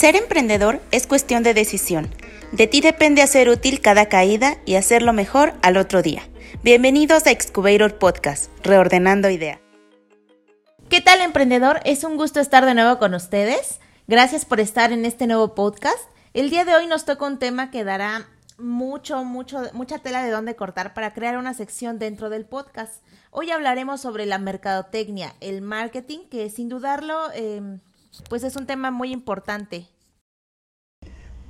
Ser 0.00 0.16
emprendedor 0.16 0.80
es 0.92 1.06
cuestión 1.06 1.42
de 1.42 1.52
decisión. 1.52 2.08
De 2.52 2.66
ti 2.66 2.80
depende 2.80 3.20
hacer 3.20 3.50
útil 3.50 3.82
cada 3.82 4.08
caída 4.08 4.56
y 4.64 4.76
hacerlo 4.76 5.12
mejor 5.12 5.52
al 5.60 5.76
otro 5.76 6.00
día. 6.00 6.22
Bienvenidos 6.62 7.26
a 7.26 7.30
Excubator 7.32 7.98
Podcast, 7.98 8.50
Reordenando 8.64 9.28
Idea. 9.28 9.60
¿Qué 10.88 11.02
tal 11.02 11.20
emprendedor? 11.20 11.80
Es 11.84 12.02
un 12.02 12.16
gusto 12.16 12.40
estar 12.40 12.64
de 12.64 12.72
nuevo 12.72 12.98
con 12.98 13.12
ustedes. 13.12 13.78
Gracias 14.08 14.46
por 14.46 14.58
estar 14.58 14.90
en 14.90 15.04
este 15.04 15.26
nuevo 15.26 15.54
podcast. 15.54 16.08
El 16.32 16.48
día 16.48 16.64
de 16.64 16.74
hoy 16.74 16.86
nos 16.86 17.04
toca 17.04 17.26
un 17.26 17.38
tema 17.38 17.70
que 17.70 17.84
dará 17.84 18.26
mucho, 18.56 19.22
mucho, 19.22 19.64
mucha 19.74 19.98
tela 19.98 20.24
de 20.24 20.30
dónde 20.30 20.56
cortar 20.56 20.94
para 20.94 21.12
crear 21.12 21.36
una 21.36 21.52
sección 21.52 21.98
dentro 21.98 22.30
del 22.30 22.46
podcast. 22.46 23.02
Hoy 23.30 23.50
hablaremos 23.50 24.00
sobre 24.00 24.24
la 24.24 24.38
mercadotecnia, 24.38 25.34
el 25.40 25.60
marketing, 25.60 26.20
que 26.30 26.48
sin 26.48 26.70
dudarlo, 26.70 27.30
eh, 27.34 27.80
pues 28.28 28.44
es 28.44 28.56
un 28.56 28.66
tema 28.66 28.90
muy 28.90 29.12
importante. 29.12 29.86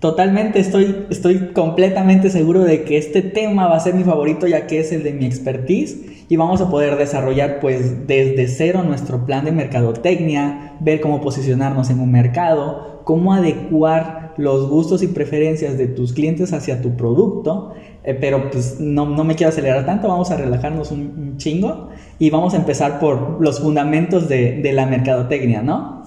Totalmente, 0.01 0.61
estoy, 0.61 1.07
estoy 1.11 1.53
completamente 1.53 2.31
seguro 2.31 2.61
de 2.61 2.85
que 2.85 2.97
este 2.97 3.21
tema 3.21 3.69
va 3.69 3.77
a 3.77 3.81
ser 3.81 3.93
mi 3.93 4.03
favorito 4.03 4.47
ya 4.47 4.67
que 4.67 4.81
es 4.81 4.93
el 4.93 5.03
de 5.03 5.13
mi 5.13 5.27
expertise 5.27 6.25
y 6.31 6.37
vamos 6.37 6.63
a 6.63 6.71
poder 6.71 6.97
desarrollar 6.97 7.61
pues 7.61 8.07
desde 8.07 8.49
cero 8.49 8.83
nuestro 8.83 9.27
plan 9.27 9.45
de 9.45 9.53
mercadotecnia, 9.53 10.79
ver 10.81 11.03
cómo 11.03 11.21
posicionarnos 11.21 11.91
en 11.91 12.01
un 12.01 12.11
mercado, 12.11 13.03
cómo 13.05 13.35
adecuar 13.35 14.33
los 14.39 14.71
gustos 14.71 15.03
y 15.03 15.09
preferencias 15.09 15.77
de 15.77 15.87
tus 15.87 16.15
clientes 16.15 16.55
hacia 16.55 16.81
tu 16.81 16.97
producto, 16.97 17.75
eh, 18.03 18.15
pero 18.15 18.51
pues 18.51 18.81
no, 18.81 19.05
no, 19.05 19.25
me 19.25 19.35
quiero 19.35 19.51
acelerar 19.51 19.85
tanto, 19.85 20.09
vamos 20.09 20.31
a 20.31 20.37
relajarnos 20.37 20.93
un, 20.93 21.37
chingo 21.37 21.91
y 22.19 22.31
vamos 22.31 22.55
a 22.55 22.57
empezar 22.57 23.01
por 23.01 23.41
los 23.41 23.61
fundamentos 23.61 24.29
de, 24.29 24.63
de 24.63 24.73
la 24.73 24.87
mercadotecnia, 24.87 25.63
¿no? 25.63 26.00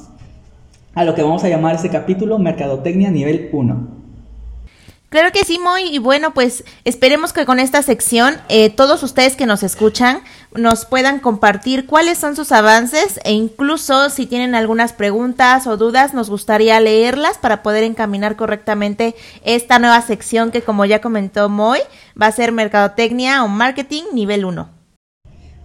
A 0.96 1.04
lo 1.04 1.16
que 1.16 1.24
vamos 1.24 1.44
a 1.44 1.50
llamar 1.50 1.76
este 1.76 1.90
capítulo 1.90 2.38
Mercadotecnia 2.40 3.12
nivel 3.12 3.50
1. 3.52 4.04
Claro 5.14 5.32
que 5.32 5.46
sí, 5.46 5.60
Moy. 5.60 5.84
Y 5.84 6.00
bueno, 6.00 6.34
pues 6.34 6.64
esperemos 6.86 7.34
que 7.34 7.46
con 7.46 7.60
esta 7.60 7.84
sección 7.84 8.34
eh, 8.50 8.72
todos 8.72 9.04
ustedes 9.04 9.36
que 9.36 9.46
nos 9.46 9.62
escuchan 9.62 10.22
nos 10.56 10.86
puedan 10.86 11.20
compartir 11.20 11.86
cuáles 11.86 12.18
son 12.18 12.36
sus 12.36 12.52
avances 12.52 13.20
e 13.24 13.32
incluso 13.32 14.10
si 14.10 14.26
tienen 14.26 14.56
algunas 14.56 14.92
preguntas 14.92 15.68
o 15.68 15.78
dudas 15.78 16.16
nos 16.16 16.32
gustaría 16.32 16.80
leerlas 16.80 17.38
para 17.38 17.62
poder 17.62 17.84
encaminar 17.84 18.36
correctamente 18.36 19.14
esta 19.46 19.78
nueva 19.78 20.02
sección 20.02 20.50
que 20.50 20.64
como 20.64 20.84
ya 20.84 21.00
comentó 21.00 21.48
Moy 21.48 21.82
va 22.20 22.26
a 22.26 22.32
ser 22.32 22.52
Mercadotecnia 22.52 23.44
o 23.44 23.48
Marketing 23.48 24.06
nivel 24.14 24.46
1. 24.46 24.83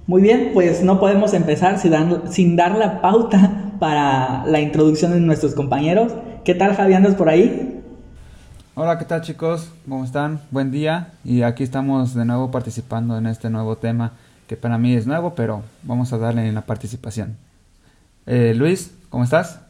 Muy 0.09 0.23
bien, 0.23 0.53
pues 0.55 0.83
no 0.83 0.99
podemos 1.01 1.35
empezar 1.35 1.79
sin 1.79 2.57
dar 2.57 2.79
la 2.79 3.03
pauta 3.03 3.75
para 3.79 4.47
la 4.47 4.59
introducción 4.59 5.13
de 5.13 5.21
nuestros 5.21 5.55
compañeros. 5.55 6.15
¿Qué 6.47 6.55
tal 6.55 6.75
Javi, 6.75 6.95
andas 6.95 7.15
por 7.15 7.29
ahí? 7.29 7.83
Hola, 8.75 8.99
¿qué 8.99 9.05
tal 9.05 9.21
chicos? 9.21 9.71
¿Cómo 9.87 10.07
están? 10.07 10.41
Buen 10.51 10.71
día 10.71 11.13
y 11.25 11.43
aquí 11.43 11.63
estamos 11.63 12.15
de 12.15 12.25
nuevo 12.25 12.51
participando 12.51 13.19
en 13.19 13.27
este 13.27 13.51
nuevo 13.51 13.77
tema 13.77 14.13
que 14.47 14.57
para 14.57 14.79
mí 14.79 14.95
es 14.95 15.07
nuevo, 15.07 15.35
pero 15.35 15.63
vamos 15.83 16.11
a 16.15 16.17
darle 16.17 16.49
en 16.49 16.55
la 16.55 16.63
participación. 16.63 17.37
Eh, 18.25 18.55
Luis, 18.57 18.95
¿cómo 19.11 19.25
estás? 19.25 19.61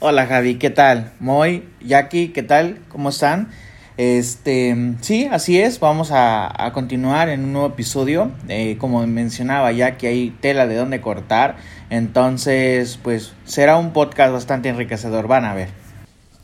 Hola 0.00 0.26
Javi, 0.26 0.54
¿qué 0.54 0.70
tal? 0.70 1.12
Moy, 1.20 1.68
Jackie, 1.84 2.28
¿qué 2.28 2.42
tal? 2.42 2.78
¿Cómo 2.88 3.10
están? 3.10 3.50
Este, 3.96 4.94
sí, 5.00 5.28
así 5.30 5.60
es, 5.60 5.78
vamos 5.78 6.10
a, 6.12 6.70
continuar 6.72 7.28
en 7.28 7.44
un 7.44 7.52
nuevo 7.52 7.68
episodio. 7.68 8.30
Eh, 8.48 8.76
como 8.78 9.06
mencionaba 9.06 9.72
ya 9.72 9.96
que 9.98 10.08
hay 10.08 10.30
tela 10.40 10.66
de 10.66 10.76
dónde 10.76 11.00
cortar, 11.00 11.56
entonces 11.90 12.98
pues 13.02 13.32
será 13.44 13.76
un 13.76 13.92
podcast 13.92 14.32
bastante 14.32 14.68
enriquecedor, 14.68 15.28
van 15.28 15.44
a 15.44 15.54
ver. 15.54 15.68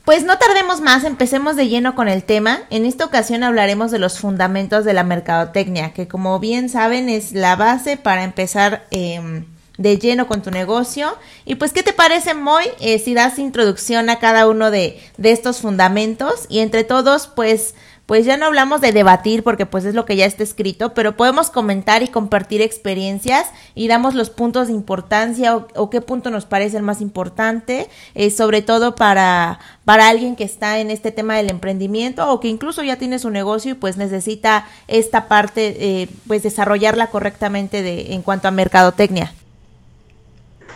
Pues 0.04 0.25
no 0.25 0.38
tardemos 0.38 0.81
más, 0.81 1.04
empecemos 1.04 1.54
de 1.56 1.69
lleno 1.69 1.94
con 1.94 2.09
el 2.09 2.22
tema. 2.22 2.60
En 2.70 2.86
esta 2.86 3.04
ocasión 3.04 3.42
hablaremos 3.42 3.91
de 3.91 3.98
los 3.98 4.19
fundamentos 4.19 4.86
de 4.86 4.94
la 4.94 5.04
mercadotecnia, 5.04 5.92
que 5.92 6.09
como 6.09 6.38
bien 6.41 6.70
saben 6.70 7.10
es 7.10 7.32
la 7.32 7.56
base 7.56 7.98
para 7.98 8.25
empezar 8.25 8.86
eh, 8.91 9.20
de 9.78 9.97
lleno 9.99 10.27
con 10.27 10.43
tu 10.43 10.50
negocio. 10.50 11.16
Y 11.47 11.55
pues, 11.55 11.72
¿qué 11.72 11.83
te 11.83 11.94
parece, 11.94 12.34
Moy, 12.34 12.65
eh, 12.81 12.99
si 12.99 13.15
das 13.15 13.39
introducción 13.39 14.11
a 14.11 14.19
cada 14.19 14.47
uno 14.47 14.71
de, 14.71 15.00
de 15.16 15.33
estos 15.33 15.61
fundamentos? 15.61 16.44
Y 16.50 16.59
entre 16.59 16.84
todos, 16.84 17.28
pues, 17.28 17.75
pues 18.09 18.25
ya 18.25 18.39
no 18.39 18.47
hablamos 18.47 18.81
de 18.81 18.93
debatir 18.93 19.43
porque 19.43 19.66
pues 19.66 19.84
es 19.84 19.94
lo 19.94 20.06
que 20.06 20.16
ya 20.16 20.25
está 20.25 20.43
escrito, 20.43 20.94
pero 20.94 21.15
podemos 21.15 21.50
comentar 21.50 22.03
y 22.03 22.09
compartir 22.09 22.62
experiencias 22.62 23.49
y 23.75 23.87
damos 23.87 24.15
los 24.15 24.31
puntos 24.31 24.69
de 24.69 24.72
importancia 24.72 25.55
o, 25.55 25.91
qué 25.91 26.00
punto 26.00 26.31
nos 26.31 26.47
parece 26.47 26.78
el 26.78 26.83
más 26.83 27.03
importante, 27.03 27.91
eh, 28.15 28.31
sobre 28.31 28.62
todo 28.62 28.95
para, 28.95 29.59
para 29.84 30.09
alguien 30.09 30.37
que 30.37 30.45
está 30.45 30.78
en 30.78 30.91
este 30.91 31.12
tema 31.12 31.37
del 31.37 31.50
emprendimiento 31.50 32.33
o 32.33 32.41
que 32.41 32.49
incluso 32.49 32.83
ya 32.83 32.97
tiene 32.97 33.19
su 33.19 33.28
negocio 33.28 33.72
y 33.72 33.75
pues 33.75 33.99
necesita 33.99 34.66
esta 34.87 35.28
parte, 35.28 35.77
eh, 35.78 36.09
pues 36.27 36.43
desarrollarla 36.43 37.09
correctamente 37.09 37.83
de, 37.83 38.15
en 38.15 38.22
cuanto 38.22 38.49
a 38.49 38.53
mercadotecnia. 38.53 39.34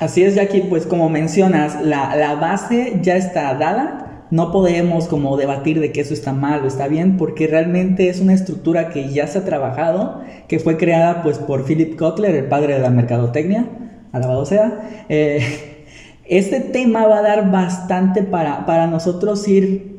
Así 0.00 0.22
es, 0.22 0.34
Jackie, 0.34 0.62
pues 0.62 0.86
como 0.86 1.08
mencionas, 1.08 1.80
la, 1.82 2.16
la, 2.16 2.34
base 2.34 2.98
ya 3.02 3.16
está 3.16 3.54
dada. 3.54 4.26
No 4.30 4.50
podemos 4.50 5.08
como 5.08 5.36
debatir 5.36 5.78
de 5.78 5.92
que 5.92 6.00
eso 6.00 6.14
está 6.14 6.32
mal 6.32 6.64
o 6.64 6.66
está 6.66 6.88
bien, 6.88 7.16
porque 7.18 7.46
realmente 7.46 8.08
es 8.08 8.20
una 8.20 8.32
estructura 8.32 8.88
que 8.88 9.10
ya 9.10 9.26
se 9.26 9.38
ha 9.38 9.44
trabajado, 9.44 10.22
que 10.48 10.58
fue 10.58 10.78
creada 10.78 11.22
pues 11.22 11.38
por 11.38 11.64
Philip 11.66 11.96
Kotler, 11.96 12.34
el 12.34 12.46
padre 12.46 12.74
de 12.74 12.80
la 12.80 12.90
mercadotecnia, 12.90 13.66
alabado 14.12 14.46
sea. 14.46 15.04
Eh, 15.08 15.84
este 16.24 16.60
tema 16.60 17.06
va 17.06 17.18
a 17.18 17.22
dar 17.22 17.50
bastante 17.50 18.22
para, 18.22 18.64
para 18.64 18.86
nosotros 18.86 19.46
ir 19.48 19.92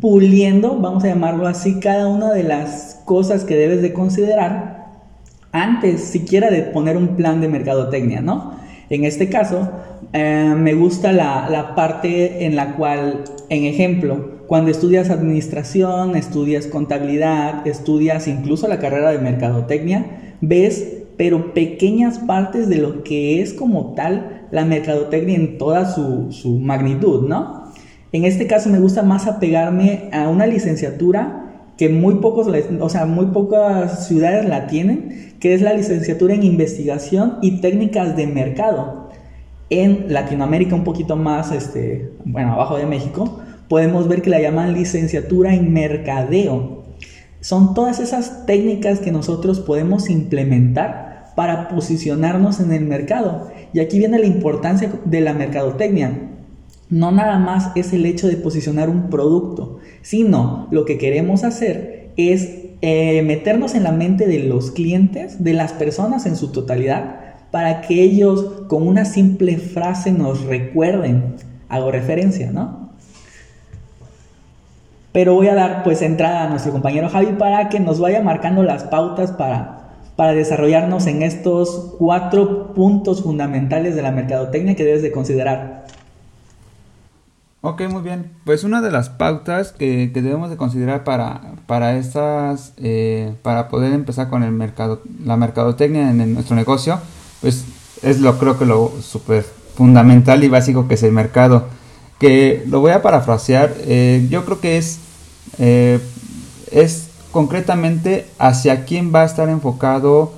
puliendo, 0.00 0.78
vamos 0.78 1.04
a 1.04 1.08
llamarlo 1.08 1.46
así, 1.46 1.80
cada 1.80 2.08
una 2.08 2.32
de 2.32 2.44
las 2.44 3.02
cosas 3.04 3.44
que 3.44 3.56
debes 3.56 3.82
de 3.82 3.92
considerar 3.92 4.86
antes 5.52 6.04
siquiera 6.04 6.50
de 6.50 6.62
poner 6.62 6.96
un 6.96 7.16
plan 7.16 7.40
de 7.40 7.48
mercadotecnia, 7.48 8.20
¿no? 8.20 8.59
En 8.90 9.04
este 9.04 9.28
caso, 9.28 9.70
eh, 10.12 10.52
me 10.56 10.74
gusta 10.74 11.12
la, 11.12 11.74
parte 11.76 12.44
en 12.44 12.56
la 12.56 12.74
cual, 12.74 13.22
en 13.48 13.64
ejemplo, 13.64 14.40
cuando 14.48 14.72
estudias 14.72 15.10
administración, 15.10 16.16
estudias 16.16 16.66
contabilidad, 16.66 17.64
estudias 17.68 18.26
incluso 18.26 18.66
la 18.66 18.80
carrera 18.80 19.12
de 19.12 19.20
mercadotecnia, 19.20 20.34
ves, 20.40 21.04
pero 21.16 21.54
pequeñas 21.54 22.18
partes 22.18 22.68
de 22.68 22.78
lo 22.78 23.04
que 23.04 23.40
es 23.40 23.54
como 23.54 23.94
tal 23.94 24.48
la 24.50 24.64
mercadotecnia 24.64 25.36
en 25.36 25.56
toda 25.56 25.88
su, 25.88 26.32
su 26.32 26.58
magnitud, 26.58 27.28
¿no? 27.28 27.70
En 28.10 28.24
este 28.24 28.48
caso 28.48 28.70
me 28.70 28.80
gusta 28.80 29.04
más 29.04 29.28
apegarme 29.28 30.08
a 30.12 30.28
una 30.28 30.48
licenciatura 30.48 31.40
que 31.76 31.88
muy 31.88 32.16
pocos, 32.16 32.48
o 32.80 32.88
sea, 32.88 33.06
muy 33.06 33.26
pocas 33.26 34.08
ciudades 34.08 34.48
la 34.48 34.66
tienen, 34.66 35.29
que 35.40 35.54
es 35.54 35.62
la 35.62 35.72
licenciatura 35.72 36.34
en 36.34 36.42
investigación 36.42 37.38
y 37.42 37.60
técnicas 37.60 38.16
de 38.16 38.26
mercado. 38.26 39.08
En 39.70 40.12
Latinoamérica 40.12 40.74
un 40.74 40.84
poquito 40.84 41.16
más, 41.16 41.50
este, 41.52 42.12
bueno, 42.24 42.52
abajo 42.52 42.76
de 42.76 42.86
México, 42.86 43.40
podemos 43.68 44.06
ver 44.06 44.22
que 44.22 44.30
la 44.30 44.40
llaman 44.40 44.74
licenciatura 44.74 45.54
en 45.54 45.72
mercadeo. 45.72 46.84
Son 47.40 47.74
todas 47.74 48.00
esas 48.00 48.46
técnicas 48.46 49.00
que 49.00 49.12
nosotros 49.12 49.60
podemos 49.60 50.10
implementar 50.10 51.32
para 51.34 51.68
posicionarnos 51.68 52.60
en 52.60 52.72
el 52.72 52.84
mercado. 52.84 53.50
Y 53.72 53.80
aquí 53.80 53.98
viene 53.98 54.18
la 54.18 54.26
importancia 54.26 54.92
de 55.04 55.20
la 55.20 55.32
mercadotecnia 55.32 56.30
no 56.90 57.12
nada 57.12 57.38
más 57.38 57.70
es 57.76 57.92
el 57.92 58.04
hecho 58.04 58.26
de 58.26 58.36
posicionar 58.36 58.90
un 58.90 59.08
producto, 59.10 59.78
sino 60.02 60.66
lo 60.72 60.84
que 60.84 60.98
queremos 60.98 61.44
hacer 61.44 62.10
es 62.16 62.69
eh, 62.82 63.22
meternos 63.22 63.74
en 63.74 63.82
la 63.82 63.92
mente 63.92 64.26
de 64.26 64.40
los 64.40 64.70
clientes, 64.70 65.44
de 65.44 65.52
las 65.52 65.72
personas 65.72 66.26
en 66.26 66.36
su 66.36 66.50
totalidad, 66.50 67.20
para 67.50 67.82
que 67.82 68.02
ellos 68.02 68.62
con 68.68 68.86
una 68.86 69.04
simple 69.04 69.58
frase 69.58 70.12
nos 70.12 70.44
recuerden, 70.44 71.34
hago 71.68 71.90
referencia, 71.90 72.52
¿no? 72.52 72.90
Pero 75.12 75.34
voy 75.34 75.48
a 75.48 75.54
dar 75.54 75.82
pues 75.82 76.02
entrada 76.02 76.44
a 76.44 76.48
nuestro 76.48 76.72
compañero 76.72 77.08
Javi 77.08 77.34
para 77.38 77.68
que 77.68 77.80
nos 77.80 77.98
vaya 77.98 78.22
marcando 78.22 78.62
las 78.62 78.84
pautas 78.84 79.32
para, 79.32 79.96
para 80.14 80.32
desarrollarnos 80.32 81.06
en 81.08 81.22
estos 81.22 81.96
cuatro 81.98 82.72
puntos 82.74 83.22
fundamentales 83.22 83.96
de 83.96 84.02
la 84.02 84.12
mercadotecnia 84.12 84.76
que 84.76 84.84
debes 84.84 85.02
de 85.02 85.10
considerar. 85.10 85.84
Ok, 87.62 87.82
muy 87.90 88.00
bien. 88.00 88.30
Pues 88.44 88.64
una 88.64 88.80
de 88.80 88.90
las 88.90 89.10
pautas 89.10 89.72
que, 89.72 90.08
debemos 90.08 90.48
de 90.48 90.56
considerar 90.56 91.04
para, 91.04 91.56
para 91.66 91.98
estas, 91.98 92.72
eh, 92.78 93.34
para 93.42 93.68
poder 93.68 93.92
empezar 93.92 94.30
con 94.30 94.42
el 94.42 94.50
mercado, 94.50 95.02
la 95.22 95.36
mercadotecnia 95.36 96.10
en, 96.10 96.32
nuestro 96.32 96.56
negocio, 96.56 96.98
pues 97.42 97.66
es 98.02 98.20
lo 98.20 98.38
creo 98.38 98.58
que 98.58 98.64
lo 98.64 98.90
súper 99.02 99.44
fundamental 99.74 100.42
y 100.42 100.48
básico 100.48 100.88
que 100.88 100.94
es 100.94 101.02
el 101.02 101.12
mercado. 101.12 101.66
Que 102.18 102.64
lo 102.66 102.80
voy 102.80 102.92
a 102.92 103.02
parafrasear, 103.02 103.74
eh, 103.80 104.26
yo 104.30 104.46
creo 104.46 104.60
que 104.60 104.78
es, 104.78 104.98
eh, 105.58 106.00
es 106.70 107.08
concretamente 107.30 108.26
hacia 108.38 108.86
quién 108.86 109.14
va 109.14 109.22
a 109.22 109.26
estar 109.26 109.50
enfocado 109.50 110.32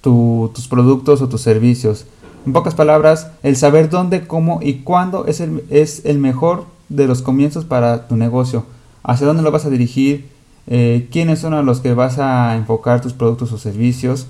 tus 0.00 0.68
productos 0.68 1.20
o 1.20 1.28
tus 1.28 1.42
servicios. 1.42 2.06
En 2.44 2.52
pocas 2.52 2.74
palabras, 2.74 3.30
el 3.44 3.56
saber 3.56 3.88
dónde, 3.88 4.26
cómo 4.26 4.58
y 4.62 4.80
cuándo 4.80 5.26
es 5.26 5.40
el, 5.40 5.62
es 5.70 6.04
el 6.04 6.18
mejor 6.18 6.66
de 6.88 7.06
los 7.06 7.22
comienzos 7.22 7.64
para 7.64 8.08
tu 8.08 8.16
negocio. 8.16 8.64
Hacia 9.04 9.28
dónde 9.28 9.44
lo 9.44 9.52
vas 9.52 9.64
a 9.64 9.70
dirigir, 9.70 10.26
eh, 10.66 11.08
quiénes 11.12 11.38
son 11.38 11.54
a 11.54 11.62
los 11.62 11.80
que 11.80 11.94
vas 11.94 12.18
a 12.18 12.56
enfocar 12.56 13.00
tus 13.00 13.12
productos 13.12 13.52
o 13.52 13.58
servicios. 13.58 14.26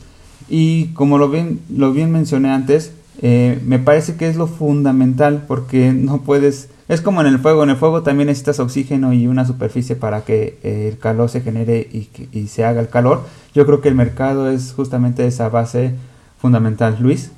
Y 0.50 0.87
como 0.88 1.17
lo 1.17 1.31
bien, 1.31 1.61
lo 1.75 1.93
bien 1.93 2.12
mencioné 2.12 2.50
antes, 2.50 2.93
eh, 3.23 3.61
me 3.64 3.79
parece 3.79 4.17
que 4.17 4.29
es 4.29 4.37
lo 4.37 4.47
fundamental 4.47 5.44
porque 5.49 5.93
no 5.93 6.20
puedes... 6.20 6.69
Es 6.88 7.00
como 7.00 7.23
en 7.23 7.26
el 7.29 7.38
fuego, 7.38 7.62
en 7.62 7.70
el 7.70 7.76
fuego 7.76 8.03
también 8.03 8.26
necesitas 8.26 8.61
oxígeno 8.61 9.15
y 9.15 9.26
una 9.26 9.47
superficie 9.47 9.97
para 9.97 10.23
que 10.23 10.58
eh, 10.62 10.88
el 10.93 10.99
calor 10.99 11.31
se 11.31 11.41
genere 11.41 11.88
y, 11.91 12.11
y 12.32 12.49
se 12.49 12.65
haga 12.65 12.82
el 12.82 12.88
calor. 12.88 13.23
Yo 13.55 13.65
creo 13.65 13.81
que 13.81 13.88
el 13.88 13.94
mercado 13.94 14.50
es 14.50 14.75
justamente 14.75 15.26
esa 15.26 15.49
base 15.49 15.94
fundamental. 16.38 16.99
Luis. 17.00 17.31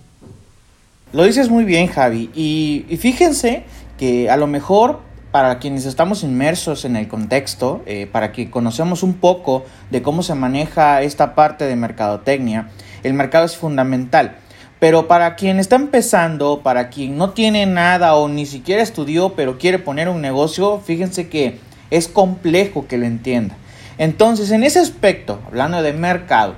Lo 1.14 1.22
dices 1.22 1.48
muy 1.48 1.62
bien, 1.62 1.86
Javi. 1.86 2.28
Y, 2.34 2.96
fíjense 2.96 3.62
que 3.96 4.28
a 4.30 4.36
lo 4.36 4.48
mejor 4.48 4.98
para 5.30 5.60
quienes 5.60 5.86
estamos 5.86 6.24
inmersos 6.24 6.84
en 6.84 6.96
el 6.96 7.06
contexto, 7.06 7.82
eh, 7.86 8.08
para 8.10 8.32
que 8.32 8.50
conocemos 8.50 9.04
un 9.04 9.14
poco 9.14 9.64
de 9.92 10.02
cómo 10.02 10.24
se 10.24 10.34
maneja 10.34 11.02
esta 11.02 11.36
parte 11.36 11.66
de 11.66 11.76
mercadotecnia, 11.76 12.70
el 13.04 13.14
mercado 13.14 13.44
es 13.44 13.56
fundamental. 13.56 14.38
Pero 14.80 15.06
para 15.06 15.36
quien 15.36 15.60
está 15.60 15.76
empezando, 15.76 16.62
para 16.64 16.88
quien 16.90 17.16
no 17.16 17.30
tiene 17.30 17.64
nada 17.66 18.16
o 18.16 18.26
ni 18.26 18.44
siquiera 18.44 18.82
estudió, 18.82 19.34
pero 19.36 19.56
quiere 19.56 19.78
poner 19.78 20.08
un 20.08 20.20
negocio, 20.20 20.80
fíjense 20.84 21.28
que 21.28 21.60
es 21.92 22.08
complejo 22.08 22.88
que 22.88 22.98
lo 22.98 23.06
entienda. 23.06 23.54
Entonces, 23.98 24.50
en 24.50 24.64
ese 24.64 24.80
aspecto, 24.80 25.40
hablando 25.46 25.80
de 25.80 25.92
mercado, 25.92 26.56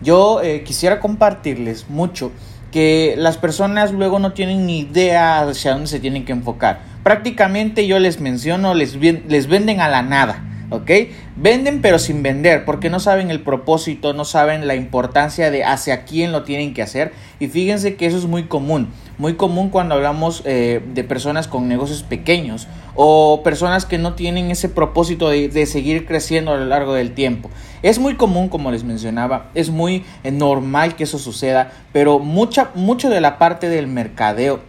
yo 0.00 0.40
eh, 0.40 0.62
quisiera 0.62 0.98
compartirles 0.98 1.90
mucho 1.90 2.32
que 2.70 3.14
las 3.16 3.38
personas 3.38 3.92
luego 3.92 4.18
no 4.18 4.32
tienen 4.32 4.66
ni 4.66 4.80
idea 4.80 5.40
hacia 5.40 5.72
dónde 5.72 5.86
se 5.86 6.00
tienen 6.00 6.24
que 6.24 6.32
enfocar. 6.32 6.80
Prácticamente 7.02 7.86
yo 7.86 7.98
les 7.98 8.20
menciono, 8.20 8.74
les, 8.74 8.96
les 8.96 9.46
venden 9.46 9.80
a 9.80 9.88
la 9.88 10.02
nada. 10.02 10.44
¿ok? 10.70 10.90
Venden 11.36 11.80
pero 11.80 11.98
sin 11.98 12.22
vender 12.22 12.64
porque 12.64 12.90
no 12.90 13.00
saben 13.00 13.30
el 13.30 13.40
propósito, 13.40 14.12
no 14.12 14.24
saben 14.24 14.66
la 14.66 14.74
importancia 14.74 15.50
de 15.50 15.64
hacia 15.64 16.04
quién 16.04 16.32
lo 16.32 16.42
tienen 16.42 16.74
que 16.74 16.82
hacer 16.82 17.12
y 17.40 17.48
fíjense 17.48 17.96
que 17.96 18.06
eso 18.06 18.18
es 18.18 18.26
muy 18.26 18.44
común, 18.44 18.88
muy 19.18 19.34
común 19.34 19.68
cuando 19.68 19.94
hablamos 19.94 20.42
eh, 20.44 20.80
de 20.94 21.04
personas 21.04 21.48
con 21.48 21.68
negocios 21.68 22.02
pequeños 22.02 22.68
o 22.94 23.42
personas 23.42 23.84
que 23.84 23.98
no 23.98 24.14
tienen 24.14 24.50
ese 24.50 24.68
propósito 24.68 25.28
de, 25.28 25.48
de, 25.48 25.66
seguir 25.66 26.06
creciendo 26.06 26.52
a 26.52 26.56
lo 26.56 26.64
largo 26.64 26.94
del 26.94 27.12
tiempo. 27.12 27.50
Es 27.82 27.98
muy 27.98 28.14
común, 28.14 28.48
como 28.48 28.70
les 28.70 28.84
mencionaba, 28.84 29.50
es 29.54 29.70
muy 29.70 30.04
eh, 30.24 30.30
normal 30.30 30.96
que 30.96 31.04
eso 31.04 31.18
suceda, 31.18 31.72
pero 31.92 32.18
mucha, 32.18 32.70
mucho 32.74 33.10
de 33.10 33.20
la 33.20 33.38
parte 33.38 33.68
del 33.68 33.88
mercadeo 33.88 34.60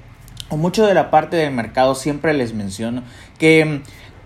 o 0.49 0.57
mucho 0.57 0.85
de 0.85 0.95
la 0.95 1.11
parte 1.11 1.37
del 1.37 1.53
mercado 1.53 1.93
siempre 1.95 2.33
les 2.33 2.53
menciono 2.53 3.03
que 3.37 3.81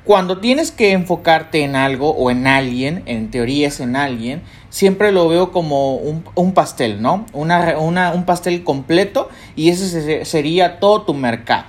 cuando 0.06 0.40
tienes 0.40 0.72
que 0.72 0.92
enfocarte 0.92 1.64
en 1.64 1.78
algo 1.78 2.10
o 2.12 2.30
en 2.30 2.46
alguien, 2.46 3.04
en 3.06 3.32
teoría 3.32 3.70
es 3.70 3.80
en 3.80 3.96
alguien, 3.96 4.42
siempre 4.74 5.12
lo 5.12 5.30
veo 5.30 5.52
como 5.52 5.98
un, 5.98 6.54
pastel, 6.54 7.00
¿no? 7.00 7.28
Una, 7.32 7.78
un 7.78 8.26
pastel 8.26 8.64
completo 8.64 9.30
y 9.56 9.70
ese 9.70 10.26
sería 10.26 10.80
todo 10.80 11.04
tu 11.04 11.14
mercado. 11.14 11.66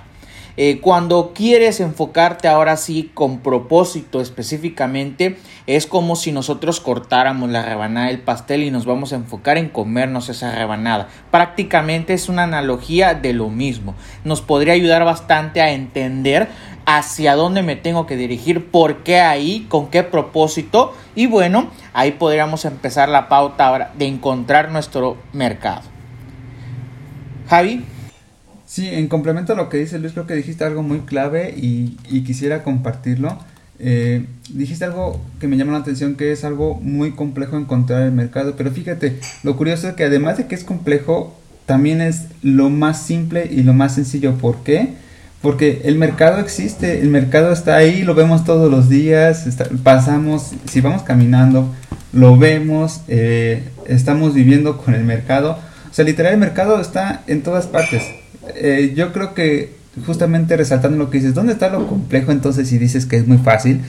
Eh, 0.57 0.79
cuando 0.79 1.33
quieres 1.35 1.81
enfocarte 1.81 2.47
ahora 2.47 2.77
sí 2.77 3.11
con 3.13 3.39
propósito 3.39 4.21
específicamente, 4.21 5.37
es 5.67 5.85
como 5.85 6.15
si 6.15 6.31
nosotros 6.31 6.79
cortáramos 6.79 7.49
la 7.49 7.63
rebanada 7.63 8.07
del 8.07 8.21
pastel 8.21 8.63
y 8.63 8.71
nos 8.71 8.85
vamos 8.85 9.11
a 9.11 9.17
enfocar 9.17 9.57
en 9.57 9.69
comernos 9.69 10.29
esa 10.29 10.55
rebanada. 10.55 11.09
Prácticamente 11.29 12.13
es 12.13 12.29
una 12.29 12.43
analogía 12.43 13.13
de 13.13 13.33
lo 13.33 13.49
mismo. 13.49 13.95
Nos 14.23 14.41
podría 14.41 14.73
ayudar 14.73 15.03
bastante 15.03 15.61
a 15.61 15.71
entender 15.71 16.47
hacia 16.85 17.35
dónde 17.35 17.63
me 17.63 17.75
tengo 17.75 18.05
que 18.05 18.15
dirigir, 18.15 18.65
por 18.67 19.03
qué 19.03 19.19
ahí, 19.19 19.65
con 19.69 19.89
qué 19.89 20.03
propósito 20.03 20.93
y 21.15 21.27
bueno, 21.27 21.69
ahí 21.93 22.11
podríamos 22.11 22.65
empezar 22.65 23.09
la 23.09 23.29
pauta 23.29 23.67
ahora 23.67 23.93
de 23.97 24.05
encontrar 24.05 24.71
nuestro 24.71 25.17
mercado. 25.33 25.81
Javi. 27.49 27.83
Sí, 28.65 28.87
en 28.89 29.07
complemento 29.07 29.53
a 29.53 29.55
lo 29.55 29.69
que 29.69 29.77
dice 29.77 29.99
Luis, 29.99 30.13
creo 30.13 30.27
que 30.27 30.35
dijiste 30.35 30.63
algo 30.63 30.81
muy 30.83 30.99
clave 31.01 31.53
y, 31.55 31.97
quisiera 32.25 32.63
compartirlo. 32.63 33.37
Eh, 33.79 34.25
dijiste 34.49 34.85
algo 34.85 35.21
que 35.39 35.47
me 35.47 35.55
llama 35.55 35.73
la 35.73 35.79
atención, 35.79 36.15
que 36.15 36.31
es 36.31 36.43
algo 36.43 36.75
muy 36.75 37.11
complejo 37.11 37.57
encontrar 37.57 38.01
en 38.01 38.07
el 38.07 38.13
mercado, 38.13 38.55
pero 38.57 38.71
fíjate, 38.71 39.19
lo 39.43 39.55
curioso 39.55 39.87
es 39.87 39.95
que 39.95 40.03
además 40.03 40.37
de 40.37 40.47
que 40.47 40.55
es 40.55 40.63
complejo, 40.63 41.35
también 41.65 42.01
es 42.01 42.27
lo 42.41 42.69
más 42.69 43.01
simple 43.01 43.47
y 43.49 43.63
lo 43.63 43.73
más 43.73 43.95
sencillo. 43.95 44.33
¿Por 44.35 44.57
qué? 44.63 44.93
Porque 45.45 45.83
el 45.85 45.95
mercado 45.99 46.39
existe, 46.39 47.01
el 47.01 47.09
mercado 47.09 47.53
está 47.53 47.75
ahí, 47.75 48.01
lo 48.01 48.15
vemos 48.15 48.45
todos 48.45 48.71
los 48.71 48.89
días, 48.89 49.47
pasamos, 49.83 50.53
si 50.67 50.81
vamos 50.81 51.03
caminando, 51.03 51.71
lo 52.13 52.35
vemos, 52.35 53.01
eh, 53.07 53.61
estamos 53.85 54.33
viviendo 54.33 54.77
con 54.77 54.95
el 54.95 55.03
mercado. 55.03 55.59
O 55.87 55.93
sea, 55.93 56.03
literal 56.03 56.33
el 56.33 56.39
mercado 56.39 56.81
está 56.81 57.21
en 57.27 57.43
todas 57.43 57.67
partes. 57.67 58.01
Eh, 58.55 58.93
yo 58.95 59.13
creo 59.13 59.35
que 59.35 59.75
justamente 60.07 60.57
resaltando 60.57 60.97
lo 60.97 61.11
que 61.11 61.19
dices, 61.19 61.35
¿dónde 61.35 61.53
está 61.53 61.69
lo 61.69 61.85
complejo 61.85 62.31
entonces 62.31 62.67
si 62.67 62.79
dices 62.79 63.05
que 63.05 63.17
es 63.17 63.27
muy 63.27 63.37
fácil? 63.37 63.81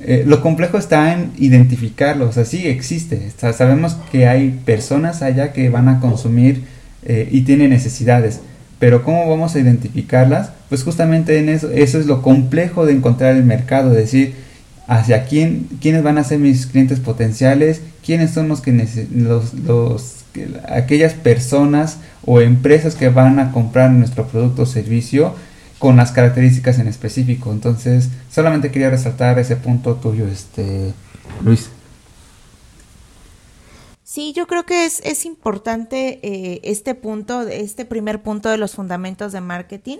Eh, 0.00 0.24
lo 0.26 0.40
complejo 0.40 0.78
está 0.78 1.12
en 1.12 1.30
identificarlo, 1.38 2.28
o 2.28 2.32
sea, 2.32 2.44
sí 2.44 2.66
existe, 2.66 3.30
sabemos 3.38 3.96
que 4.10 4.26
hay 4.26 4.50
personas 4.64 5.22
allá 5.22 5.52
que 5.52 5.70
van 5.70 5.88
a 5.88 6.00
consumir 6.00 6.64
y 7.06 7.42
tienen 7.42 7.68
necesidades, 7.70 8.40
pero 8.84 9.02
¿cómo 9.02 9.26
vamos 9.30 9.54
a 9.54 9.60
identificarlas? 9.60 10.50
Pues 10.68 10.84
justamente 10.84 11.38
en 11.38 11.48
eso, 11.48 11.70
eso 11.70 11.98
es 11.98 12.04
lo 12.04 12.20
complejo 12.20 12.84
de 12.84 12.92
encontrar 12.92 13.34
el 13.34 13.42
mercado, 13.42 13.88
decir, 13.88 14.34
hacia 14.86 15.24
quién, 15.24 15.68
quiénes 15.80 16.02
van 16.02 16.18
a 16.18 16.24
ser 16.24 16.38
mis 16.38 16.66
clientes 16.66 17.00
potenciales, 17.00 17.80
quiénes 18.04 18.32
son 18.32 18.46
los 18.46 18.60
que 18.60 18.72
los, 19.10 19.54
los 19.54 20.16
aquellas 20.68 21.14
personas 21.14 21.96
o 22.26 22.42
empresas 22.42 22.94
que 22.94 23.08
van 23.08 23.38
a 23.38 23.52
comprar 23.52 23.90
nuestro 23.90 24.26
producto 24.26 24.64
o 24.64 24.66
servicio 24.66 25.34
con 25.78 25.96
las 25.96 26.12
características 26.12 26.78
en 26.78 26.86
específico. 26.86 27.52
Entonces, 27.52 28.10
solamente 28.30 28.70
quería 28.70 28.90
resaltar 28.90 29.38
ese 29.38 29.56
punto 29.56 29.94
tuyo, 29.94 30.26
este 30.28 30.92
Luis. 31.42 31.70
Sí, 34.14 34.32
yo 34.32 34.46
creo 34.46 34.64
que 34.64 34.84
es, 34.84 35.00
es 35.04 35.26
importante 35.26 36.20
eh, 36.22 36.60
este 36.62 36.94
punto, 36.94 37.40
este 37.40 37.84
primer 37.84 38.22
punto 38.22 38.48
de 38.48 38.58
los 38.58 38.72
fundamentos 38.76 39.32
de 39.32 39.40
marketing. 39.40 39.98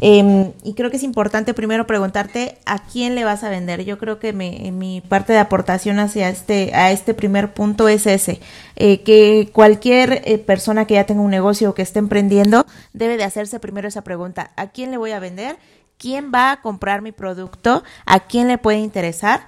Em, 0.00 0.52
y 0.64 0.72
creo 0.72 0.90
que 0.90 0.96
es 0.96 1.02
importante 1.02 1.52
primero 1.52 1.86
preguntarte 1.86 2.56
a 2.64 2.82
quién 2.82 3.14
le 3.14 3.22
vas 3.22 3.44
a 3.44 3.50
vender. 3.50 3.84
Yo 3.84 3.98
creo 3.98 4.18
que 4.18 4.32
mi 4.32 5.02
parte 5.02 5.34
de 5.34 5.40
aportación 5.40 5.98
hacia 5.98 6.30
este, 6.30 6.74
a 6.74 6.90
este 6.90 7.12
primer 7.12 7.52
punto 7.52 7.86
es 7.86 8.06
ese, 8.06 8.40
eh, 8.76 9.02
que 9.02 9.50
cualquier 9.52 10.22
eh, 10.24 10.38
persona 10.38 10.86
que 10.86 10.94
ya 10.94 11.04
tenga 11.04 11.20
un 11.20 11.30
negocio 11.30 11.68
o 11.68 11.74
que 11.74 11.82
esté 11.82 11.98
emprendiendo 11.98 12.64
debe 12.94 13.18
de 13.18 13.24
hacerse 13.24 13.60
primero 13.60 13.88
esa 13.88 14.02
pregunta, 14.02 14.52
¿a 14.56 14.68
quién 14.68 14.90
le 14.90 14.96
voy 14.96 15.10
a 15.10 15.20
vender? 15.20 15.58
¿Quién 15.98 16.32
va 16.34 16.52
a 16.52 16.62
comprar 16.62 17.02
mi 17.02 17.12
producto? 17.12 17.84
¿A 18.06 18.20
quién 18.20 18.48
le 18.48 18.56
puede 18.56 18.78
interesar? 18.78 19.46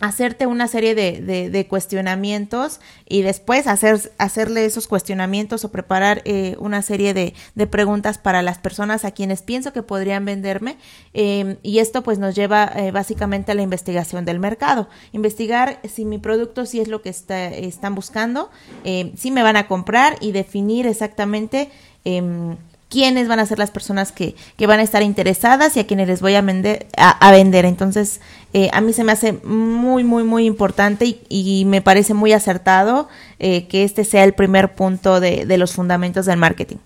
Hacerte 0.00 0.46
una 0.46 0.68
serie 0.68 0.94
de, 0.94 1.50
de, 1.50 1.66
cuestionamientos 1.66 2.80
y 3.08 3.22
después 3.22 3.66
hacer, 3.66 4.12
hacerle 4.18 4.66
esos 4.66 4.88
cuestionamientos 4.88 5.64
o 5.64 5.70
preparar 5.70 6.22
eh, 6.24 6.56
una 6.58 6.82
serie 6.82 7.14
de, 7.14 7.34
de, 7.54 7.66
preguntas 7.66 8.18
para 8.18 8.42
las 8.42 8.58
personas 8.58 9.04
a 9.04 9.12
quienes 9.12 9.42
pienso 9.42 9.72
que 9.72 9.82
podrían 9.82 10.24
venderme 10.24 10.76
em, 11.14 11.56
y 11.62 11.78
esto 11.78 12.02
pues 12.02 12.18
nos 12.18 12.34
lleva 12.34 12.70
eh, 12.76 12.90
básicamente 12.90 13.52
a 13.52 13.54
la 13.54 13.62
investigación 13.62 14.24
del 14.24 14.38
mercado. 14.38 14.88
Investigar 15.12 15.80
si 15.84 16.04
mi 16.04 16.18
producto 16.18 16.66
sí 16.66 16.80
es 16.80 16.88
lo 16.88 17.00
que 17.00 17.08
está, 17.08 17.48
están 17.48 17.94
buscando 17.94 18.50
em, 18.84 19.16
si 19.16 19.30
me 19.30 19.42
van 19.42 19.56
a 19.56 19.66
comprar 19.66 20.16
y 20.20 20.32
definir 20.32 20.86
exactamente 20.86 21.70
em, 22.04 22.56
quiénes 22.88 23.28
van 23.28 23.40
a 23.40 23.46
ser 23.46 23.58
las 23.58 23.70
personas 23.70 24.12
que, 24.12 24.34
que, 24.56 24.66
van 24.66 24.80
a 24.80 24.82
estar 24.82 25.02
interesadas 25.02 25.76
y 25.76 25.80
a 25.80 25.86
quienes 25.86 26.08
les 26.08 26.20
voy 26.20 26.34
a 26.34 26.42
vender. 26.42 26.86
A, 26.96 27.30
vender. 27.32 27.64
Entonces, 27.64 28.20
eh, 28.52 28.68
a 28.72 28.80
mí 28.80 28.92
se 28.92 29.04
me 29.04 29.12
hace 29.12 29.32
muy, 29.44 30.04
muy, 30.04 30.24
muy 30.24 30.46
importante 30.46 31.18
y, 31.28 31.64
me 31.66 31.82
parece 31.82 32.14
muy 32.14 32.32
acertado 32.32 33.08
eh, 33.38 33.66
que 33.66 33.84
este 33.84 34.04
sea 34.04 34.24
el 34.24 34.34
primer 34.34 34.74
punto 34.74 35.20
de, 35.20 35.46
de 35.46 35.58
los 35.58 35.72
fundamentos 35.72 36.26
del 36.26 36.38
marketing. 36.38 36.76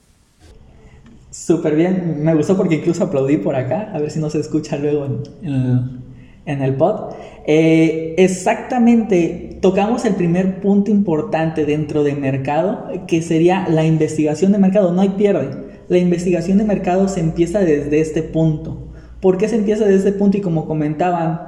Súper 1.30 1.76
bien, 1.76 2.24
me 2.24 2.34
gustó 2.34 2.56
porque 2.56 2.76
incluso 2.76 3.04
aplaudí 3.04 3.36
por 3.36 3.54
acá, 3.54 3.92
a 3.94 4.00
ver 4.00 4.10
si 4.10 4.18
no 4.18 4.30
se 4.30 4.40
escucha 4.40 4.76
luego 4.76 5.06
en, 5.06 6.02
en, 6.44 6.62
el, 6.62 6.74
pod. 6.74 7.14
Eh, 7.46 8.16
exactamente, 8.18 9.58
tocamos 9.62 10.04
el 10.06 10.16
primer 10.16 10.60
punto 10.60 10.90
importante 10.90 11.64
dentro 11.64 12.02
de 12.02 12.16
mercado, 12.16 12.88
que 13.06 13.22
sería 13.22 13.68
la 13.68 13.84
investigación 13.84 14.50
de 14.50 14.58
mercado, 14.58 14.92
no 14.92 15.02
hay 15.02 15.10
pierde 15.10 15.69
la 15.90 15.98
investigación 15.98 16.56
de 16.58 16.64
mercado 16.64 17.08
se 17.08 17.18
empieza 17.18 17.58
desde 17.58 18.00
este 18.00 18.22
punto. 18.22 18.78
¿Por 19.20 19.38
qué 19.38 19.48
se 19.48 19.56
empieza 19.56 19.84
desde 19.84 20.08
este 20.08 20.12
punto? 20.12 20.38
Y 20.38 20.40
como 20.40 20.66
comentaban, 20.66 21.40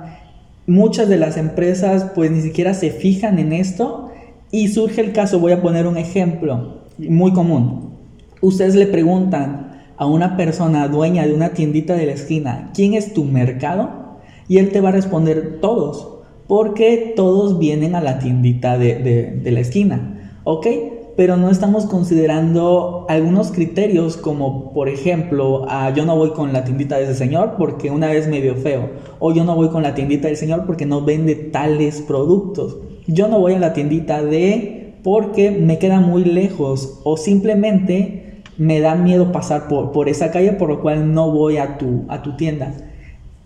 muchas 0.67 1.09
de 1.09 1.17
las 1.17 1.37
empresas 1.37 2.11
pues 2.13 2.33
ni 2.33 2.41
siquiera 2.41 2.75
se 2.75 2.91
fijan 2.91 3.39
en 3.39 3.53
esto 3.53 4.11
y 4.51 4.67
surge 4.67 5.01
el 5.01 5.13
caso, 5.13 5.39
voy 5.39 5.53
a 5.53 5.63
poner 5.63 5.87
un 5.87 5.97
ejemplo 5.97 6.83
muy 6.99 7.33
común. 7.33 7.93
ustedes 8.41 8.75
le 8.75 8.87
preguntan 8.87 9.85
a 9.97 10.07
una 10.07 10.37
persona 10.37 10.89
dueña 10.89 11.25
de 11.25 11.35
una 11.35 11.51
tiendita 11.51 11.95
de 11.95 12.07
la 12.07 12.13
esquina, 12.13 12.73
¿quién 12.75 12.95
es 12.95 13.15
tu 13.15 13.23
mercado? 13.23 14.19
Y 14.49 14.59
él 14.59 14.71
te 14.73 14.81
va 14.81 14.89
a 14.89 14.93
responder 14.93 15.61
todos, 15.61 16.19
porque 16.49 17.13
todos 17.15 17.61
vienen 17.61 17.95
a 17.95 18.01
la 18.01 18.19
tiendita 18.19 18.77
de, 18.77 18.97
de 19.41 19.51
la 19.53 19.61
esquina, 19.61 20.41
¿ok? 20.43 20.67
Pero 21.17 21.37
no 21.37 21.51
estamos 21.51 21.87
considerando 21.87 23.07
algunos 23.09 23.53
criterios 23.53 24.17
como 24.17 24.73
por 24.73 24.89
ejemplo 24.89 25.67
yo 25.95 26.07
no 26.07 26.17
voy 26.17 26.31
con 26.31 26.53
la 26.53 26.65
tiendita 26.65 26.97
de 26.97 27.05
ese 27.05 27.15
señor 27.15 27.55
porque 27.59 27.91
una 27.91 28.09
vez 28.09 28.29
me 28.29 28.41
vio 28.41 28.55
feo 28.55 28.91
o 29.19 29.33
yo 29.33 29.45
no 29.45 29.55
voy 29.55 29.69
con 29.69 29.83
la 29.83 29.95
tiendita 29.95 30.29
del 30.29 30.37
señor 30.37 30.65
porque 30.67 30.87
no 30.87 31.05
vende 31.05 31.35
tales 31.35 32.01
productos 32.01 32.79
yo 33.07 33.29
no 33.29 33.41
voy 33.41 33.55
a 33.55 33.59
la 33.59 33.73
tiendita 33.73 34.23
de 34.23 34.95
porque 35.03 35.51
me 35.51 35.79
queda 35.79 36.01
muy 36.01 36.25
lejos 36.25 37.01
o 37.05 37.17
simplemente 37.17 38.43
me 38.57 38.81
da 38.81 38.95
miedo 38.95 39.33
pasar 39.33 39.69
por, 39.69 39.93
por 39.93 40.09
esa 40.09 40.31
calle 40.31 40.53
por 40.53 40.69
lo 40.69 40.81
cual 40.81 41.13
no 41.13 41.31
voy 41.31 41.59
a 41.59 41.79
tu, 41.79 42.05
a 42.09 42.23
tu 42.23 42.37
tienda 42.37 42.75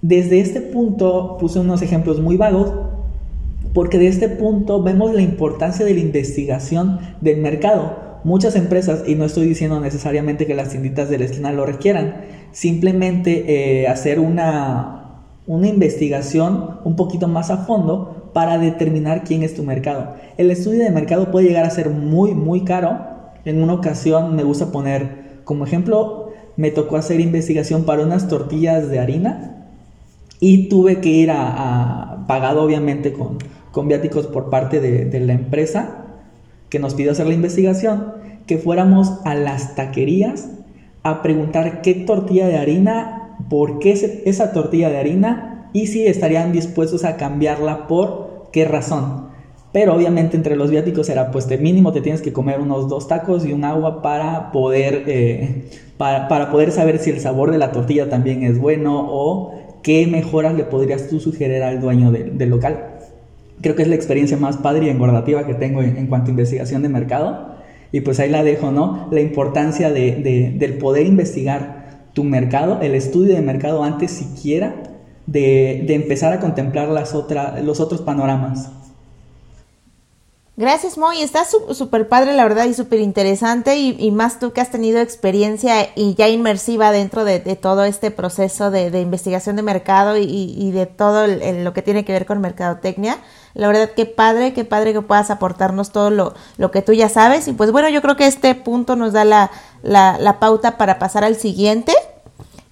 desde 0.02 0.40
este 0.40 0.61
punto 0.61 1.37
puse 1.40 1.58
unos 1.58 1.82
ejemplos 1.82 2.20
muy 2.20 2.37
vagos 2.37 2.73
porque 3.76 3.99
de 3.99 4.06
este 4.06 4.30
punto 4.30 4.83
vemos 4.83 5.14
la 5.14 5.21
importancia 5.21 5.85
de 5.85 5.92
la 5.92 6.00
investigación 6.00 6.99
del 7.21 7.42
mercado. 7.42 8.21
Muchas 8.25 8.56
empresas, 8.56 9.02
y 9.06 9.16
no 9.16 9.26
estoy 9.26 9.47
diciendo 9.47 9.78
necesariamente 9.80 10.47
que 10.47 10.54
las 10.54 10.71
tienditas 10.71 11.11
de 11.11 11.18
la 11.18 11.26
esquina 11.26 11.52
lo 11.52 11.66
requieran, 11.66 12.23
simplemente 12.52 13.83
eh, 13.83 13.87
hacer 13.87 14.18
una, 14.18 15.26
una 15.47 15.68
investigación 15.68 16.78
un 16.85 16.97
poquito 16.97 17.28
más 17.28 17.50
a 17.50 17.66
fondo 17.66 18.30
para 18.33 18.56
determinar 18.56 19.25
quién 19.25 19.42
es 19.42 19.54
tu 19.54 19.62
mercado. 19.62 20.14
El 20.38 20.50
estudio 20.50 20.83
de 20.83 20.90
mercado 20.90 21.30
puede 21.30 21.49
llegar 21.49 21.66
a 21.66 21.71
ser 21.71 21.90
muy, 21.90 22.33
muy 22.33 22.62
caro. 22.64 22.99
En 23.45 23.62
una 23.62 23.75
ocasión 23.75 24.35
me 24.37 24.42
gusta 24.42 24.73
poner 24.73 25.42
como 25.45 25.66
ejemplo, 25.66 26.30
me 26.56 26.71
tocó 26.71 26.97
hacer 26.97 27.21
investigación 27.21 27.85
para 27.85 28.04
unas 28.04 28.26
tortillas 28.26 28.88
de 28.88 29.00
harina 29.00 29.66
y 30.40 30.71
tuve 30.71 31.02
que 31.02 31.11
ir 31.11 31.30
a, 31.30 32.14
a 32.14 32.26
pagado 32.26 32.62
obviamente 32.62 33.12
con, 33.12 33.38
con 33.76 33.88
viáticos 33.88 34.26
por 34.26 34.49
parte 34.49 34.80
de, 34.80 35.21
la 35.21 35.35
empresa 35.35 36.06
que 36.71 36.78
nos 36.78 36.95
pidió 36.95 37.12
hacer 37.12 37.26
la 37.26 37.35
investigación, 37.35 38.14
que 38.47 38.56
fuéramos 38.56 39.21
a 39.26 39.35
las 39.35 39.75
taquerías 39.75 40.49
a 41.02 41.21
preguntar 41.21 41.83
qué 41.83 41.92
tortilla 41.92 42.49
de 42.49 42.56
harina, 42.56 43.37
por 43.50 43.78
qué 43.78 44.23
esa 44.25 44.52
tortilla 44.54 44.88
de 44.88 44.97
harina 44.97 45.68
y 45.75 45.88
si 45.88 46.06
estarían 46.06 46.52
dispuestos 46.52 47.04
a 47.04 47.18
cambiarla 47.18 47.87
por 47.87 48.49
qué 48.50 48.64
razón. 48.64 49.26
Pero 49.73 49.95
obviamente 49.95 50.38
entre 50.38 50.56
los 50.56 50.71
viáticos 50.71 51.11
era 51.11 51.30
pues 51.30 51.47
mínimo 51.61 51.92
te 51.92 52.00
tienes 52.00 52.23
que 52.23 52.33
comer 52.33 52.61
unos 52.61 52.88
dos 52.88 53.09
tacos 53.09 53.45
y 53.45 53.52
un 53.52 53.62
agua 53.62 54.00
para 54.00 54.52
poder, 54.52 55.04
eh, 55.06 55.68
para, 55.99 56.50
poder 56.50 56.73
saber 56.73 56.99
si 56.99 57.11
el 57.11 57.21
sabor 57.21 57.50
de 57.50 57.59
la 57.59 57.73
tortilla 57.73 58.09
también 58.09 58.42
es 58.42 58.59
bueno 58.59 59.06
o 59.06 59.52
qué 59.83 60.06
mejoras 60.06 60.54
le 60.54 60.64
podrías 60.64 61.09
tú 61.09 61.21
sugerir 61.21 61.62
al 61.62 61.83
dueño 61.83 62.11
del 62.11 62.49
local 62.49 62.96
creo 63.61 63.75
que 63.75 63.83
es 63.83 63.89
la 63.89 63.95
experiencia 63.95 64.37
más 64.37 64.57
padre 64.57 64.87
y 64.87 64.89
engordativa 64.91 65.47
que 65.47 65.55
tengo 65.55 65.83
en, 65.83 66.07
cuanto 66.07 66.29
a 66.29 66.31
investigación 66.31 66.83
de 66.83 66.89
mercado. 66.89 67.57
Y 67.93 68.01
pues 68.01 68.21
ahí 68.21 68.29
la 68.29 68.43
dejo, 68.43 68.73
¿no? 68.73 69.09
La 69.11 69.21
importancia 69.21 69.91
de, 69.91 70.55
del 70.59 70.79
poder 70.79 71.07
investigar 71.07 71.87
tu 72.13 72.25
mercado, 72.25 72.81
el 72.81 72.95
estudio 72.95 73.35
de 73.35 73.43
mercado 73.43 73.85
antes 73.85 74.11
siquiera 74.11 74.75
de, 75.27 75.95
empezar 75.95 76.33
a 76.33 76.41
contemplar 76.41 76.89
las 76.89 77.15
otra, 77.15 77.61
los 77.61 77.81
otros 77.81 78.01
panoramas. 78.03 78.71
Gracias, 80.59 80.97
Moy. 80.97 81.21
Está 81.21 81.45
súper 81.45 82.09
padre, 82.09 82.33
la 82.33 82.45
verdad, 82.45 82.65
y 82.65 82.73
súper 82.73 83.01
interesante. 83.01 83.77
Y, 83.77 84.11
más 84.11 84.41
tú 84.41 84.55
que 84.55 84.63
has 84.63 84.71
tenido 84.71 85.01
experiencia 85.01 85.91
y 85.95 86.15
ya 86.15 86.29
inmersiva 86.29 86.93
dentro 86.93 87.25
de, 87.25 87.41
todo 87.57 87.85
este 87.85 88.11
proceso 88.11 88.71
de, 88.71 89.01
investigación 89.01 89.57
de 89.57 89.63
mercado 89.63 90.17
y, 90.17 90.71
de 90.71 90.87
todo 90.87 91.27
lo 91.27 91.75
que 91.75 91.83
tiene 91.83 92.07
que 92.07 92.13
ver 92.13 92.25
con 92.25 92.41
mercadotecnia. 92.41 93.19
La 93.53 93.69
verdad, 93.69 93.91
qué 93.95 94.07
padre, 94.07 94.55
qué 94.55 94.65
padre 94.65 94.95
que 94.95 95.03
puedas 95.03 95.31
aportarnos 95.31 95.93
todo 95.93 96.09
lo, 96.11 96.71
que 96.71 96.81
tú 96.81 96.95
ya 96.95 97.11
sabes. 97.11 97.49
Y 97.49 97.53
pues 97.53 97.71
bueno, 97.71 97.91
yo 97.91 98.01
creo 98.01 98.17
que 98.17 98.27
este 98.27 98.55
punto 98.55 98.97
nos 98.97 99.13
da 99.13 99.27
la, 99.27 99.51
la 99.83 100.39
pauta 100.41 100.79
para 100.79 100.99
pasar 100.99 101.23
al 101.23 101.37
siguiente, 101.37 101.93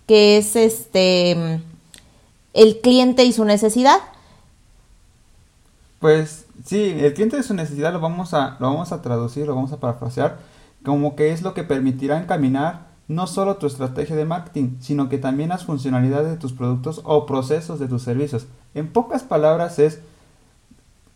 que 0.07 0.38
es 0.38 0.57
este 0.57 1.61
el 2.55 2.81
cliente 2.81 3.25
y 3.25 3.33
su 3.35 3.45
necesidad. 3.45 3.99
Pues 6.04 6.44
Sí, 6.66 6.96
el 6.99 7.14
cliente 7.14 7.38
de 7.38 7.42
su 7.42 7.54
necesidad 7.54 7.94
lo 7.94 8.00
vamos 8.00 8.34
a, 8.34 8.56
lo 8.61 8.68
vamos 8.68 8.92
a 8.92 9.00
traducir, 9.00 9.46
lo 9.46 9.54
vamos 9.54 9.73
a 9.73 9.80
parafrasear, 9.80 10.38
como 10.84 11.16
que 11.16 11.32
es 11.32 11.40
lo 11.40 11.54
que 11.54 11.64
permitirá 11.64 12.18
encaminar 12.18 12.87
no 13.08 13.26
solo 13.26 13.56
tu 13.56 13.66
estrategia 13.66 14.14
de 14.14 14.26
marketing, 14.26 14.76
sino 14.80 15.08
que 15.08 15.16
también 15.16 15.49
las 15.49 15.64
funcionalidades 15.64 16.30
de 16.30 16.37
tus 16.37 16.52
productos 16.52 17.00
o 17.04 17.25
procesos 17.25 17.78
de 17.78 17.88
tus 17.88 18.02
servicios. 18.02 18.46
En 18.75 18.88
pocas 18.88 19.23
palabras 19.23 19.78
es, 19.78 20.00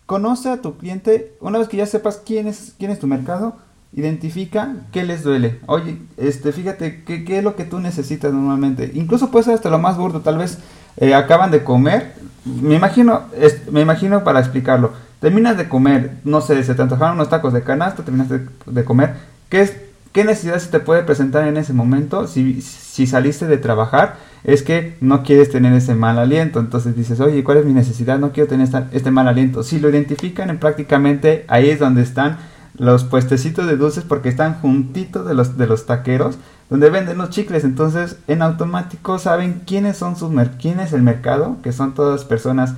conoce 0.07 0.49
a 0.49 0.63
tu 0.63 0.79
cliente, 0.79 1.37
una 1.41 1.59
vez 1.59 1.69
que 1.69 1.77
ya 1.77 1.87
sepas 1.87 2.23
quién 2.25 2.47
es, 2.47 2.75
quién 2.79 2.91
es 2.91 2.99
tu 2.99 3.07
mercado, 3.07 3.57
identifica 3.93 4.75
qué 4.93 5.05
les 5.05 5.23
duele. 5.23 5.61
Oye, 5.67 5.99
este, 6.17 6.53
fíjate 6.53 7.05
qué, 7.05 7.25
qué 7.25 7.39
es 7.39 7.45
lo 7.45 7.57
que 7.57 7.65
tú 7.65 7.79
necesitas 7.79 8.33
normalmente. 8.33 8.91
Incluso 8.95 9.31
puede 9.31 9.45
ser 9.45 9.55
hasta 9.55 9.71
lo 9.71 9.79
más 9.79 9.97
burdo, 9.97 10.21
tal 10.21 10.39
vez 10.39 10.59
eh, 10.99 11.15
acaban 11.15 11.51
de 11.51 11.65
comer, 11.65 12.15
me 12.63 12.75
imagino, 12.75 13.23
me 13.71 13.81
imagino 13.81 14.25
para 14.25 14.41
explicarlo 14.41 14.93
terminas 15.21 15.57
de 15.57 15.69
comer, 15.69 16.13
no 16.25 16.41
sé, 16.41 16.63
se 16.63 16.75
te 16.75 16.83
antojaron 16.83 17.17
unos 17.17 17.29
tacos 17.29 17.53
de 17.53 17.63
canasta, 17.63 18.05
terminas 18.05 18.29
de, 18.29 18.85
comer, 18.85 19.15
¿qué, 19.49 19.63
es, 19.63 19.77
¿qué 20.13 20.25
necesidad 20.25 20.59
se 20.59 20.71
te 20.71 20.81
puede 20.81 21.03
presentar 21.03 21.47
en 21.49 21.57
ese 21.57 21.73
momento 21.73 22.27
si, 22.27 22.61
si 22.63 23.07
saliste 23.07 23.47
de 23.47 23.59
trabajar? 23.59 24.17
Es 24.45 24.63
que 24.63 24.97
no 25.01 25.25
quieres 25.25 25.51
tener 25.51 25.73
ese 25.73 25.95
mal 25.95 26.19
aliento, 26.19 26.61
entonces 26.61 26.97
dices, 26.97 27.19
oye, 27.19 27.43
¿cuál 27.43 27.59
es 27.59 27.65
mi 27.65 27.73
necesidad? 27.73 28.21
No 28.21 28.31
quiero 28.31 28.49
tener 28.49 28.69
este 28.93 29.11
mal 29.11 29.27
aliento. 29.27 29.65
Si 29.65 29.81
lo 29.81 29.91
identifican 29.91 30.49
en 30.49 30.59
prácticamente 30.59 31.45
ahí 31.49 31.69
es 31.69 31.81
donde 31.81 32.03
están 32.03 32.39
los 32.79 33.05
puestecitos 33.05 33.67
de 33.67 33.77
dulces 33.77 34.05
porque 34.05 34.29
están 34.29 34.61
juntitos 34.61 35.27
de 35.27 35.35
los, 35.35 35.59
de 35.59 35.67
los 35.67 35.87
taqueros 35.87 36.39
donde 36.71 36.91
venden 36.91 37.19
los 37.19 37.31
chicles. 37.31 37.65
Entonces, 37.65 38.19
en 38.29 38.43
automático 38.43 39.19
saben 39.19 39.63
quiénes 39.67 39.97
son 39.97 40.17
sus 40.17 40.31
quién 40.61 40.81
es 40.81 40.93
el 40.93 41.03
mercado, 41.03 41.57
que 41.63 41.73
son 41.73 41.95
todas 41.95 42.25
personas 42.25 42.75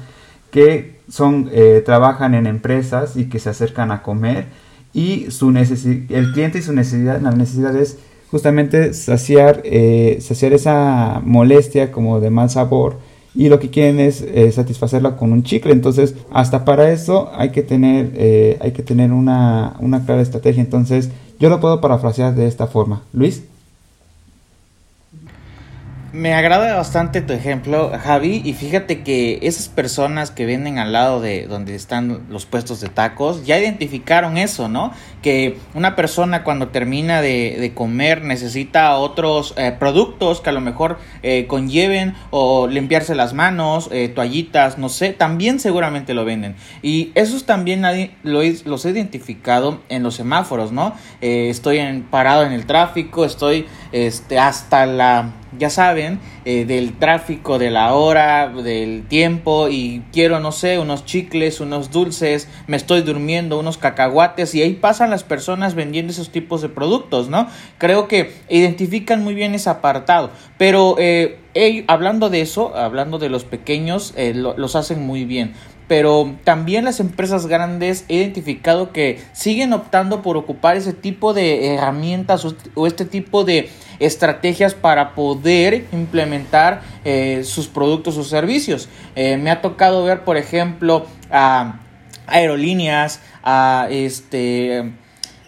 que 0.51 1.01
son 1.09 1.49
eh, 1.53 1.83
trabajan 1.85 2.35
en 2.35 2.47
empresas 2.47 3.17
y 3.17 3.27
que 3.27 3.39
se 3.39 3.51
acercan 3.51 3.91
a 3.91 4.03
comer 4.03 4.47
y 4.93 5.31
su 5.31 5.51
el 5.51 6.33
cliente 6.33 6.59
y 6.59 6.63
su 6.63 6.73
necesidad 6.73 7.21
la 7.21 7.31
necesidad 7.31 7.77
es 7.77 7.99
justamente 8.31 8.95
saciar 8.95 9.61
eh, 9.65 10.19
saciar 10.21 10.53
esa 10.53 11.21
molestia 11.25 11.93
como 11.93 12.21
de 12.21 12.31
mal 12.31 12.51
sabor 12.51 12.99
y 13.35 13.49
lo 13.49 13.59
que 13.59 13.71
quieren 13.71 14.01
es 14.01 14.23
eh, 14.23 14.51
satisfacerla 14.53 15.17
con 15.17 15.33
un 15.33 15.43
chicle. 15.43 15.73
Entonces 15.73 16.15
hasta 16.31 16.65
para 16.65 16.91
eso 16.93 17.31
hay 17.35 17.51
que 17.51 17.63
tener 17.63 18.59
hay 18.61 18.73
que 18.73 18.83
tener 18.83 19.13
una, 19.13 19.77
una 19.81 20.05
clara 20.05 20.23
estrategia. 20.23 20.63
Entonces 20.63 21.11
yo 21.39 21.49
lo 21.49 21.61
puedo 21.61 21.81
parafrasear 21.81 22.35
de 22.35 22.47
esta 22.47 22.67
forma. 22.67 23.03
Luis 23.13 23.45
me 26.13 26.35
agrada 26.35 26.77
bastante 26.77 27.23
tu 27.23 27.33
ejemplo, 27.33 27.93
Javi, 28.03 28.43
y 28.45 28.55
fíjate 28.55 29.03
que 29.03 29.39
esas 29.43 29.69
personas 29.69 30.31
que 30.31 30.45
venden 30.45 30.79
al 30.79 30.93
lado 30.93 31.21
de 31.21 31.47
donde 31.47 31.75
están 31.75 32.23
los 32.29 32.47
puestos 32.47 32.81
de 32.81 32.89
tacos 32.89 33.47
ya 33.47 33.59
identificaron 33.59 34.37
eso, 34.37 34.69
¿no? 34.69 34.93
Que 35.23 35.59
una 35.75 35.95
persona 35.95 36.43
cuando 36.43 36.69
termina 36.69 37.23
de, 37.23 37.73
comer 37.75 38.23
necesita 38.25 38.97
otros 38.97 39.55
eh, 39.57 39.75
productos 39.79 40.41
que 40.41 40.51
a 40.51 40.53
lo 40.53 40.61
mejor 40.61 40.99
eh, 41.23 41.47
conlleven 41.47 42.15
o 42.31 42.67
limpiarse 42.67 43.15
las 43.15 43.33
manos, 43.33 43.89
eh, 43.93 44.09
toallitas, 44.09 44.79
no 44.79 44.89
sé, 44.89 45.13
también 45.13 45.61
seguramente 45.61 46.15
lo 46.15 46.25
venden. 46.25 46.57
Y 46.83 47.13
esos 47.15 47.45
también 47.45 47.83
nadie, 47.83 48.17
los 48.25 48.85
he 48.85 48.91
identificado 48.91 49.81
en 49.89 50.03
los 50.03 50.17
semáforos, 50.17 50.73
¿no? 50.73 50.95
estoy 51.21 51.79
en, 51.79 52.03
parado 52.03 52.45
en 52.45 52.53
el 52.53 52.67
tráfico, 52.67 53.25
estoy 53.25 53.67
este, 53.93 54.39
hasta 54.39 54.87
la 54.87 55.33
ya 55.59 55.71
saben, 55.71 56.21
eh, 56.45 56.65
del 56.65 56.99
tráfico, 56.99 57.59
de 57.59 57.71
la 57.71 57.95
hora, 57.95 58.49
del 58.49 59.05
tiempo 59.09 59.69
y 59.69 60.03
quiero, 60.13 60.41
no 60.41 60.53
sé, 60.53 60.79
unos 60.79 61.05
chicles, 61.05 61.61
unos 61.61 61.91
dulces, 61.91 62.49
me 62.67 62.77
estoy 62.77 63.03
durmiendo, 63.03 63.59
unos 63.59 63.79
cacahuates 63.79 64.55
y 64.55 64.63
ahí 64.63 64.75
pasan 64.75 65.11
las 65.11 65.25
personas 65.25 65.75
vendiendo 65.75 66.13
esos 66.13 66.31
tipos 66.31 66.63
de 66.63 66.69
productos, 66.69 67.29
¿no? 67.29 67.49
Creo 67.79 68.09
que 68.09 68.33
identifican 68.49 69.23
muy 69.25 69.35
bien 69.35 69.55
ese 69.55 69.71
apartado, 69.71 70.31
pero 70.57 70.97
eh, 70.99 71.39
hablando 71.89 72.31
de 72.31 72.41
eso, 72.41 72.77
hablando 72.77 73.19
de 73.19 73.29
los 73.29 73.45
pequeños, 73.45 74.15
eh, 74.17 74.35
los 74.35 74.77
hacen 74.77 75.05
muy 75.05 75.25
bien 75.25 75.55
pero 75.91 76.37
también 76.45 76.85
las 76.85 77.01
empresas 77.01 77.49
grandes 77.49 78.05
he 78.07 78.15
identificado 78.15 78.93
que 78.93 79.21
siguen 79.33 79.73
optando 79.73 80.23
por 80.23 80.37
ocupar 80.37 80.77
ese 80.77 80.93
tipo 80.93 81.35
de 81.35 81.75
herramientas 81.75 82.47
o 82.77 82.87
este 82.87 83.05
tipo 83.05 83.43
de 83.43 83.71
estrategias 83.99 84.75
para 84.75 85.17
poder 85.17 85.89
implementar 85.91 86.83
eh, 87.05 87.43
sus 87.43 87.67
productos 87.67 88.17
o 88.19 88.23
servicios. 88.23 88.89
Eh, 89.17 89.37
me 89.37 89.51
ha 89.51 89.63
tocado 89.63 90.05
ver, 90.05 90.23
por 90.23 90.37
ejemplo, 90.37 91.07
a 91.29 91.81
aerolíneas, 92.29 93.19
a 93.43 93.89
este 93.91 94.93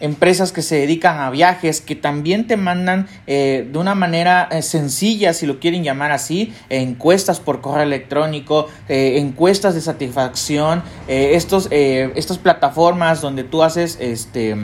empresas 0.03 0.51
que 0.51 0.61
se 0.61 0.75
dedican 0.75 1.21
a 1.21 1.29
viajes, 1.29 1.79
que 1.79 1.95
también 1.95 2.45
te 2.45 2.57
mandan 2.57 3.07
eh, 3.25 3.69
de 3.71 3.79
una 3.79 3.95
manera 3.95 4.49
eh, 4.51 4.61
sencilla, 4.61 5.33
si 5.33 5.45
lo 5.45 5.61
quieren 5.61 5.81
llamar 5.81 6.11
así, 6.11 6.53
encuestas 6.69 7.39
por 7.39 7.61
correo 7.61 7.83
electrónico, 7.83 8.67
eh, 8.89 9.17
encuestas 9.19 9.75
de 9.75 9.81
satisfacción, 9.81 10.83
estos, 11.07 11.69
estas 11.71 12.37
plataformas 12.37 13.21
donde 13.21 13.45
tú 13.45 13.63
haces 13.63 13.97
este 14.01 14.57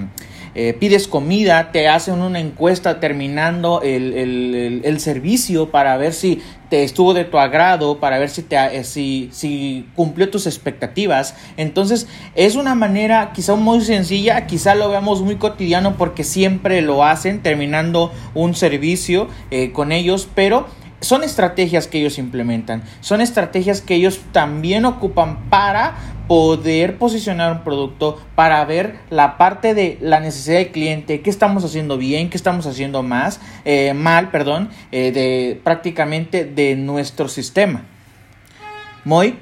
eh, 0.62 0.74
pides 0.74 1.08
comida, 1.08 1.72
te 1.72 1.88
hacen 1.88 2.22
una 2.22 2.42
encuesta 2.42 3.00
terminando 3.00 3.80
el, 3.82 5.00
servicio 5.00 5.72
para 5.72 5.96
ver 5.96 6.12
si 6.12 6.42
te 6.70 6.84
estuvo 6.84 7.14
de 7.14 7.24
tu 7.24 7.40
agrado, 7.40 8.02
para 8.02 8.20
ver 8.20 8.30
si, 8.30 8.42
te, 8.42 8.58
eh, 8.58 8.84
si, 8.84 9.30
si 9.32 9.88
cumplió 9.96 10.30
tus 10.30 10.48
expectativas. 10.48 11.34
Entonces 11.56 12.10
es 12.36 12.58
una 12.58 12.76
manera 12.76 13.32
quizá 13.34 13.56
muy 13.56 13.80
sencilla, 13.80 14.48
quizá 14.48 14.76
lo 14.76 14.90
veamos 14.90 15.22
muy 15.22 15.38
cotidiano 15.38 15.96
porque 15.96 16.26
siempre 16.26 16.82
lo 16.82 17.06
hacen 17.06 17.42
terminando 17.42 18.12
un 18.34 18.54
servicio 18.54 19.30
eh, 19.52 19.72
con 19.72 19.94
ellos, 19.94 20.28
pero 20.36 20.68
son 21.00 21.24
estrategias 21.24 21.88
que 21.88 22.00
ellos 22.00 22.18
implementan, 22.18 22.84
son 23.00 23.22
estrategias 23.22 23.80
que 23.80 23.96
ellos 23.96 24.20
también 24.34 24.84
ocupan 24.84 25.50
para 25.50 25.96
poder 26.30 27.00
posicionar 27.00 27.52
un 27.52 27.64
producto, 27.64 28.20
para 28.36 28.64
ver 28.64 29.00
la 29.10 29.40
parte 29.40 29.74
de 29.74 29.98
la 30.00 30.20
necesidad 30.20 30.60
del 30.60 30.68
cliente, 30.68 31.22
qué 31.22 31.30
estamos 31.32 31.66
haciendo 31.66 31.98
bien, 31.98 32.30
qué 32.30 32.38
estamos 32.38 32.68
haciendo 32.68 33.02
más, 33.02 33.42
eh, 33.66 33.96
mal, 33.96 34.30
perdón, 34.30 34.70
eh, 34.92 35.12
de 35.12 35.60
prácticamente 35.64 36.46
de 36.46 36.76
nuestro 36.76 37.28
sistema. 37.30 37.84
Muy. 39.04 39.40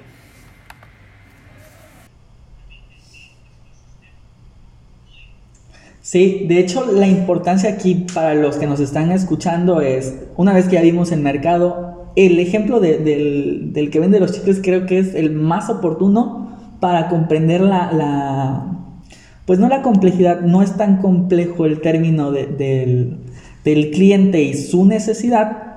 Sí, 6.02 6.46
de 6.48 6.60
hecho 6.60 6.90
la 6.90 7.06
importancia 7.06 7.70
aquí 7.70 8.06
para 8.14 8.34
los 8.34 8.56
que 8.56 8.66
nos 8.66 8.80
están 8.80 9.12
escuchando 9.12 9.82
es, 9.82 10.16
una 10.38 10.54
vez 10.54 10.70
que 10.70 10.76
ya 10.76 10.82
vimos 10.82 11.12
el 11.12 11.20
mercado, 11.20 12.14
el 12.16 12.40
ejemplo 12.40 12.80
del, 12.80 13.74
del, 13.74 13.92
que 13.92 14.00
vende 14.00 14.22
los 14.22 14.32
chicles 14.32 14.62
creo 14.64 14.86
que 14.86 15.00
es 15.00 15.14
el 15.16 15.32
más 15.32 15.70
oportuno 15.70 16.47
para 16.80 17.10
comprender 17.10 17.62
la, 17.62 18.66
pues 19.46 19.60
no 19.60 19.70
la 19.70 19.82
complejidad, 19.82 20.42
no 20.42 20.62
es 20.62 20.78
tan 20.78 20.98
complejo 20.98 21.66
el 21.66 21.82
término 21.82 22.32
del, 22.32 23.20
del 23.64 23.92
cliente 23.92 24.42
y 24.44 24.54
su 24.54 24.86
necesidad, 24.86 25.68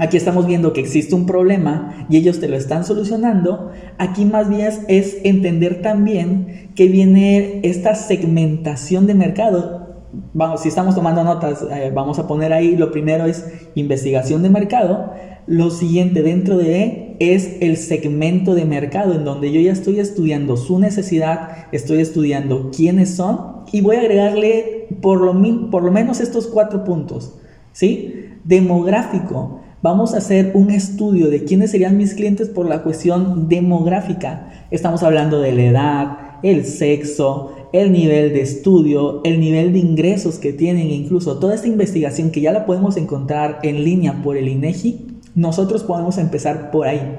Aquí 0.00 0.16
estamos 0.16 0.46
viendo 0.46 0.72
que 0.72 0.80
existe 0.80 1.14
un 1.14 1.26
problema 1.26 2.06
y 2.08 2.16
ellos 2.16 2.40
te 2.40 2.48
lo 2.48 2.56
están 2.56 2.84
solucionando. 2.84 3.70
Aquí 3.98 4.24
más 4.24 4.48
bien 4.48 4.72
es 4.88 5.18
entender 5.24 5.82
también 5.82 6.70
que 6.74 6.86
viene 6.86 7.60
esta 7.64 7.94
segmentación 7.94 9.06
de 9.06 9.12
mercado. 9.12 9.88
Vamos, 10.32 10.62
si 10.62 10.70
estamos 10.70 10.94
tomando 10.94 11.22
notas, 11.22 11.66
eh, 11.70 11.92
vamos 11.94 12.18
a 12.18 12.26
poner 12.26 12.54
ahí, 12.54 12.76
lo 12.76 12.90
primero 12.90 13.26
es 13.26 13.44
investigación 13.74 14.42
de 14.42 14.48
mercado. 14.48 15.12
Lo 15.50 15.70
siguiente 15.70 16.22
dentro 16.22 16.58
de 16.58 17.16
es 17.18 17.56
el 17.60 17.76
segmento 17.76 18.54
de 18.54 18.64
mercado 18.66 19.14
en 19.14 19.24
donde 19.24 19.50
yo 19.50 19.60
ya 19.60 19.72
estoy 19.72 19.98
estudiando 19.98 20.56
su 20.56 20.78
necesidad, 20.78 21.66
estoy 21.72 21.98
estudiando 22.00 22.70
quiénes 22.70 23.16
son 23.16 23.64
y 23.72 23.80
voy 23.80 23.96
a 23.96 24.00
agregarle 24.00 24.86
por 25.02 25.20
lo, 25.20 25.34
por 25.68 25.82
lo 25.82 25.90
menos 25.90 26.20
estos 26.20 26.46
cuatro 26.46 26.84
puntos. 26.84 27.34
¿Sí? 27.72 28.14
Demográfico 28.44 29.60
Vamos 29.82 30.12
a 30.12 30.18
hacer 30.18 30.52
un 30.52 30.70
estudio 30.70 31.30
de 31.30 31.44
quiénes 31.44 31.70
serían 31.70 31.96
mis 31.96 32.12
clientes 32.12 32.50
por 32.50 32.68
la 32.68 32.82
cuestión 32.82 33.48
demográfica. 33.48 34.66
Estamos 34.70 35.02
hablando 35.02 35.40
de 35.40 35.52
la 35.52 35.64
edad, 35.64 36.18
el 36.42 36.66
sexo, 36.66 37.52
el 37.72 37.90
nivel 37.90 38.34
de 38.34 38.42
estudio, 38.42 39.22
el 39.24 39.40
nivel 39.40 39.72
de 39.72 39.78
ingresos 39.78 40.38
que 40.38 40.52
tienen, 40.52 40.90
incluso 40.90 41.38
toda 41.38 41.54
esta 41.54 41.66
investigación 41.66 42.30
que 42.30 42.42
ya 42.42 42.52
la 42.52 42.66
podemos 42.66 42.98
encontrar 42.98 43.60
en 43.62 43.82
línea 43.82 44.22
por 44.22 44.36
el 44.36 44.48
INEGI, 44.48 45.09
nosotros 45.34 45.82
podemos 45.84 46.18
empezar 46.18 46.70
por 46.70 46.88
ahí. 46.88 47.18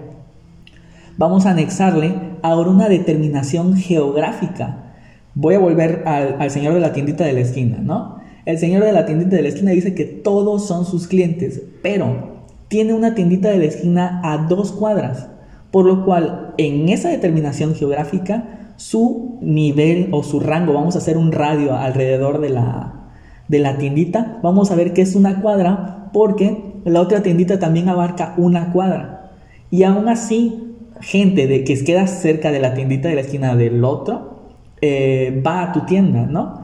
Vamos 1.18 1.46
a 1.46 1.52
anexarle 1.52 2.16
ahora 2.42 2.70
una 2.70 2.90
determinación 2.90 3.76
geográfica. 3.76 4.94
Voy 5.36 5.56
a 5.56 5.60
volver 5.60 6.04
al, 6.06 6.50
señor 6.50 6.74
de 6.74 6.80
la 6.80 6.94
tiendita 6.94 7.24
de 7.24 7.34
la 7.34 7.42
esquina, 7.42 7.78
¿no? 7.82 8.20
El 8.46 8.58
señor 8.58 8.84
de 8.84 8.92
la 8.92 9.06
tiendita 9.06 9.36
de 9.36 9.44
la 9.44 9.50
esquina 9.50 9.72
dice 9.72 9.94
que 9.94 10.06
todos 10.06 10.68
son 10.68 10.86
sus 10.86 11.08
clientes, 11.08 11.62
pero 11.84 12.46
tiene 12.68 12.94
una 12.94 13.14
tiendita 13.14 13.50
de 13.50 13.60
la 13.60 13.66
esquina 13.66 14.22
a 14.24 14.48
dos 14.48 14.72
cuadras, 14.72 15.28
por 15.70 15.86
lo 15.86 16.06
cual 16.06 16.54
en 16.58 16.90
esa 16.90 17.10
determinación 17.10 17.76
geográfica 17.76 18.74
su 18.78 19.38
nivel 19.42 20.10
o 20.12 20.24
su 20.24 20.40
rango, 20.40 20.74
vamos 20.74 20.96
a 20.96 21.00
hacer 21.00 21.18
un 21.18 21.32
radio 21.32 21.76
alrededor 21.76 22.42
de 22.42 22.50
la, 22.50 23.12
de 23.48 23.60
la 23.60 23.78
tiendita, 23.78 24.40
vamos 24.42 24.72
a 24.72 24.76
ver 24.76 24.94
que 24.94 25.04
es 25.04 25.16
una 25.16 25.40
cuadra 25.42 26.10
porque 26.14 26.71
la 26.86 27.02
otra 27.02 27.24
tiendita 27.24 27.60
también 27.60 27.90
abarca 27.90 28.34
una 28.38 28.72
cuadra. 28.72 29.32
Y 29.70 29.84
aún 29.84 30.10
así, 30.10 30.76
gente 31.00 31.48
de 31.48 31.64
que 31.64 31.84
queda 31.84 32.08
cerca 32.08 32.52
de 32.52 32.60
la 32.60 32.74
tiendita 32.74 33.10
de 33.10 33.16
la 33.16 33.22
esquina 33.22 33.56
del 33.56 33.84
otro, 33.84 34.52
eh, 34.82 35.42
va 35.46 35.64
a 35.64 35.72
tu 35.72 35.82
tienda, 35.82 36.26
¿no? 36.26 36.62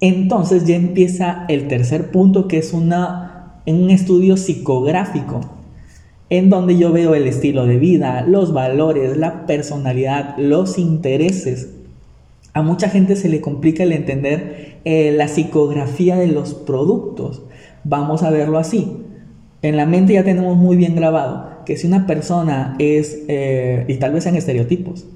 Entonces 0.00 0.66
ya 0.66 0.76
empieza 0.76 1.44
el 1.48 1.68
tercer 1.68 2.10
punto 2.10 2.48
que 2.48 2.58
es 2.58 2.72
una 2.72 3.30
un 3.66 3.90
estudio 3.90 4.36
psicográfico, 4.36 5.40
en 6.28 6.48
donde 6.48 6.76
yo 6.76 6.92
veo 6.92 7.14
el 7.14 7.26
estilo 7.26 7.66
de 7.66 7.78
vida, 7.78 8.22
los 8.26 8.52
valores, 8.52 9.16
la 9.16 9.46
personalidad, 9.46 10.36
los 10.38 10.78
intereses. 10.78 11.70
A 12.52 12.62
mucha 12.62 12.88
gente 12.88 13.16
se 13.16 13.28
le 13.28 13.40
complica 13.40 13.82
el 13.82 13.92
entender 13.92 14.80
eh, 14.84 15.12
la 15.12 15.28
psicografía 15.28 16.16
de 16.16 16.28
los 16.28 16.54
productos. 16.54 17.42
Vamos 17.84 18.22
a 18.22 18.30
verlo 18.30 18.58
así. 18.58 18.96
En 19.62 19.76
la 19.76 19.86
mente 19.86 20.14
ya 20.14 20.24
tenemos 20.24 20.56
muy 20.56 20.76
bien 20.76 20.96
grabado 20.96 21.64
que 21.64 21.76
si 21.76 21.86
una 21.86 22.06
persona 22.06 22.76
es, 22.78 23.24
eh, 23.28 23.84
y 23.88 23.94
tal 23.96 24.12
vez 24.12 24.24
sean 24.24 24.36
estereotipos, 24.36 25.06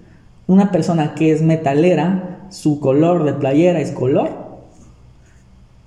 una 0.46 0.70
persona 0.70 1.14
que 1.14 1.33
es 1.33 1.42
metalera, 1.42 2.46
su 2.50 2.78
color 2.80 3.24
de 3.24 3.33
playera 3.33 3.80
es 3.80 3.90
color 3.90 4.44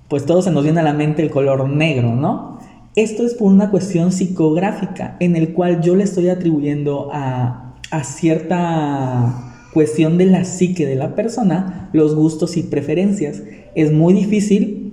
pues 0.08 0.24
todo 0.24 0.42
se 0.42 0.50
nos 0.50 0.64
viene 0.64 0.80
a 0.80 0.82
la 0.82 0.94
mente 0.94 1.22
el 1.22 1.30
color 1.30 1.68
negro, 1.68 2.16
¿no? 2.16 2.58
Esto 2.96 3.24
es 3.24 3.34
por 3.34 3.52
una 3.52 3.70
cuestión 3.70 4.10
psicográfica 4.10 5.16
en 5.20 5.36
el 5.36 5.52
cual 5.52 5.82
yo 5.82 5.94
le 5.94 6.04
estoy 6.04 6.30
atribuyendo 6.30 7.10
a, 7.12 7.74
a 7.90 8.04
cierta 8.04 9.54
cuestión 9.72 10.18
de 10.18 10.26
la 10.26 10.44
psique 10.44 10.86
de 10.86 10.96
la 10.96 11.14
persona 11.14 11.90
los 11.92 12.16
gustos 12.16 12.56
y 12.56 12.62
preferencias. 12.62 13.42
Es 13.74 13.92
muy 13.92 14.14
difícil 14.14 14.87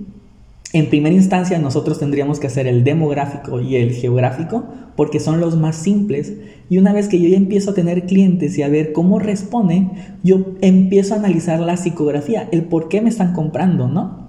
en 0.78 0.90
primera 0.90 1.14
instancia 1.14 1.58
nosotros 1.58 1.98
tendríamos 1.98 2.38
que 2.38 2.48
hacer 2.48 2.66
el 2.66 2.84
demográfico 2.84 3.60
y 3.60 3.76
el 3.76 3.92
geográfico 3.92 4.64
porque 4.94 5.20
son 5.20 5.40
los 5.40 5.56
más 5.56 5.76
simples 5.76 6.34
y 6.68 6.76
una 6.76 6.92
vez 6.92 7.08
que 7.08 7.18
yo 7.18 7.28
ya 7.28 7.38
empiezo 7.38 7.70
a 7.70 7.74
tener 7.74 8.04
clientes 8.04 8.58
y 8.58 8.62
a 8.62 8.68
ver 8.68 8.92
cómo 8.92 9.18
responden, 9.18 9.92
yo 10.22 10.38
empiezo 10.60 11.14
a 11.14 11.18
analizar 11.18 11.60
la 11.60 11.78
psicografía, 11.78 12.48
el 12.52 12.64
por 12.64 12.88
qué 12.88 13.00
me 13.00 13.08
están 13.08 13.32
comprando, 13.32 13.88
¿no? 13.88 14.26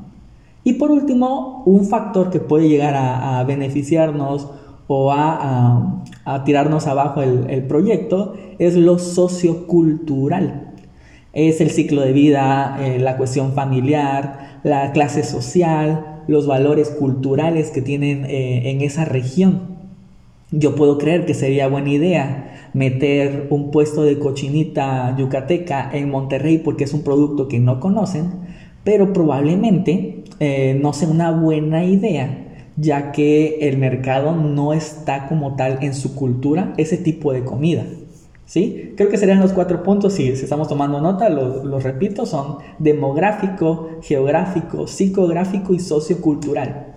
Y 0.63 0.73
por 0.73 0.91
último, 0.91 1.63
un 1.65 1.85
factor 1.85 2.29
que 2.29 2.39
puede 2.39 2.69
llegar 2.69 2.93
a, 2.95 3.43
beneficiarnos 3.43 4.49
o 4.87 5.11
a, 5.11 6.03
tirarnos 6.45 6.87
abajo 6.87 7.21
el, 7.21 7.63
proyecto 7.63 8.35
es 8.59 8.75
lo 8.75 8.99
sociocultural. 8.99 10.73
Es 11.33 11.59
el 11.61 11.71
ciclo 11.71 12.01
de 12.01 12.13
vida, 12.13 12.77
eh, 12.81 12.99
la 12.99 13.17
cuestión 13.17 13.53
familiar, 13.53 14.59
la 14.63 14.91
clase 14.91 15.23
social, 15.23 16.16
los 16.27 16.47
valores 16.47 16.89
culturales 16.89 17.71
que 17.71 17.81
tienen 17.81 18.25
eh, 18.25 18.69
en 18.71 18.81
esa 18.81 19.05
región. 19.05 19.77
Yo 20.51 20.75
puedo 20.75 20.97
creer 20.97 21.25
que 21.25 21.33
sería 21.33 21.67
buena 21.67 21.89
idea 21.89 22.69
meter 22.73 23.47
un 23.49 23.71
puesto 23.71 24.03
de 24.03 24.19
cochinita 24.19 25.15
yucateca 25.17 25.89
en 25.91 26.09
Monterrey 26.09 26.59
porque 26.59 26.83
es 26.83 26.93
un 26.93 27.03
producto 27.03 27.47
que 27.47 27.59
no 27.59 27.79
conocen, 27.79 28.31
pero 28.83 29.13
probablemente 29.13 30.23
eh, 30.39 30.77
no 30.81 30.93
sea 30.93 31.09
una 31.09 31.31
buena 31.31 31.83
idea 31.83 32.43
ya 32.77 33.11
que 33.11 33.57
el 33.67 33.77
mercado 33.77 34.35
no 34.35 34.71
está 34.71 35.27
como 35.27 35.55
tal 35.55 35.79
en 35.81 35.93
su 35.93 36.15
cultura 36.15 36.73
ese 36.77 36.97
tipo 36.97 37.33
de 37.33 37.43
comida. 37.43 37.83
¿Sí? 38.47 38.93
Creo 38.95 39.09
que 39.09 39.17
serían 39.17 39.41
los 39.41 39.51
cuatro 39.51 39.83
puntos, 39.83 40.13
si, 40.13 40.29
estamos 40.29 40.69
tomando 40.69 41.01
nota, 41.01 41.27
los, 41.27 41.83
repito, 41.83 42.25
son 42.25 42.59
demográfico, 42.79 43.99
geográfico, 44.01 44.87
psicográfico 44.87 45.73
y 45.73 45.79
sociocultural. 45.79 46.93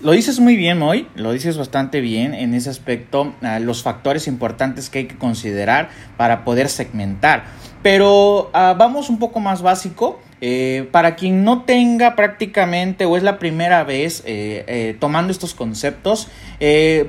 Lo 0.00 0.12
dices 0.12 0.38
muy 0.38 0.54
bien 0.54 0.80
hoy, 0.80 1.08
lo 1.16 1.32
dices 1.32 1.58
bastante 1.58 2.00
bien 2.00 2.34
en 2.34 2.54
ese 2.54 2.70
aspecto, 2.70 3.34
ah, 3.42 3.58
los 3.58 3.82
factores 3.82 4.28
importantes 4.28 4.88
que 4.88 5.00
hay 5.00 5.06
que 5.06 5.18
considerar 5.18 5.90
para 6.16 6.44
poder 6.44 6.68
segmentar. 6.68 7.46
Pero 7.82 8.48
ah, 8.52 8.76
vamos 8.78 9.10
un 9.10 9.18
poco 9.18 9.40
más 9.40 9.60
básico 9.60 10.20
Eh, 10.42 10.88
para 10.90 11.16
quien 11.16 11.44
no 11.44 11.62
tenga 11.62 12.16
prácticamente 12.16 13.04
o 13.04 13.18
es 13.18 13.22
la 13.22 13.38
primera 13.38 13.84
vez 13.84 14.22
eh, 14.24 14.64
eh, 14.66 14.96
tomando 14.98 15.32
estos 15.32 15.54
conceptos, 15.54 16.28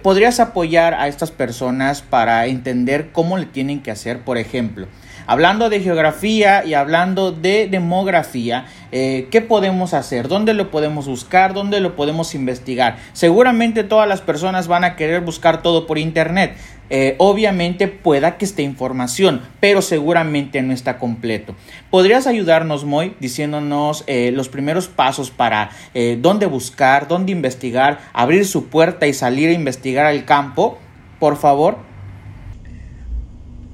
podrías 0.01 0.39
apoyar 0.39 0.93
a 0.93 1.07
estas 1.07 1.31
personas 1.31 2.01
para 2.01 2.45
entender 2.47 3.11
cómo 3.11 3.37
le 3.37 3.45
tienen 3.45 3.81
que 3.81 3.91
hacer, 3.91 4.19
por 4.19 4.37
ejemplo. 4.37 4.87
Hablando 5.27 5.69
de 5.69 5.79
geografía 5.81 6.65
y 6.65 6.73
hablando 6.73 7.31
de 7.31 7.67
demografía, 7.69 8.65
¿qué 8.91 9.45
podemos 9.47 9.93
hacer? 9.93 10.27
¿Dónde 10.27 10.53
lo 10.53 10.71
podemos 10.71 11.07
buscar? 11.07 11.53
¿Dónde 11.53 11.79
lo 11.79 11.95
podemos 11.95 12.33
investigar? 12.33 12.97
Seguramente 13.13 13.83
todas 13.83 14.07
las 14.07 14.21
personas 14.21 14.67
van 14.67 14.83
a 14.83 14.95
querer 14.95 15.21
buscar 15.21 15.61
todo 15.61 15.85
por 15.85 15.97
internet. 15.97 16.55
Eh, 16.93 17.15
obviamente 17.19 17.87
pueda 17.87 18.35
que 18.35 18.43
esté 18.43 18.63
información, 18.63 19.39
pero 19.61 19.81
seguramente 19.81 20.61
no 20.61 20.73
está 20.73 20.99
completo. 20.99 21.55
¿Podrías 21.89 22.27
ayudarnos, 22.27 22.83
Moy, 22.83 23.13
diciéndonos 23.21 24.03
eh, 24.07 24.31
los 24.33 24.49
primeros 24.49 24.89
pasos 24.89 25.31
para 25.31 25.69
eh, 25.93 26.19
dónde 26.21 26.47
buscar, 26.47 27.07
dónde 27.07 27.31
investigar, 27.31 27.99
abrir 28.11 28.45
su 28.45 28.65
puerta 28.65 29.07
y 29.07 29.13
salir 29.13 29.47
a 29.47 29.53
investigar 29.53 30.05
al 30.05 30.25
campo? 30.25 30.79
Por 31.17 31.37
favor. 31.37 31.77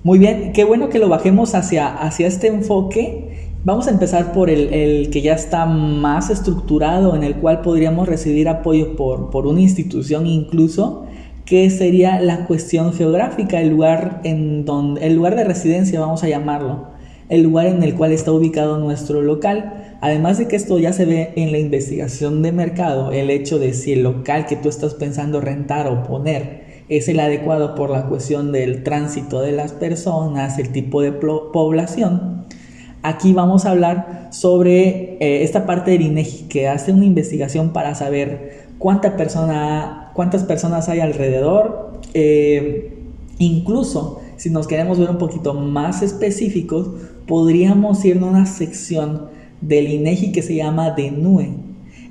Muy 0.03 0.19
bien, 0.19 0.53
qué 0.53 0.63
bueno 0.63 0.89
que 0.89 0.99
lo 0.99 1.09
bajemos 1.09 1.55
hacia, 1.55 1.87
hacia 1.87 2.27
este 2.27 2.45
enfoque. 2.45 3.49
Vamos 3.65 3.87
a 3.87 3.89
empezar 3.89 4.31
por 4.31 4.51
el, 4.51 5.09
que 5.09 5.21
ya 5.23 5.33
está 5.33 5.65
más 5.65 6.29
estructurado, 6.29 7.15
en 7.15 7.23
el 7.23 7.37
cual 7.37 7.61
podríamos 7.61 8.07
recibir 8.07 8.47
apoyo 8.47 8.95
por, 8.95 9.31
por 9.31 9.47
una 9.47 9.61
institución 9.61 10.27
incluso 10.27 11.06
que 11.47 11.69
sería 11.69 12.19
la 12.19 12.45
cuestión 12.45 12.93
geográfica, 12.93 13.61
el 13.61 13.69
lugar, 13.69 14.19
en 14.25 14.65
donde, 14.65 15.07
el 15.07 15.15
lugar 15.15 15.37
de 15.37 15.45
residencia, 15.45 15.97
vamos 16.01 16.21
a 16.25 16.27
llamarlo, 16.27 16.89
el 17.29 17.41
lugar 17.41 17.67
en 17.67 17.81
el 17.83 17.95
cual 17.95 18.11
está 18.11 18.33
ubicado 18.33 18.77
nuestro 18.79 19.21
local. 19.21 19.97
Además 20.01 20.37
de 20.37 20.49
que 20.49 20.57
esto 20.57 20.77
ya 20.77 20.91
se 20.91 21.05
ve 21.05 21.31
en 21.37 21.53
la 21.53 21.57
investigación 21.57 22.43
de 22.43 22.51
mercado, 22.51 23.13
el 23.13 23.29
hecho 23.29 23.59
de 23.59 23.73
si 23.73 23.93
el 23.93 24.03
local 24.03 24.45
que 24.45 24.57
tú 24.57 24.67
estás 24.67 24.93
pensando 24.93 25.39
rentar 25.39 25.87
o 25.87 26.03
poner 26.03 26.67
es 26.89 27.07
el 27.07 27.19
adecuado 27.19 27.75
por 27.75 27.91
la 27.91 28.07
cuestión 28.07 28.51
del 28.51 28.83
tránsito 28.83 29.41
de 29.41 29.53
las 29.53 29.71
personas, 29.71 30.59
el 30.59 30.73
tipo 30.73 31.01
de 31.01 31.13
población. 31.13 32.45
Aquí 33.03 33.31
vamos 33.31 33.65
a 33.65 33.71
hablar 33.71 34.27
sobre 34.31 35.17
eh, 35.21 35.43
esta 35.43 35.65
parte 35.65 35.91
del 35.91 36.01
INEGI 36.01 36.49
que 36.49 36.67
hace 36.67 36.91
una 36.91 37.05
investigación 37.05 37.71
para 37.71 37.95
saber 37.95 38.67
cuánta 38.79 39.15
persona 39.15 40.06
cuántas 40.17 40.43
personas 40.43 40.89
hay 40.89 40.99
alrededor. 40.99 41.91
Eh, 42.15 42.91
incluso, 43.37 44.19
si 44.35 44.49
nos 44.49 44.67
queremos 44.67 44.97
ver 44.97 45.11
un 45.11 45.19
poquito 45.19 45.53
más 45.53 46.01
específicos, 46.01 46.89
podríamos 47.27 48.03
ir 48.03 48.17
a 48.17 48.25
una 48.25 48.47
sección 48.47 49.27
del 49.61 49.87
INEGI 49.87 50.31
que 50.31 50.41
se 50.41 50.55
llama 50.55 50.89
DENUE, 50.89 51.51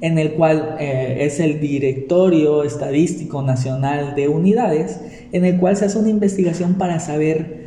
en 0.02 0.18
el 0.18 0.34
cual 0.34 0.76
eh, 0.78 1.16
es 1.22 1.40
el 1.40 1.58
Directorio 1.58 2.62
Estadístico 2.62 3.42
Nacional 3.42 4.14
de 4.14 4.28
Unidades, 4.28 5.00
en 5.32 5.44
el 5.44 5.58
cual 5.58 5.76
se 5.76 5.86
hace 5.86 5.98
una 5.98 6.10
investigación 6.10 6.74
para 6.74 7.00
saber 7.00 7.65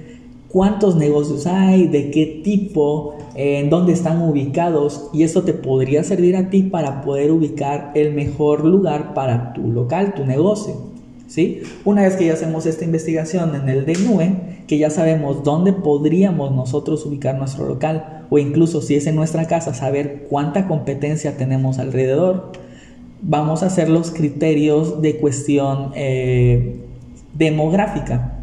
cuántos 0.49 0.95
negocios 0.95 1.47
hay, 1.47 1.87
de 1.87 2.11
qué 2.11 2.41
tipo, 2.43 3.15
en 3.35 3.69
dónde 3.69 3.93
están 3.93 4.21
ubicados 4.21 5.09
y 5.13 5.23
eso 5.23 5.43
te 5.43 5.53
podría 5.53 6.03
servir 6.03 6.35
a 6.35 6.49
ti 6.49 6.63
para 6.63 7.01
poder 7.01 7.31
ubicar 7.31 7.91
el 7.95 8.13
mejor 8.13 8.65
lugar 8.65 9.13
para 9.13 9.53
tu 9.53 9.71
local, 9.71 10.13
tu 10.13 10.25
negocio. 10.25 10.89
¿Sí? 11.27 11.61
Una 11.85 12.01
vez 12.01 12.15
que 12.15 12.25
ya 12.25 12.33
hacemos 12.33 12.65
esta 12.65 12.85
investigación 12.85 13.53
en 13.53 13.69
el 13.69 13.85
DNUE, 13.85 14.65
que 14.65 14.79
ya 14.79 14.89
sabemos 14.89 15.43
dónde 15.43 15.73
podríamos 15.73 16.51
nosotros 16.51 17.05
ubicar 17.05 17.37
nuestro 17.37 17.67
local, 17.67 18.25
o 18.31 18.39
incluso 18.39 18.81
si 18.81 18.95
es 18.95 19.05
en 19.05 19.15
nuestra 19.15 19.45
casa, 19.45 19.75
saber 19.75 20.25
cuánta 20.27 20.67
competencia 20.67 21.37
tenemos 21.37 21.77
alrededor, 21.77 22.51
vamos 23.21 23.61
a 23.61 23.67
hacer 23.67 23.89
los 23.89 24.09
criterios 24.09 25.03
de 25.03 25.17
cuestión 25.17 25.91
eh, 25.93 26.77
demográfica. 27.35 28.38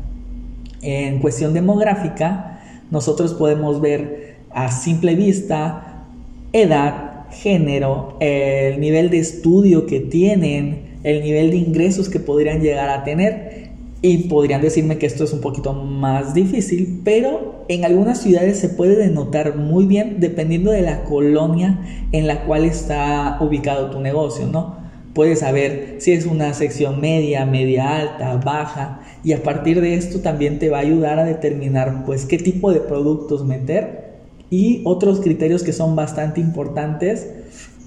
En 0.86 1.18
cuestión 1.18 1.52
demográfica, 1.52 2.60
nosotros 2.92 3.34
podemos 3.34 3.80
ver 3.80 4.36
a 4.52 4.70
simple 4.70 5.16
vista 5.16 6.04
edad, 6.52 7.26
género, 7.32 8.16
el 8.20 8.78
nivel 8.78 9.10
de 9.10 9.18
estudio 9.18 9.86
que 9.86 9.98
tienen, 9.98 10.98
el 11.02 11.24
nivel 11.24 11.50
de 11.50 11.56
ingresos 11.56 12.08
que 12.08 12.20
podrían 12.20 12.60
llegar 12.60 12.88
a 12.88 13.02
tener. 13.02 13.66
Y 14.00 14.28
podrían 14.28 14.62
decirme 14.62 14.98
que 14.98 15.06
esto 15.06 15.24
es 15.24 15.32
un 15.32 15.40
poquito 15.40 15.72
más 15.72 16.34
difícil, 16.34 17.00
pero 17.02 17.64
en 17.66 17.84
algunas 17.84 18.20
ciudades 18.20 18.56
se 18.60 18.68
puede 18.68 18.94
denotar 18.94 19.56
muy 19.56 19.86
bien 19.86 20.20
dependiendo 20.20 20.70
de 20.70 20.82
la 20.82 21.02
colonia 21.02 21.80
en 22.12 22.28
la 22.28 22.44
cual 22.44 22.64
está 22.64 23.38
ubicado 23.40 23.90
tu 23.90 23.98
negocio, 23.98 24.46
¿no? 24.46 24.85
Puedes 25.16 25.38
saber 25.38 25.96
si 25.98 26.12
es 26.12 26.26
una 26.26 26.52
sección 26.52 27.00
media, 27.00 27.46
media 27.46 27.96
alta, 27.96 28.36
baja 28.36 29.00
y 29.24 29.32
a 29.32 29.42
partir 29.42 29.80
de 29.80 29.94
esto 29.94 30.20
también 30.20 30.58
te 30.58 30.68
va 30.68 30.76
a 30.76 30.80
ayudar 30.82 31.18
a 31.18 31.24
determinar 31.24 32.04
pues 32.04 32.26
qué 32.26 32.36
tipo 32.36 32.70
de 32.70 32.80
productos 32.80 33.42
meter 33.46 34.18
y 34.50 34.82
otros 34.84 35.20
criterios 35.20 35.62
que 35.62 35.72
son 35.72 35.96
bastante 35.96 36.42
importantes 36.42 37.30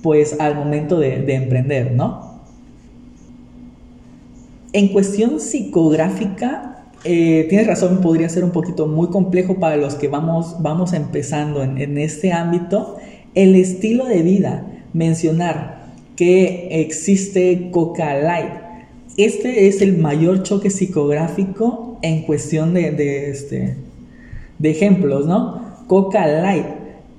pues 0.01 0.39
al 0.39 0.55
momento 0.55 0.97
de, 0.97 1.17
emprender, 1.35 1.91
¿no? 1.91 2.41
En 4.73 4.87
cuestión 4.87 5.39
psicográfica, 5.39 6.87
eh, 7.03 7.45
tienes 7.47 7.67
razón, 7.67 8.01
podría 8.01 8.27
ser 8.29 8.43
un 8.43 8.51
poquito 8.51 8.87
muy 8.87 9.09
complejo 9.09 9.59
para 9.59 9.77
los 9.77 9.93
que 9.93 10.07
vamos, 10.07 10.63
vamos 10.63 10.93
empezando 10.93 11.61
en, 11.61 11.77
en 11.77 11.99
este 11.99 12.31
ámbito. 12.33 12.97
El 13.35 13.53
estilo 13.53 14.05
de 14.05 14.23
vida, 14.23 14.65
mencionar 14.93 15.78
que 16.19 16.67
existe 16.81 17.69
Coca 17.71 18.13
Light. 18.13 18.51
Este 19.15 19.69
es 19.69 19.81
el 19.81 19.97
mayor 19.97 20.43
choque 20.43 20.69
psicográfico 20.69 21.97
en 22.01 22.23
cuestión 22.23 22.73
de, 22.73 23.29
este, 23.29 23.77
de 24.57 24.69
ejemplos, 24.69 25.27
¿no? 25.27 25.77
Coca 25.87 26.27
Light. 26.27 26.65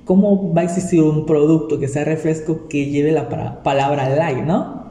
¿Cómo 0.04 0.52
va 0.52 0.60
a 0.60 0.64
existir 0.64 1.00
un 1.00 1.24
producto 1.24 1.80
que 1.80 1.88
sea 1.88 2.04
refresco 2.04 2.68
que 2.68 2.90
lleve 2.90 3.10
la 3.10 3.62
palabra 3.62 4.14
light, 4.14 4.44
¿no? 4.44 4.84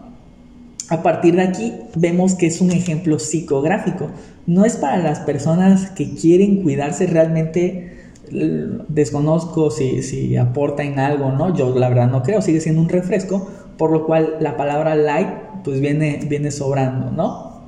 A 0.90 1.04
partir 1.04 1.36
de 1.36 1.44
aquí 1.44 1.74
vemos 1.96 2.34
que 2.34 2.48
es 2.48 2.62
un 2.62 2.72
ejemplo 2.72 3.20
psicográfico. 3.20 4.08
No 4.48 4.66
es 4.66 4.76
para 4.76 4.98
las 4.98 5.20
personas 5.20 5.92
que 5.92 6.16
quieren 6.16 6.64
cuidarse 6.64 7.06
realmente 7.06 8.00
desconozco 8.32 9.72
si, 9.72 10.04
si 10.04 10.36
aporta 10.36 10.84
en 10.84 10.98
algo, 11.00 11.32
¿no? 11.32 11.56
Yo 11.56 11.78
la 11.78 11.90
verdad 11.90 12.10
no 12.10 12.24
creo, 12.24 12.42
sigue 12.42 12.60
siendo 12.60 12.82
un 12.82 12.90
refresco, 12.90 13.48
por 13.80 13.92
lo 13.92 14.06
cual 14.06 14.36
la 14.42 14.58
palabra 14.58 14.94
light 14.94 15.30
pues 15.64 15.80
viene, 15.80 16.20
viene 16.28 16.52
sobrando, 16.52 17.12
¿no? 17.12 17.62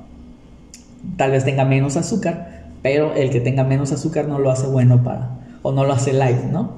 Tal 1.16 1.30
vez 1.30 1.44
tenga 1.44 1.64
menos 1.64 1.96
azúcar, 1.96 2.66
pero 2.82 3.14
el 3.14 3.30
que 3.30 3.40
tenga 3.40 3.64
menos 3.64 3.92
azúcar 3.92 4.28
no 4.28 4.38
lo 4.38 4.50
hace 4.50 4.66
bueno 4.66 5.02
para, 5.02 5.40
o 5.62 5.72
no 5.72 5.84
lo 5.86 5.94
hace 5.94 6.12
light, 6.12 6.44
¿no? 6.52 6.76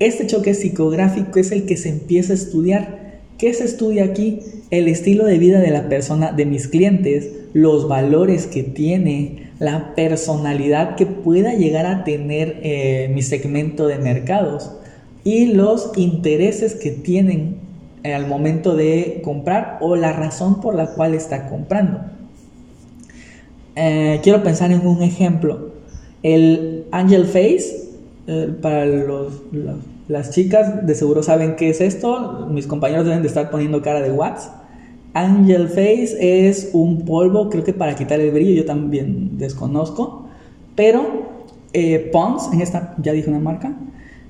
Este 0.00 0.26
choque 0.26 0.54
psicográfico 0.54 1.38
es 1.38 1.52
el 1.52 1.66
que 1.66 1.76
se 1.76 1.88
empieza 1.88 2.32
a 2.32 2.36
estudiar. 2.36 3.20
¿Qué 3.38 3.54
se 3.54 3.64
estudia 3.64 4.04
aquí? 4.04 4.40
El 4.70 4.88
estilo 4.88 5.24
de 5.24 5.38
vida 5.38 5.60
de 5.60 5.70
la 5.70 5.88
persona, 5.88 6.32
de 6.32 6.44
mis 6.44 6.66
clientes, 6.66 7.30
los 7.52 7.86
valores 7.86 8.48
que 8.48 8.64
tiene, 8.64 9.50
la 9.60 9.94
personalidad 9.94 10.96
que 10.96 11.06
pueda 11.06 11.54
llegar 11.54 11.86
a 11.86 12.02
tener 12.02 12.58
eh, 12.64 13.08
mi 13.14 13.22
segmento 13.22 13.86
de 13.86 13.98
mercados 13.98 14.72
y 15.22 15.46
los 15.46 15.92
intereses 15.96 16.74
que 16.74 16.90
tienen 16.90 17.63
al 18.12 18.26
momento 18.26 18.76
de 18.76 19.20
comprar 19.24 19.78
o 19.80 19.96
la 19.96 20.12
razón 20.12 20.60
por 20.60 20.74
la 20.74 20.94
cual 20.94 21.14
está 21.14 21.48
comprando. 21.48 22.00
Eh, 23.76 24.20
quiero 24.22 24.42
pensar 24.42 24.70
en 24.72 24.86
un 24.86 25.02
ejemplo. 25.02 25.72
El 26.22 26.84
Angel 26.90 27.24
Face, 27.24 27.88
eh, 28.26 28.54
para 28.60 28.86
las 30.08 30.30
chicas 30.30 30.86
de 30.86 30.94
seguro 30.94 31.22
saben 31.22 31.56
qué 31.56 31.70
es 31.70 31.80
esto. 31.80 32.46
Mis 32.50 32.66
compañeros 32.66 33.06
deben 33.06 33.22
de 33.22 33.28
estar 33.28 33.50
poniendo 33.50 33.80
cara 33.80 34.00
de 34.02 34.12
Watts. 34.12 34.50
Angel 35.14 35.68
Face 35.68 36.16
es 36.48 36.70
un 36.72 37.04
polvo, 37.04 37.48
creo 37.48 37.64
que 37.64 37.72
para 37.72 37.94
quitar 37.94 38.20
el 38.20 38.32
brillo, 38.32 38.62
yo 38.62 38.64
también 38.66 39.38
desconozco. 39.38 40.26
Pero 40.74 41.04
eh, 41.72 42.10
Pons, 42.12 42.50
en 42.52 42.60
esta, 42.60 42.94
ya 42.98 43.12
dije 43.12 43.30
una 43.30 43.38
marca, 43.38 43.76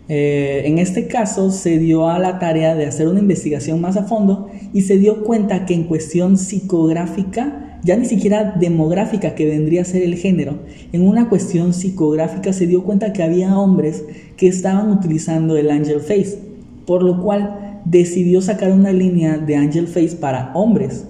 eh, 0.08 0.62
en 0.66 0.78
este 0.78 1.06
caso 1.06 1.50
se 1.50 1.78
dio 1.78 2.08
a 2.10 2.18
la 2.18 2.38
tarea 2.38 2.74
de 2.74 2.84
hacer 2.84 3.08
una 3.08 3.20
investigación 3.20 3.80
más 3.80 3.96
a 3.96 4.04
fondo 4.04 4.50
y 4.74 4.82
se 4.82 4.98
dio 4.98 5.24
cuenta 5.24 5.64
que 5.64 5.72
en 5.72 5.84
cuestión 5.84 6.36
psicográfica, 6.36 7.78
ya 7.82 7.96
ni 7.96 8.04
siquiera 8.04 8.54
demográfica 8.58 9.34
que 9.34 9.46
vendría 9.46 9.82
a 9.82 9.86
ser 9.86 10.02
el 10.02 10.16
género, 10.16 10.58
en 10.92 11.06
una 11.06 11.30
cuestión 11.30 11.72
psicográfica 11.72 12.52
se 12.52 12.66
dio 12.66 12.84
cuenta 12.84 13.14
que 13.14 13.22
había 13.22 13.58
hombres 13.58 14.04
que 14.36 14.46
estaban 14.46 14.90
utilizando 14.90 15.56
el 15.56 15.70
Angel 15.70 16.00
Face, 16.00 16.38
por 16.86 17.02
lo 17.02 17.22
cual 17.22 17.80
decidió 17.86 18.42
sacar 18.42 18.72
una 18.72 18.92
línea 18.92 19.38
de 19.38 19.56
Angel 19.56 19.86
Face 19.86 20.16
para 20.16 20.52
hombres, 20.54 21.06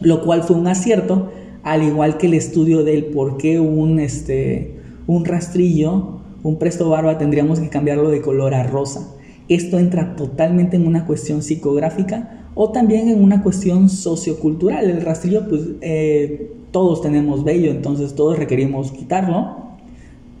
lo 0.00 0.24
cual 0.24 0.42
fue 0.42 0.56
un 0.56 0.66
acierto, 0.66 1.30
al 1.62 1.84
igual 1.84 2.18
que 2.18 2.26
el 2.26 2.34
estudio 2.34 2.82
del 2.82 3.06
por 3.06 3.36
qué 3.36 3.60
un, 3.60 4.00
este, 4.00 4.76
un 5.06 5.24
rastrillo 5.24 6.17
un 6.48 6.58
presto 6.58 6.88
barba 6.88 7.18
tendríamos 7.18 7.60
que 7.60 7.68
cambiarlo 7.68 8.08
de 8.08 8.22
color 8.22 8.54
a 8.54 8.62
rosa. 8.62 9.14
esto 9.48 9.78
entra 9.78 10.16
totalmente 10.16 10.76
en 10.76 10.86
una 10.86 11.04
cuestión 11.04 11.42
psicográfica 11.42 12.46
o 12.54 12.70
también 12.70 13.08
en 13.08 13.22
una 13.22 13.42
cuestión 13.42 13.90
sociocultural. 13.90 14.88
El 14.88 15.02
rastrillo, 15.02 15.46
pues 15.46 15.62
eh, 15.82 16.50
todos 16.70 17.02
tenemos 17.02 17.44
vello, 17.44 17.70
entonces 17.70 18.14
todos 18.14 18.38
requerimos 18.38 18.92
quitarlo. 18.92 19.58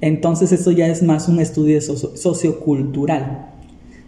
Entonces 0.00 0.50
eso 0.52 0.70
ya 0.70 0.86
es 0.86 1.02
más 1.02 1.28
un 1.28 1.40
estudio 1.40 1.78
sociocultural. 1.82 3.50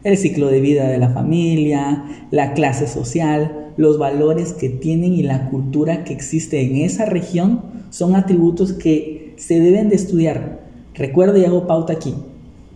El 0.03 0.17
ciclo 0.17 0.49
de 0.49 0.61
vida 0.63 0.89
de 0.89 0.97
la 0.97 1.11
familia, 1.11 2.05
la 2.31 2.55
clase 2.55 2.87
social, 2.87 3.73
los 3.77 3.99
valores 3.99 4.55
que 4.55 4.71
tienen 4.71 5.13
y 5.13 5.23
la 5.23 5.51
cultura 5.51 6.05
que 6.05 6.15
existe 6.15 6.63
en 6.63 6.77
esa 6.77 7.05
región 7.05 7.61
son 7.91 8.17
atributos 8.17 8.73
que 8.73 9.35
se 9.37 9.61
deben 9.61 9.91
de 9.91 9.97
estudiar. 9.97 10.60
Recuerdo 10.95 11.39
y 11.39 11.45
hago 11.45 11.67
pauta 11.67 11.93
aquí. 11.93 12.15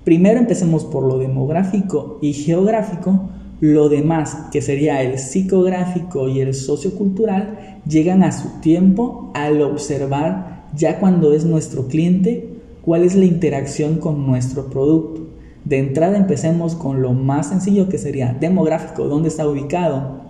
Primero 0.04 0.38
empecemos 0.38 0.84
por 0.84 1.04
lo 1.04 1.18
demográfico 1.18 2.18
y 2.20 2.32
geográfico. 2.32 3.30
Lo 3.60 3.88
demás, 3.88 4.48
que 4.52 4.60
sería 4.60 5.02
el 5.02 5.18
psicográfico 5.18 6.28
y 6.28 6.40
el 6.40 6.54
sociocultural, 6.54 7.80
llegan 7.88 8.22
a 8.22 8.32
su 8.32 8.60
tiempo 8.60 9.30
al 9.34 9.62
observar 9.62 10.64
ya 10.76 10.98
cuando 10.98 11.32
es 11.32 11.44
nuestro 11.44 11.86
cliente 11.86 12.48
cuál 12.82 13.04
es 13.04 13.14
la 13.14 13.24
interacción 13.24 13.96
con 13.96 14.26
nuestro 14.26 14.66
producto. 14.66 15.22
De 15.64 15.78
entrada 15.78 16.18
empecemos 16.18 16.74
con 16.74 17.00
lo 17.00 17.14
más 17.14 17.48
sencillo 17.48 17.88
que 17.88 17.96
sería 17.96 18.36
demográfico, 18.38 19.08
dónde 19.08 19.28
está 19.28 19.48
ubicado, 19.48 20.20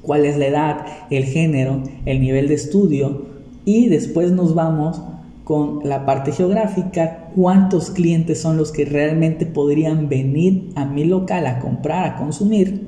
cuál 0.00 0.24
es 0.24 0.38
la 0.38 0.46
edad, 0.46 0.86
el 1.10 1.24
género, 1.24 1.82
el 2.06 2.20
nivel 2.20 2.48
de 2.48 2.54
estudio 2.54 3.26
y 3.66 3.88
después 3.88 4.30
nos 4.32 4.54
vamos 4.54 5.02
con 5.50 5.80
la 5.82 6.06
parte 6.06 6.30
geográfica, 6.30 7.26
cuántos 7.34 7.90
clientes 7.90 8.40
son 8.40 8.56
los 8.56 8.70
que 8.70 8.84
realmente 8.84 9.46
podrían 9.46 10.08
venir 10.08 10.70
a 10.76 10.84
mi 10.84 11.02
local 11.02 11.44
a 11.44 11.58
comprar, 11.58 12.04
a 12.06 12.16
consumir. 12.18 12.86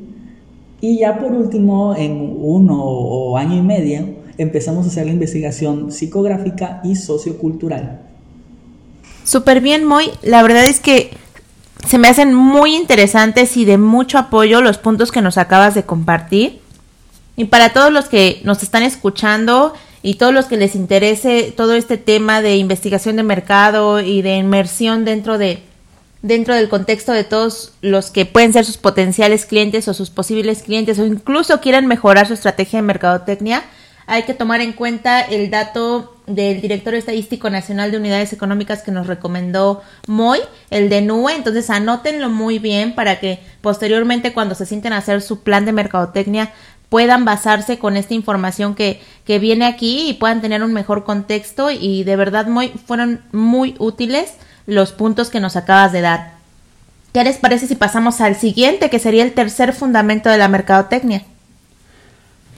Y 0.80 1.00
ya 1.00 1.18
por 1.18 1.32
último, 1.32 1.96
en 1.96 2.36
uno 2.38 2.80
o 2.80 3.36
año 3.36 3.56
y 3.56 3.62
medio, 3.62 4.10
empezamos 4.38 4.86
a 4.86 4.90
hacer 4.90 5.06
la 5.06 5.12
investigación 5.12 5.90
psicográfica 5.90 6.80
y 6.84 6.94
sociocultural. 6.94 8.02
Súper 9.24 9.60
bien, 9.60 9.84
Moy. 9.84 10.12
La 10.22 10.40
verdad 10.44 10.64
es 10.64 10.78
que 10.78 11.10
se 11.84 11.98
me 11.98 12.06
hacen 12.06 12.32
muy 12.32 12.76
interesantes 12.76 13.56
y 13.56 13.64
de 13.64 13.76
mucho 13.76 14.18
apoyo 14.18 14.60
los 14.60 14.78
puntos 14.78 15.10
que 15.10 15.20
nos 15.20 15.36
acabas 15.36 15.74
de 15.74 15.82
compartir. 15.82 16.60
Y 17.34 17.46
para 17.46 17.72
todos 17.72 17.92
los 17.92 18.04
que 18.04 18.40
nos 18.44 18.62
están 18.62 18.84
escuchando 18.84 19.72
y 20.02 20.14
todos 20.14 20.34
los 20.34 20.46
que 20.46 20.56
les 20.56 20.74
interese 20.74 21.52
todo 21.56 21.74
este 21.74 21.96
tema 21.96 22.42
de 22.42 22.56
investigación 22.56 23.16
de 23.16 23.22
mercado 23.22 24.00
y 24.00 24.22
de 24.22 24.36
inmersión 24.36 25.04
dentro 25.04 25.38
de 25.38 25.62
dentro 26.22 26.54
del 26.54 26.68
contexto 26.68 27.12
de 27.12 27.24
todos 27.24 27.72
los 27.82 28.10
que 28.10 28.26
pueden 28.26 28.52
ser 28.52 28.64
sus 28.64 28.78
potenciales 28.78 29.44
clientes 29.44 29.88
o 29.88 29.94
sus 29.94 30.10
posibles 30.10 30.62
clientes 30.62 30.98
o 30.98 31.04
incluso 31.04 31.60
quieran 31.60 31.86
mejorar 31.86 32.28
su 32.28 32.34
estrategia 32.34 32.78
de 32.78 32.86
mercadotecnia, 32.86 33.64
hay 34.06 34.22
que 34.22 34.34
tomar 34.34 34.60
en 34.60 34.72
cuenta 34.72 35.20
el 35.20 35.50
dato 35.50 36.16
del 36.26 36.60
director 36.60 36.94
estadístico 36.94 37.50
nacional 37.50 37.90
de 37.90 37.96
unidades 37.96 38.32
económicas 38.32 38.82
que 38.82 38.92
nos 38.92 39.06
recomendó 39.08 39.82
Moy, 40.06 40.38
el 40.70 40.88
de 40.88 41.02
NUE, 41.02 41.34
entonces 41.34 41.70
anótenlo 41.70 42.28
muy 42.28 42.58
bien 42.58 42.94
para 42.94 43.18
que 43.18 43.40
posteriormente 43.60 44.32
cuando 44.32 44.54
se 44.54 44.66
sienten 44.66 44.92
a 44.92 44.98
hacer 44.98 45.22
su 45.22 45.40
plan 45.40 45.64
de 45.64 45.72
mercadotecnia 45.72 46.52
puedan 46.92 47.24
basarse 47.24 47.78
con 47.78 47.96
esta 47.96 48.12
información 48.12 48.74
que, 48.74 49.00
que 49.24 49.38
viene 49.38 49.64
aquí 49.64 50.10
y 50.10 50.12
puedan 50.12 50.42
tener 50.42 50.62
un 50.62 50.74
mejor 50.74 51.04
contexto 51.04 51.70
y 51.70 52.04
de 52.04 52.16
verdad 52.16 52.48
muy, 52.48 52.68
fueron 52.68 53.22
muy 53.32 53.76
útiles 53.78 54.34
los 54.66 54.92
puntos 54.92 55.30
que 55.30 55.40
nos 55.40 55.56
acabas 55.56 55.92
de 55.92 56.02
dar. 56.02 56.34
¿Qué 57.14 57.24
les 57.24 57.38
parece 57.38 57.66
si 57.66 57.76
pasamos 57.76 58.20
al 58.20 58.36
siguiente, 58.36 58.90
que 58.90 58.98
sería 58.98 59.24
el 59.24 59.32
tercer 59.32 59.72
fundamento 59.72 60.28
de 60.28 60.36
la 60.36 60.48
mercadotecnia? 60.48 61.22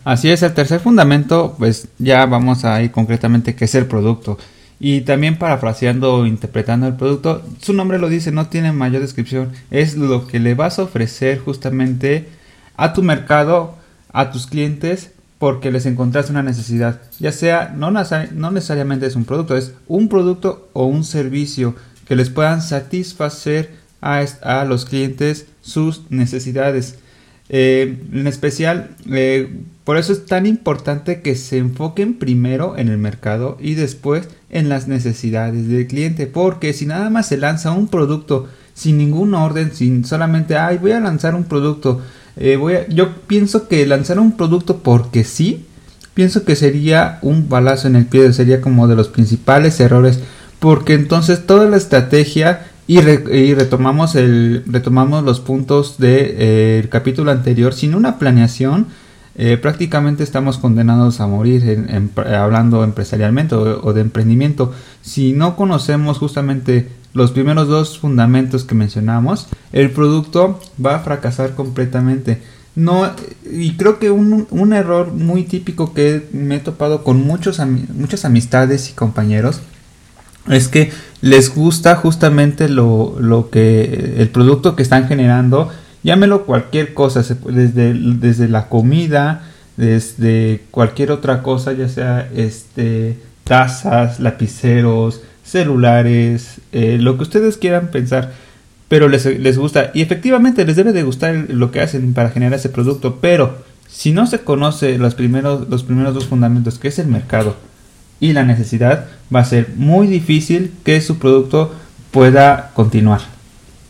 Así 0.03 0.33
es, 0.33 0.43
el 0.43 0.53
tercer 0.53 0.81
fundamento, 0.81 1.55
pues 1.57 1.87
ya 2.01 2.27
vamos 2.27 2.65
a 2.65 2.83
ir 2.83 2.91
concretamente 2.91 3.55
qué 3.55 3.67
es 3.67 3.75
el 3.77 3.87
producto. 3.87 4.37
Y 4.81 5.03
también 5.03 5.39
parafraseando 5.39 6.13
o 6.13 6.27
interpretando 6.27 6.89
el 6.89 6.95
producto, 6.95 7.41
su 7.63 7.73
nombre 7.73 8.01
lo 8.01 8.09
dice, 8.09 8.33
no 8.33 8.49
tiene 8.49 8.73
mayor 8.73 9.01
descripción, 9.01 9.53
es 9.71 9.95
lo 9.95 10.27
que 10.27 10.41
le 10.41 10.55
vas 10.55 10.81
a 10.81 10.83
ofrecer 10.83 11.39
justamente 11.39 12.31
a 12.77 12.93
tu 12.95 13.05
mercado, 13.05 13.84
a 14.15 14.31
tus 14.31 14.47
clientes, 14.47 15.11
porque 15.39 15.71
les 15.71 15.85
encontraste 15.85 16.33
una 16.33 16.43
necesidad. 16.43 17.03
Ya 17.19 17.33
sea, 17.33 17.75
no, 17.77 17.91
necesariamente 17.91 19.07
es 19.07 19.17
un 19.17 19.27
producto, 19.27 19.57
es 19.57 19.75
un 19.89 20.09
producto 20.09 20.71
o 20.73 20.87
un 20.87 21.05
servicio 21.05 21.75
que 22.07 22.17
les 22.17 22.31
puedan 22.31 22.63
satisfacer 22.63 23.73
a, 24.01 24.25
a 24.43 24.65
los 24.65 24.87
clientes 24.87 25.47
sus 25.61 26.11
necesidades. 26.11 26.97
Eh, 27.49 27.99
en 28.13 28.27
especial, 28.27 28.91
eh, 29.11 29.53
por 29.83 29.99
eso 29.99 30.13
es 30.13 30.27
tan 30.27 30.47
importante 30.47 31.21
que 31.21 31.35
se 31.35 31.59
enfoquen 31.59 32.15
primero 32.15 32.79
en 32.79 32.89
el 32.89 32.97
mercado 32.97 33.59
y 33.61 33.75
después 33.75 34.29
en 34.49 34.69
las 34.69 34.87
necesidades 34.87 35.69
del 35.69 35.89
cliente. 35.89 36.27
Porque 36.27 36.73
si 36.73 36.87
nada 36.87 37.11
más 37.11 37.27
se 37.27 37.37
lanza 37.37 37.73
un 37.73 37.89
producto 37.89 38.49
sin 38.75 38.97
ningún 38.97 39.35
orden, 39.35 39.75
sin 39.75 40.05
solamente, 40.05 40.57
ay, 40.57 40.79
voy 40.79 40.93
a 40.93 41.01
lanzar 41.01 41.35
un 41.35 41.45
producto. 41.45 42.01
Eh, 42.37 42.87
yo 42.91 43.15
pienso 43.27 43.69
que 43.69 43.87
lanzar 43.87 44.19
un 44.19 44.37
producto 44.37 44.79
porque 44.79 45.25
sí, 45.25 45.67
pienso 46.15 46.45
que 46.45 46.57
sería 46.57 47.19
un 47.23 47.49
balazo 47.49 47.89
en 47.89 47.97
el 47.97 48.07
pie, 48.07 48.33
sería 48.33 48.61
como 48.61 48.89
de 48.89 48.97
los 48.97 49.09
principales 49.09 49.79
errores. 49.81 50.21
Porque 50.59 50.95
entonces 50.95 51.47
toda 51.47 51.69
la 51.69 51.77
estrategia 51.77 52.67
y, 52.87 53.01
retomamos, 53.01 54.15
el, 54.15 54.63
retomamos 54.67 55.25
los 55.25 55.41
puntos 55.41 55.99
del 55.99 56.11
de, 56.11 56.35
eh, 56.81 56.89
capítulo 56.91 57.31
anterior. 57.31 57.73
Sin 57.73 57.95
una 57.95 58.19
planeación, 58.19 58.87
eh, 59.37 59.57
prácticamente 59.57 60.23
estamos 60.23 60.59
condenados 60.59 61.21
a 61.21 61.27
morir 61.27 61.65
en, 61.69 62.11
hablando 62.35 62.85
empresarialmente 62.85 63.55
o, 63.55 63.93
de 63.93 64.01
emprendimiento. 64.01 64.73
Si 65.03 65.33
no 65.33 65.57
conocemos 65.57 66.19
justamente 66.19 66.89
los 67.15 67.31
primeros 67.31 67.69
dos 67.69 67.99
fundamentos 67.99 68.65
que 68.65 68.75
mencionamos, 68.75 69.49
el 69.73 69.91
producto 69.91 70.61
va 70.85 70.97
a 70.97 71.01
fracasar 71.01 71.55
completamente. 71.55 72.43
No, 72.77 73.09
y 73.51 73.77
creo 73.77 74.01
que 74.01 74.11
un, 74.11 74.49
un 74.51 74.73
error 74.73 75.13
muy 75.13 75.45
típico 75.45 75.95
que 75.95 76.27
me 76.33 76.57
he 76.57 76.61
topado 76.61 77.05
con 77.05 77.25
muchos, 77.25 77.63
muchas 77.95 78.25
amistades 78.25 78.91
y 78.91 78.95
compañeros 78.95 79.61
es 80.49 80.69
que 80.69 80.91
les 81.21 81.55
gusta 81.55 81.97
justamente 81.97 82.69
lo, 82.69 83.17
lo 83.21 83.49
que 83.49 84.17
el 84.19 84.29
producto 84.29 84.77
que 84.77 84.83
están 84.83 85.07
generando, 85.07 85.71
llámelo 86.03 86.45
cualquier 86.45 86.95
cosa, 86.95 87.25
desde, 87.47 87.95
desde 87.95 88.49
la 88.49 88.69
comida, 88.69 89.45
desde 89.77 90.65
cualquier 90.71 91.13
otra 91.13 91.43
cosa, 91.43 91.73
ya 91.73 91.89
sea 91.89 92.29
este 92.35 93.19
tazas, 93.45 94.21
lapiceros, 94.21 95.23
celulares, 95.45 96.61
eh, 96.73 96.99
lo 97.01 97.17
que 97.17 97.23
ustedes 97.23 97.57
quieran 97.57 97.89
pensar, 97.89 98.33
pero 98.89 99.09
les, 99.09 99.25
les 99.27 99.59
gusta 99.59 99.91
y 99.95 100.03
efectivamente 100.03 100.65
les 100.65 100.77
debe 100.77 100.93
de 100.93 101.03
gustar 101.03 101.47
lo 101.49 101.71
que 101.71 101.81
hacen 101.81 102.15
para 102.15 102.31
generar 102.31 102.59
ese 102.59 102.69
producto, 102.69 103.19
pero 103.21 103.65
si 103.89 104.13
no 104.13 104.27
se 104.27 104.41
conoce 104.41 104.99
los 104.99 105.15
primeros, 105.15 105.69
los 105.69 105.85
primeros 105.85 106.15
dos 106.15 106.27
fundamentos, 106.27 106.79
que 106.79 106.89
es 106.89 106.99
el 106.99 107.07
mercado, 107.07 107.57
y 108.21 108.33
la 108.33 108.45
necesidad, 108.45 109.07
va 109.35 109.41
a 109.41 109.45
ser 109.45 109.69
muy 109.77 110.07
difícil 110.07 110.73
que 110.85 111.01
su 111.01 111.19
producto 111.19 111.75
pueda 112.11 112.71
continuar. 112.75 113.21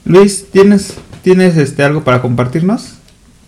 Luis, 0.05 0.47
¿tienes, 0.51 0.95
tienes 1.23 1.57
este, 1.57 1.83
algo 1.83 2.05
para 2.05 2.21
compartirnos? 2.21 2.94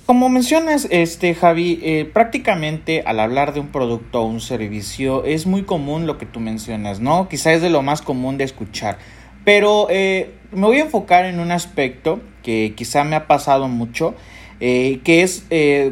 Como 0.06 0.28
mencionas, 0.28 0.86
este 0.92 1.34
Javi, 1.34 1.80
eh, 1.82 2.04
prácticamente 2.04 3.02
al 3.04 3.18
hablar 3.18 3.52
de 3.54 3.58
un 3.58 3.66
producto 3.72 4.22
o 4.22 4.26
un 4.26 4.40
servicio 4.40 5.24
es 5.24 5.46
muy 5.46 5.64
común 5.64 6.06
lo 6.06 6.16
que 6.16 6.26
tú 6.26 6.38
mencionas, 6.38 7.00
¿no? 7.00 7.28
Quizá 7.28 7.52
es 7.52 7.60
de 7.60 7.70
lo 7.70 7.82
más 7.82 8.02
común 8.02 8.38
de 8.38 8.44
escuchar. 8.44 8.98
Pero 9.44 9.88
eh, 9.90 10.30
me 10.52 10.68
voy 10.68 10.78
a 10.78 10.84
enfocar 10.84 11.24
en 11.24 11.40
un 11.40 11.50
aspecto 11.50 12.20
que 12.44 12.74
quizá 12.76 13.02
me 13.02 13.16
ha 13.16 13.26
pasado 13.26 13.66
mucho, 13.66 14.14
eh, 14.60 15.00
que 15.02 15.24
es 15.24 15.44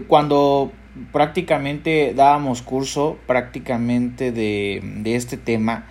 cuando 0.06 0.70
prácticamente 1.10 2.12
dábamos 2.14 2.62
curso 2.62 3.18
prácticamente 3.26 4.30
de, 4.30 4.80
de 4.80 5.16
este 5.16 5.36
tema, 5.36 5.88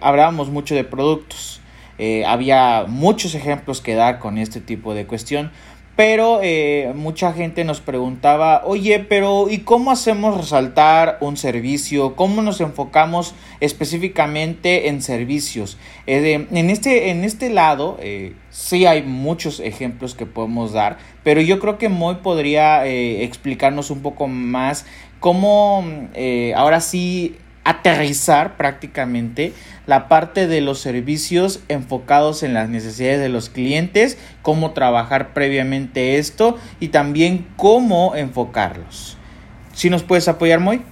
hablábamos 0.00 0.50
mucho 0.50 0.76
de 0.76 0.84
productos. 0.84 1.60
Había 2.26 2.86
muchos 2.86 3.34
ejemplos 3.34 3.80
que 3.80 3.94
dar 3.94 4.20
con 4.20 4.38
este 4.38 4.60
tipo 4.60 4.94
de 4.94 5.06
cuestión, 5.06 5.50
pero 5.96 6.40
eh, 6.42 6.92
mucha 6.94 7.32
gente 7.32 7.62
nos 7.62 7.80
preguntaba, 7.80 8.62
oye, 8.64 8.98
pero 8.98 9.48
¿y 9.48 9.58
cómo 9.58 9.92
hacemos 9.92 10.36
resaltar 10.36 11.18
un 11.20 11.36
servicio? 11.36 12.16
¿Cómo 12.16 12.42
nos 12.42 12.60
enfocamos 12.60 13.34
específicamente 13.60 14.88
en 14.88 15.02
servicios? 15.02 15.78
Eh, 16.06 16.46
en, 16.50 16.70
este, 16.70 17.10
en 17.10 17.22
este 17.22 17.48
lado, 17.48 17.96
eh, 18.00 18.34
sí 18.50 18.86
hay 18.86 19.02
muchos 19.02 19.60
ejemplos 19.60 20.14
que 20.14 20.26
podemos 20.26 20.72
dar, 20.72 20.98
pero 21.22 21.40
yo 21.40 21.60
creo 21.60 21.78
que 21.78 21.88
Moy 21.88 22.16
podría 22.16 22.84
explicarnos 22.86 23.90
un 23.90 24.02
poco 24.02 24.26
más 24.26 24.86
cómo 25.20 25.84
ahora 26.54 26.80
sí 26.80 27.36
aterrizar 27.64 28.56
prácticamente 28.56 29.52
la 29.86 30.08
parte 30.08 30.46
de 30.46 30.60
los 30.60 30.78
servicios 30.78 31.60
enfocados 31.68 32.42
en 32.42 32.54
las 32.54 32.68
necesidades 32.68 33.20
de 33.20 33.28
los 33.28 33.48
clientes, 33.48 34.18
cómo 34.42 34.72
trabajar 34.72 35.32
previamente 35.34 36.18
esto 36.18 36.56
y 36.80 36.88
también 36.88 37.46
cómo 37.56 38.14
enfocarlos. 38.14 39.16
¿Sí 39.72 39.90
nos 39.90 40.02
puedes 40.02 40.28
apoyar, 40.28 40.60
Moy? 40.60 40.82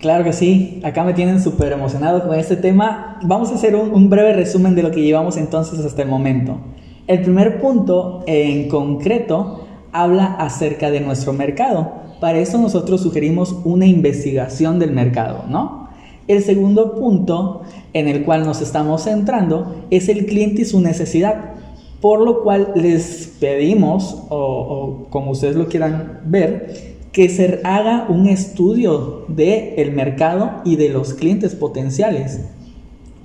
Claro 0.00 0.24
que 0.24 0.32
sí, 0.32 0.80
acá 0.84 1.04
me 1.04 1.14
tienen 1.14 1.40
súper 1.40 1.72
emocionado 1.72 2.26
con 2.26 2.36
este 2.38 2.56
tema. 2.56 3.20
Vamos 3.22 3.52
a 3.52 3.54
hacer 3.54 3.76
un, 3.76 3.90
un, 3.90 4.10
breve 4.10 4.32
resumen 4.32 4.74
de 4.74 4.82
lo 4.82 4.90
que 4.90 5.02
llevamos 5.02 5.36
entonces 5.36 5.78
hasta 5.84 6.02
el 6.02 6.08
momento. 6.08 6.58
El 7.06 7.20
primer 7.20 7.60
punto 7.60 8.24
en 8.26 8.68
concreto 8.68 9.68
habla 9.92 10.34
acerca 10.38 10.90
de 10.90 11.00
nuestro 11.00 11.32
mercado. 11.32 11.92
Para 12.20 12.38
eso 12.38 12.58
nosotros 12.58 13.02
sugerimos 13.02 13.54
una 13.64 13.86
investigación 13.86 14.78
del 14.78 14.92
mercado, 14.92 15.44
¿no? 15.48 15.81
El 16.28 16.42
segundo 16.42 16.94
punto 16.94 17.62
en 17.92 18.08
el 18.08 18.24
cual 18.24 18.44
nos 18.44 18.60
estamos 18.60 19.04
centrando 19.04 19.74
es 19.90 20.08
el 20.08 20.26
cliente 20.26 20.62
y 20.62 20.64
su 20.64 20.80
necesidad, 20.80 21.54
por 22.00 22.20
lo 22.20 22.42
cual 22.42 22.72
les 22.74 23.36
pedimos, 23.40 24.22
o, 24.28 25.06
como 25.10 25.32
ustedes 25.32 25.56
lo 25.56 25.68
quieran 25.68 26.20
ver, 26.24 26.92
que 27.12 27.28
se 27.28 27.60
haga 27.64 28.06
un 28.08 28.26
estudio 28.26 29.24
del 29.28 29.74
el 29.76 29.92
mercado 29.92 30.62
y 30.64 30.76
de 30.76 30.88
los 30.88 31.14
clientes 31.14 31.54
potenciales. 31.54 32.40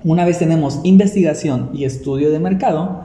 Una 0.03 0.25
vez 0.25 0.39
tenemos 0.39 0.81
investigación 0.83 1.69
y 1.73 1.85
estudio 1.85 2.31
de 2.31 2.39
mercado, 2.39 3.01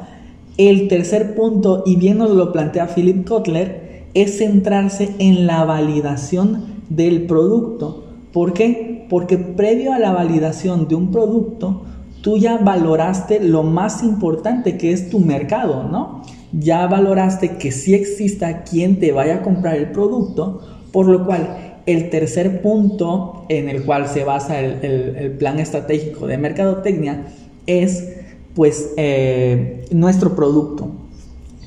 el 0.59 0.89
tercer 0.89 1.35
punto, 1.35 1.83
y 1.87 1.97
bien 1.97 2.19
nos 2.19 2.31
lo 2.31 2.53
plantea 2.53 2.89
Philip 2.89 3.27
Kotler, 3.27 4.03
es 4.15 4.39
centrarse 4.39 5.11
en 5.19 5.47
la 5.47 5.65
validación 5.65 6.65
del 6.91 7.27
producto. 7.27 8.05
¿Por 8.33 8.53
qué? 8.53 9.02
Porque 9.13 9.37
previo 9.37 9.93
a 9.93 9.99
la 9.99 10.11
validación 10.11 10.89
de 10.89 10.95
un 10.95 11.11
producto, 11.11 11.83
tú 12.23 12.39
ya 12.39 12.57
valoraste 12.57 13.41
lo 13.41 13.63
más 13.63 14.03
importante 14.03 14.79
que 14.79 14.91
es 14.91 15.11
tu 15.11 15.21
mercado, 15.21 15.83
¿no? 15.83 16.23
Ya 16.55 16.87
valoraste 16.87 17.59
que 17.59 17.73
sí 17.73 17.93
exista 17.93 18.63
quien 18.63 18.99
te 18.99 19.13
vaya 19.13 19.35
a 19.35 19.43
comprar 19.43 19.77
el 19.77 19.91
producto, 19.91 20.63
por 20.93 21.09
lo 21.09 21.27
cual 21.27 21.75
el 21.85 22.09
tercer 22.09 22.63
punto 22.63 23.45
en 23.51 23.69
el 23.69 23.85
cual 23.85 24.09
se 24.09 24.25
basa 24.25 24.59
el, 24.61 25.33
plan 25.39 25.59
estratégico 25.59 26.27
de 26.27 26.39
mercadotecnia 26.39 27.27
es 27.67 28.15
pues 28.55 28.95
eh, 28.97 29.85
nuestro 29.91 30.35
producto. 30.35 30.91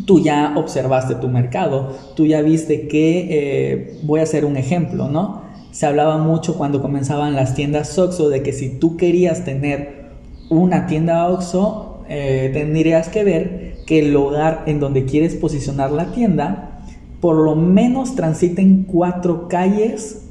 Tú 0.07 0.19
ya 0.19 0.55
observaste 0.57 1.13
tu 1.13 1.27
mercado, 1.27 1.95
tú 2.15 2.25
ya 2.25 2.41
viste 2.41 2.87
que, 2.87 3.27
eh, 3.29 3.99
voy 4.01 4.21
a 4.21 4.23
hacer 4.23 4.45
un 4.45 4.57
ejemplo, 4.57 5.09
¿no? 5.09 5.44
Se 5.75 5.85
hablaba 5.85 6.17
mucho 6.17 6.57
cuando 6.57 6.81
comenzaban 6.81 7.35
las 7.35 7.53
tiendas 7.53 7.99
OXO 7.99 8.29
de 8.29 8.41
que 8.41 8.53
si 8.53 8.69
tú 8.69 8.95
querías 8.95 9.43
tener 9.43 10.05
una 10.49 10.87
tienda 10.87 11.27
OXO, 11.27 12.05
eh, 12.07 12.49
tendrías 12.53 13.09
que 13.09 13.25
ver 13.25 13.75
que 13.85 13.99
el 13.99 14.13
lugar 14.13 14.63
en 14.67 14.79
donde 14.79 15.03
quieres 15.03 15.35
posicionar 15.35 15.91
la 15.91 16.13
tienda, 16.13 16.79
por 17.19 17.35
lo 17.35 17.57
menos 17.57 18.15
transiten 18.15 18.85
cuatro 18.85 19.49
calles 19.49 20.21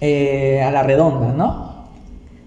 a 0.00 0.70
la 0.70 0.82
redonda, 0.82 1.34
¿no? 1.34 1.65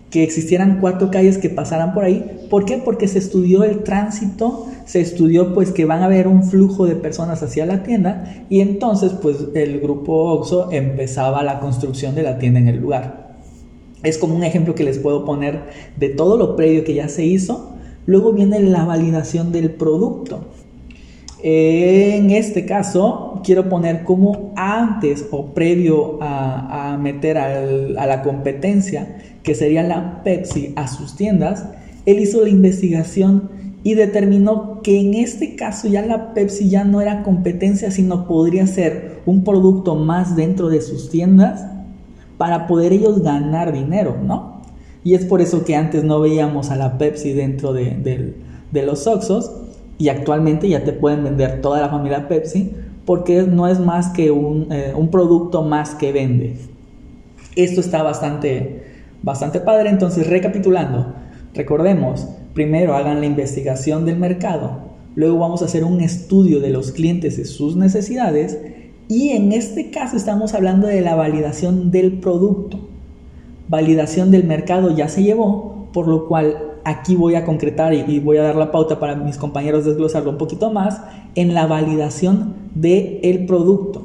Que 0.10 0.24
existieran 0.24 0.80
cuatro 0.82 1.12
calles 1.12 1.38
que 1.38 1.50
pasaran 1.50 1.94
por 1.94 2.04
ahí. 2.04 2.48
¿Por 2.50 2.66
qué? 2.66 2.78
Porque 2.78 3.08
se 3.08 3.20
estudió 3.20 3.64
el 3.64 3.84
tránsito, 3.84 4.68
se 4.86 5.02
estudió 5.02 5.54
pues 5.54 5.72
que 5.72 5.86
van 5.86 6.02
a 6.02 6.06
haber 6.06 6.28
un 6.28 6.44
flujo 6.44 6.86
de 6.86 6.96
personas 6.96 7.44
hacia 7.44 7.66
la 7.66 7.84
tienda 7.84 8.46
y 8.50 8.62
entonces 8.62 9.12
pues 9.22 9.38
el 9.54 9.80
grupo 9.80 10.14
OXO 10.34 10.72
empezaba 10.72 11.44
la 11.44 11.60
construcción 11.60 12.16
de 12.16 12.24
la 12.24 12.40
tienda 12.40 12.60
en 12.60 12.68
el 12.68 12.78
lugar. 12.78 13.38
Es 14.02 14.18
como 14.18 14.36
un 14.36 14.44
ejemplo 14.44 14.76
que 14.76 14.84
les 14.84 14.98
puedo 14.98 15.26
poner 15.26 15.60
de 15.98 16.10
todo 16.10 16.38
lo 16.38 16.56
previo 16.56 16.84
que 16.84 16.94
ya 16.94 17.10
se 17.10 17.26
hizo. 17.26 17.76
Luego 18.06 18.34
viene 18.34 18.60
la 18.62 18.86
validación 18.86 19.52
del 19.52 19.72
producto. 19.72 20.46
En 21.42 22.32
este 22.32 22.66
caso, 22.66 23.42
quiero 23.46 23.70
poner 23.70 24.04
como 24.04 24.54
antes 24.58 25.26
o 25.32 25.54
previo 25.54 26.18
a, 26.22 26.98
meter 27.00 27.38
a 27.38 28.06
la 28.06 28.22
competencia, 28.24 29.39
que 29.44 29.56
sería 29.56 29.84
la 29.84 30.24
Pepsi, 30.24 30.74
a 30.76 30.88
sus 30.88 31.16
tiendas, 31.16 31.66
él 32.06 32.20
hizo 32.20 32.42
la 32.42 32.50
investigación 32.50 33.50
y 33.84 33.94
determinó 33.94 34.82
que 34.82 35.00
en 35.00 35.14
este 35.14 35.56
caso 35.56 35.88
ya 35.88 36.06
la 36.06 36.34
Pepsi 36.34 36.70
ya 36.70 36.84
no 36.84 37.02
era 37.02 37.24
competencia, 37.24 37.92
sino 37.92 38.28
podría 38.28 38.68
ser 38.68 39.22
un 39.26 39.44
producto 39.44 39.96
más 39.96 40.36
dentro 40.36 40.70
de 40.70 40.82
sus 40.82 41.10
tiendas 41.10 41.66
para 42.38 42.68
poder 42.68 42.94
ellos 42.94 43.22
ganar 43.22 43.74
dinero, 43.74 44.18
¿no? 44.22 44.62
Y 45.04 45.14
es 45.14 45.26
por 45.26 45.42
eso 45.42 45.64
que 45.64 45.76
antes 45.76 46.04
no 46.04 46.20
veíamos 46.20 46.72
a 46.72 46.76
la 46.76 46.98
Pepsi 46.98 47.34
dentro 47.34 47.74
de, 47.74 48.36
de 48.72 48.86
los 48.86 49.08
Oxos 49.08 49.52
y 49.98 50.10
actualmente 50.10 50.68
ya 50.68 50.84
te 50.84 50.94
pueden 50.94 51.24
vender 51.24 51.62
toda 51.62 51.82
la 51.82 51.90
familia 51.90 52.28
Pepsi 52.28 52.72
porque 53.06 53.44
no 53.44 53.68
es 53.68 53.80
más 53.80 54.10
que 54.10 54.32
un, 54.32 54.72
eh, 54.72 54.94
un 54.96 55.10
producto 55.10 55.64
más 55.64 55.96
que 55.96 56.12
vende. 56.12 56.58
Esto 57.56 57.82
está 57.82 58.04
bastante, 58.04 58.89
bastante 59.24 59.60
padre, 59.60 59.90
entonces 59.90 60.28
recapitulando, 60.28 61.14
recordemos, 61.54 62.28
primero 62.54 62.96
hagan 62.96 63.20
la 63.20 63.26
investigación 63.26 64.06
del 64.06 64.18
mercado, 64.18 64.90
luego 65.16 65.40
vamos 65.40 65.62
a 65.62 65.66
hacer 65.66 65.84
un 65.84 66.02
estudio 66.02 66.60
de 66.60 66.70
los 66.70 66.92
clientes 66.92 67.38
y 67.38 67.46
sus 67.46 67.76
necesidades 67.76 68.58
y 69.10 69.30
en 69.30 69.52
este 69.52 69.90
caso 69.90 70.16
estamos 70.16 70.54
hablando 70.54 70.88
de 70.88 71.02
la 71.02 71.16
validación 71.16 71.90
del 71.90 72.20
producto. 72.20 72.80
Validación 73.68 74.30
del 74.30 74.44
mercado 74.44 74.96
ya 74.96 75.10
se 75.10 75.24
llevó, 75.24 75.88
por 75.94 76.08
lo 76.08 76.28
cual 76.28 76.70
aquí 76.86 77.16
voy 77.16 77.34
a 77.34 77.44
concretar 77.44 77.94
y, 77.94 78.20
voy 78.20 78.38
a 78.38 78.44
dar 78.44 78.56
la 78.56 78.72
pauta 78.72 79.00
para 79.00 79.16
mis 79.16 79.38
compañeros 79.38 79.86
desglosarlo 79.86 80.30
un 80.30 80.38
poquito 80.38 80.72
más 80.72 81.02
en 81.34 81.56
la 81.56 81.66
validación 81.66 82.54
del 82.76 83.20
el 83.24 83.46
producto. 83.48 84.04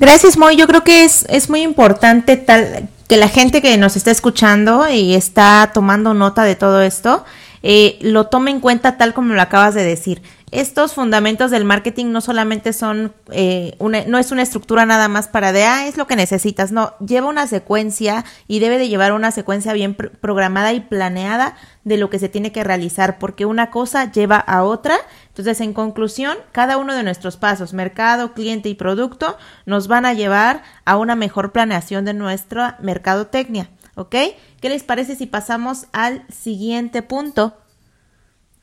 Gracias, 0.00 0.36
Moy. 0.36 0.56
Yo 0.56 0.66
creo 0.66 0.82
que 0.82 1.04
es, 1.04 1.24
es 1.28 1.48
muy 1.48 1.62
importante 1.62 2.36
tal, 2.36 2.88
que 3.08 3.16
la 3.16 3.28
gente 3.28 3.62
que 3.62 3.76
nos 3.76 3.96
está 3.96 4.10
escuchando 4.10 4.88
y 4.88 5.14
está 5.14 5.70
tomando 5.72 6.14
nota 6.14 6.44
de 6.44 6.56
todo 6.56 6.82
esto, 6.82 7.24
eh, 7.62 7.98
lo 8.00 8.26
tome 8.26 8.50
en 8.50 8.60
cuenta 8.60 8.96
tal 8.96 9.14
como 9.14 9.34
lo 9.34 9.42
acabas 9.42 9.74
de 9.74 9.84
decir 9.84 10.22
estos 10.52 10.94
fundamentos 10.94 11.50
del 11.50 11.64
marketing 11.64 12.06
no 12.06 12.20
solamente 12.20 12.72
son, 12.72 13.12
eh, 13.32 13.74
una, 13.78 14.04
no 14.04 14.16
es 14.18 14.30
una 14.30 14.42
estructura 14.42 14.86
nada 14.86 15.08
más 15.08 15.26
para 15.28 15.52
de, 15.52 15.64
ah, 15.64 15.86
es 15.86 15.96
lo 15.96 16.06
que 16.06 16.14
necesitas, 16.14 16.70
no, 16.70 16.94
lleva 17.04 17.26
una 17.26 17.46
secuencia 17.48 18.24
y 18.46 18.60
debe 18.60 18.78
de 18.78 18.88
llevar 18.88 19.12
una 19.12 19.32
secuencia 19.32 19.72
bien 19.72 19.94
programada 19.94 20.72
y 20.72 20.80
planeada 20.80 21.56
de 21.84 21.96
lo 21.96 22.10
que 22.10 22.20
se 22.20 22.28
tiene 22.28 22.52
que 22.52 22.62
realizar, 22.62 23.18
porque 23.18 23.44
una 23.44 23.70
cosa 23.70 24.10
lleva 24.10 24.36
a 24.36 24.62
otra. 24.62 24.96
Entonces, 25.36 25.60
en 25.60 25.74
conclusión, 25.74 26.38
cada 26.50 26.78
uno 26.78 26.94
de 26.94 27.02
nuestros 27.02 27.36
pasos, 27.36 27.74
mercado, 27.74 28.32
cliente 28.32 28.70
y 28.70 28.74
producto, 28.74 29.36
nos 29.66 29.86
van 29.86 30.06
a 30.06 30.14
llevar 30.14 30.62
a 30.86 30.96
una 30.96 31.14
mejor 31.14 31.52
planeación 31.52 32.06
de 32.06 32.14
nuestra 32.14 32.78
mercadotecnia, 32.80 33.68
¿ok? 33.96 34.14
¿Qué 34.62 34.68
les 34.70 34.82
parece 34.82 35.14
si 35.14 35.26
pasamos 35.26 35.88
al 35.92 36.24
siguiente 36.30 37.02
punto? 37.02 37.54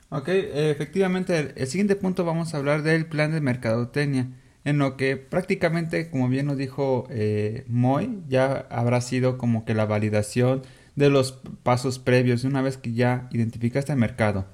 Ok, 0.09 0.29
efectivamente, 0.29 1.53
el, 1.55 1.67
siguiente 1.67 1.95
punto 1.95 2.25
vamos 2.25 2.55
a 2.55 2.57
hablar 2.57 2.81
del 2.81 3.05
plan 3.05 3.31
de 3.31 3.39
mercadotecnia, 3.39 4.29
en 4.63 4.79
lo 4.79 4.97
que 4.97 5.15
prácticamente, 5.15 6.09
como 6.09 6.27
bien 6.27 6.47
nos 6.47 6.57
dijo 6.57 7.05
eh, 7.12 7.65
Moy, 7.67 8.23
ya 8.27 8.65
habrá 8.71 8.99
sido 9.01 9.38
como 9.38 9.63
que 9.63 9.75
la 9.75 9.86
validación 9.86 10.63
de 10.95 11.12
los 11.12 11.39
pasos 11.62 11.99
previos, 11.99 12.45
una 12.45 12.63
vez 12.63 12.77
que 12.77 12.93
ya 12.93 13.27
identificaste 13.31 13.91
el 13.91 13.99
mercado, 13.99 14.47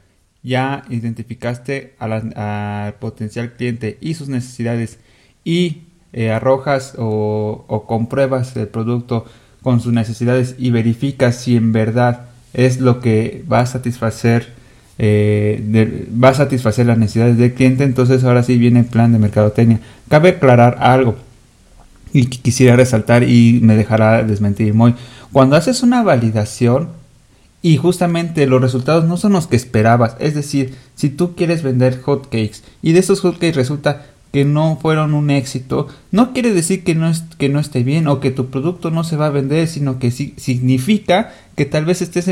ya 0.43 0.83
identificaste 0.89 1.95
al 1.99 2.93
potencial 2.99 3.53
cliente 3.53 3.97
y 4.01 4.13
sus 4.13 4.29
necesidades 4.29 4.99
y 5.43 5.83
eh, 6.13 6.31
arrojas 6.31 6.93
o, 6.97 7.85
compruebas 7.87 8.55
el 8.55 8.67
producto 8.67 9.25
con 9.61 9.81
sus 9.81 9.93
necesidades 9.93 10.55
y 10.57 10.71
verificas 10.71 11.35
si 11.35 11.55
en 11.55 11.71
verdad 11.71 12.29
es 12.53 12.79
lo 12.79 12.99
que 12.99 13.43
va 13.51 13.59
a 13.59 13.65
satisfacer 13.65 14.57
eh, 14.97 16.07
va 16.21 16.29
a 16.29 16.33
satisfacer 16.33 16.85
las 16.85 16.97
necesidades 16.97 17.37
del 17.37 17.53
cliente, 17.53 17.85
entonces 17.85 18.23
ahora 18.25 18.43
sí 18.43 18.57
viene 18.57 18.81
el 18.81 18.85
plan 18.85 19.13
de 19.13 19.19
mercadotecnia. 19.19 19.79
Cabe 20.09 20.29
aclarar 20.29 20.77
algo 20.81 21.15
y 22.11 22.25
quisiera 22.25 22.75
resaltar 22.75 23.23
y 23.23 23.59
me 23.63 23.77
dejará 23.77 24.23
desmentir 24.23 24.73
muy. 24.73 24.95
Cuando 25.31 25.55
haces 25.55 25.83
una 25.83 26.03
validación 26.03 26.89
y 27.61 27.77
justamente 27.77 28.47
los 28.47 28.61
resultados 28.61 29.05
no 29.05 29.17
son 29.17 29.33
los 29.33 29.47
que 29.47 29.55
esperabas, 29.55 30.15
es 30.19 30.33
decir, 30.33 30.75
si 30.95 31.09
tú 31.09 31.35
quieres 31.35 31.63
vender 31.63 32.01
hotcakes 32.01 32.61
y 32.81 32.93
de 32.93 32.99
esos 32.99 33.21
hotcakes 33.21 33.55
resulta 33.55 34.05
que 34.31 34.45
no 34.45 34.77
fueron 34.79 35.13
un 35.13 35.31
éxito, 35.31 35.87
no 36.11 36.33
quiere 36.33 36.53
decir 36.53 36.83
que 36.83 36.93
no, 36.93 37.09
es, 37.09 37.23
que 37.37 37.49
no 37.49 37.59
esté 37.59 37.83
bien 37.83 38.07
o 38.07 38.19
que 38.19 38.31
tu 38.31 38.49
producto 38.49 38.91
no 38.91 39.03
se 39.03 39.15
va 39.15 39.27
a 39.27 39.31
vender, 39.31 39.67
sino 39.67 39.97
que 39.97 40.11
sí, 40.11 40.35
significa 40.37 41.33
que 41.55 41.65
tal 41.65 41.85
vez 41.85 42.01
estés 42.01 42.29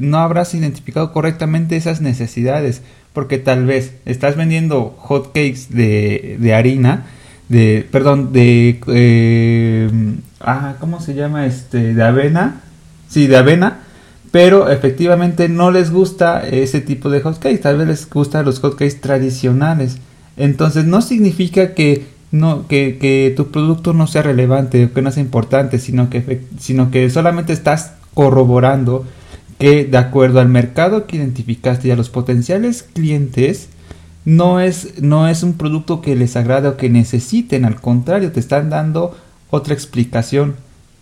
no 0.00 0.18
habrás 0.18 0.54
identificado 0.54 1.12
correctamente 1.12 1.76
esas 1.76 2.00
necesidades, 2.02 2.82
porque 3.14 3.38
tal 3.38 3.64
vez 3.64 3.94
estás 4.04 4.36
vendiendo 4.36 4.94
hot 4.98 5.28
cakes 5.28 5.68
de, 5.70 6.36
de 6.38 6.54
harina, 6.54 7.06
de, 7.48 7.86
perdón, 7.90 8.32
de, 8.32 8.78
eh, 8.88 9.90
ah, 10.40 10.76
¿cómo 10.80 11.00
se 11.00 11.14
llama? 11.14 11.46
Este, 11.46 11.94
de 11.94 12.02
avena, 12.02 12.60
sí, 13.08 13.26
de 13.26 13.38
avena, 13.38 13.80
pero 14.30 14.68
efectivamente 14.70 15.48
no 15.48 15.70
les 15.70 15.90
gusta 15.90 16.46
ese 16.46 16.80
tipo 16.80 17.10
de 17.10 17.20
hotcakes, 17.20 17.60
tal 17.60 17.78
vez 17.78 17.86
les 17.86 18.10
gustan 18.10 18.44
los 18.44 18.60
hotcakes 18.60 19.00
tradicionales. 19.00 19.98
Entonces 20.36 20.84
no 20.84 21.02
significa 21.02 21.74
que 21.74 22.06
no 22.30 22.68
que, 22.68 22.98
que, 22.98 23.32
tu 23.34 23.48
producto 23.48 23.94
no 23.94 24.06
sea 24.06 24.22
relevante 24.22 24.84
o 24.84 24.92
que 24.92 25.02
no 25.02 25.10
sea 25.10 25.22
importante, 25.22 25.78
sino 25.78 26.10
que 26.10 26.42
sino 26.58 26.90
que 26.90 27.08
solamente 27.10 27.52
estás 27.52 27.94
corroborando 28.14 29.06
que 29.58 29.84
de 29.84 29.98
acuerdo 29.98 30.40
al 30.40 30.48
mercado 30.48 31.06
que 31.06 31.16
identificaste 31.16 31.88
y 31.88 31.90
a 31.90 31.96
los 31.96 32.10
potenciales 32.10 32.82
clientes 32.82 33.70
no 34.24 34.60
es 34.60 35.00
no 35.00 35.26
es 35.28 35.42
un 35.42 35.54
producto 35.54 36.02
que 36.02 36.16
les 36.16 36.36
agrade 36.36 36.68
o 36.68 36.76
que 36.76 36.90
necesiten, 36.90 37.64
al 37.64 37.80
contrario, 37.80 38.30
te 38.30 38.40
están 38.40 38.68
dando 38.68 39.16
otra 39.50 39.72
explicación 39.72 40.56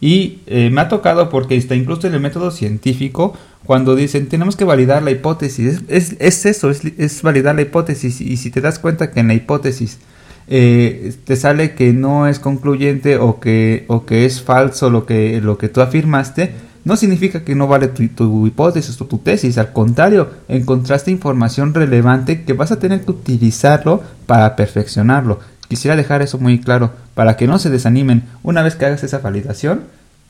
y 0.06 0.38
eh, 0.46 0.70
me 0.70 0.82
ha 0.82 0.88
tocado 0.88 1.28
porque 1.30 1.56
está 1.56 1.74
incluso 1.74 2.06
en 2.06 2.14
el 2.14 2.20
método 2.20 2.52
científico 2.52 3.36
cuando 3.64 3.96
dicen 3.96 4.28
tenemos 4.28 4.54
que 4.54 4.64
validar 4.64 5.02
la 5.02 5.10
hipótesis. 5.10 5.82
Es, 5.88 6.14
es, 6.20 6.46
eso, 6.46 6.70
es, 6.70 6.82
es, 6.84 7.22
validar 7.22 7.56
la 7.56 7.62
hipótesis. 7.62 8.20
Y 8.20 8.36
si 8.36 8.52
te 8.52 8.60
das 8.60 8.78
cuenta 8.78 9.10
que 9.10 9.18
en 9.18 9.26
la 9.26 9.34
hipótesis 9.34 9.98
eh, 10.46 11.12
te 11.24 11.34
sale 11.34 11.74
que 11.74 11.92
no 11.92 12.28
es 12.28 12.38
concluyente 12.38 13.18
o 13.18 13.40
que, 13.40 13.84
o 13.88 14.06
que 14.06 14.26
es 14.26 14.40
falso 14.40 14.90
lo 14.90 15.06
que, 15.06 15.40
lo 15.40 15.58
que 15.58 15.68
tú 15.68 15.80
afirmaste, 15.80 16.52
no 16.84 16.94
significa 16.94 17.42
que 17.42 17.56
no 17.56 17.66
vale 17.66 17.88
tu, 17.88 18.06
tu 18.06 18.46
hipótesis 18.46 19.00
o 19.00 19.06
tu 19.06 19.18
tesis. 19.18 19.58
Al 19.58 19.72
contrario, 19.72 20.30
encontraste 20.46 21.10
información 21.10 21.74
relevante 21.74 22.44
que 22.44 22.52
vas 22.52 22.70
a 22.70 22.78
tener 22.78 23.00
que 23.00 23.10
utilizarlo 23.10 24.04
para 24.26 24.54
perfeccionarlo. 24.54 25.40
Quisiera 25.68 25.96
dejar 25.96 26.22
eso 26.22 26.38
muy 26.38 26.60
claro 26.60 26.92
para 27.14 27.36
que 27.36 27.46
no 27.46 27.58
se 27.58 27.70
desanimen. 27.70 28.24
Una 28.42 28.62
vez 28.62 28.76
que 28.76 28.86
hagas 28.86 29.02
esa 29.02 29.18
validación, 29.18 29.84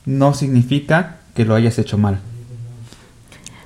no 0.05 0.33
significa 0.33 1.17
que 1.35 1.45
lo 1.45 1.55
hayas 1.55 1.77
hecho 1.79 1.97
mal. 1.97 2.19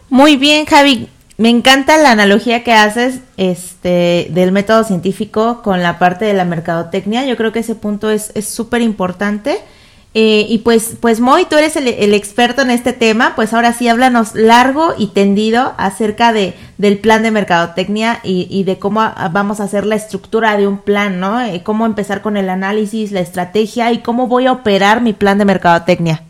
Muy 0.09 0.35
bien, 0.35 0.65
Javi. 0.65 1.07
Me 1.37 1.49
encanta 1.49 1.97
la 1.97 2.11
analogía 2.11 2.63
que 2.63 2.73
haces 2.73 3.21
este, 3.37 4.27
del 4.31 4.51
método 4.51 4.83
científico 4.83 5.61
con 5.63 5.81
la 5.81 5.97
parte 5.97 6.25
de 6.25 6.33
la 6.33 6.45
mercadotecnia. 6.45 7.25
Yo 7.25 7.35
creo 7.37 7.51
que 7.51 7.59
ese 7.59 7.73
punto 7.73 8.11
es 8.11 8.31
súper 8.45 8.81
importante. 8.81 9.57
Eh, 10.13 10.45
y 10.49 10.57
pues, 10.57 10.97
pues 10.99 11.21
Moy, 11.21 11.45
tú 11.45 11.55
eres 11.55 11.77
el, 11.77 12.13
experto 12.13 12.61
en 12.61 12.69
este 12.69 12.91
tema, 12.91 13.33
pues 13.35 13.53
ahora 13.53 13.71
sí 13.71 13.87
háblanos 13.87 14.35
largo 14.35 14.93
y 14.97 15.07
tendido 15.07 15.73
acerca 15.77 16.33
de, 16.33 16.53
del 16.77 16.97
plan 16.99 17.23
de 17.23 17.31
mercadotecnia 17.31 18.19
y, 18.21 18.45
y 18.49 18.65
de 18.65 18.77
cómo 18.77 19.01
vamos 19.31 19.61
a 19.61 19.63
hacer 19.63 19.85
la 19.85 19.95
estructura 19.95 20.57
de 20.57 20.67
un 20.67 20.79
plan, 20.79 21.21
¿no? 21.21 21.39
Eh, 21.39 21.63
cómo 21.63 21.85
empezar 21.85 22.21
con 22.21 22.35
el 22.35 22.49
análisis, 22.49 23.13
la 23.13 23.21
estrategia 23.21 23.93
y 23.93 23.99
cómo 23.99 24.27
voy 24.27 24.47
a 24.47 24.51
operar 24.51 25.01
mi 25.01 25.13
plan 25.13 25.37
de 25.37 25.45
mercadotecnia. 25.45 26.23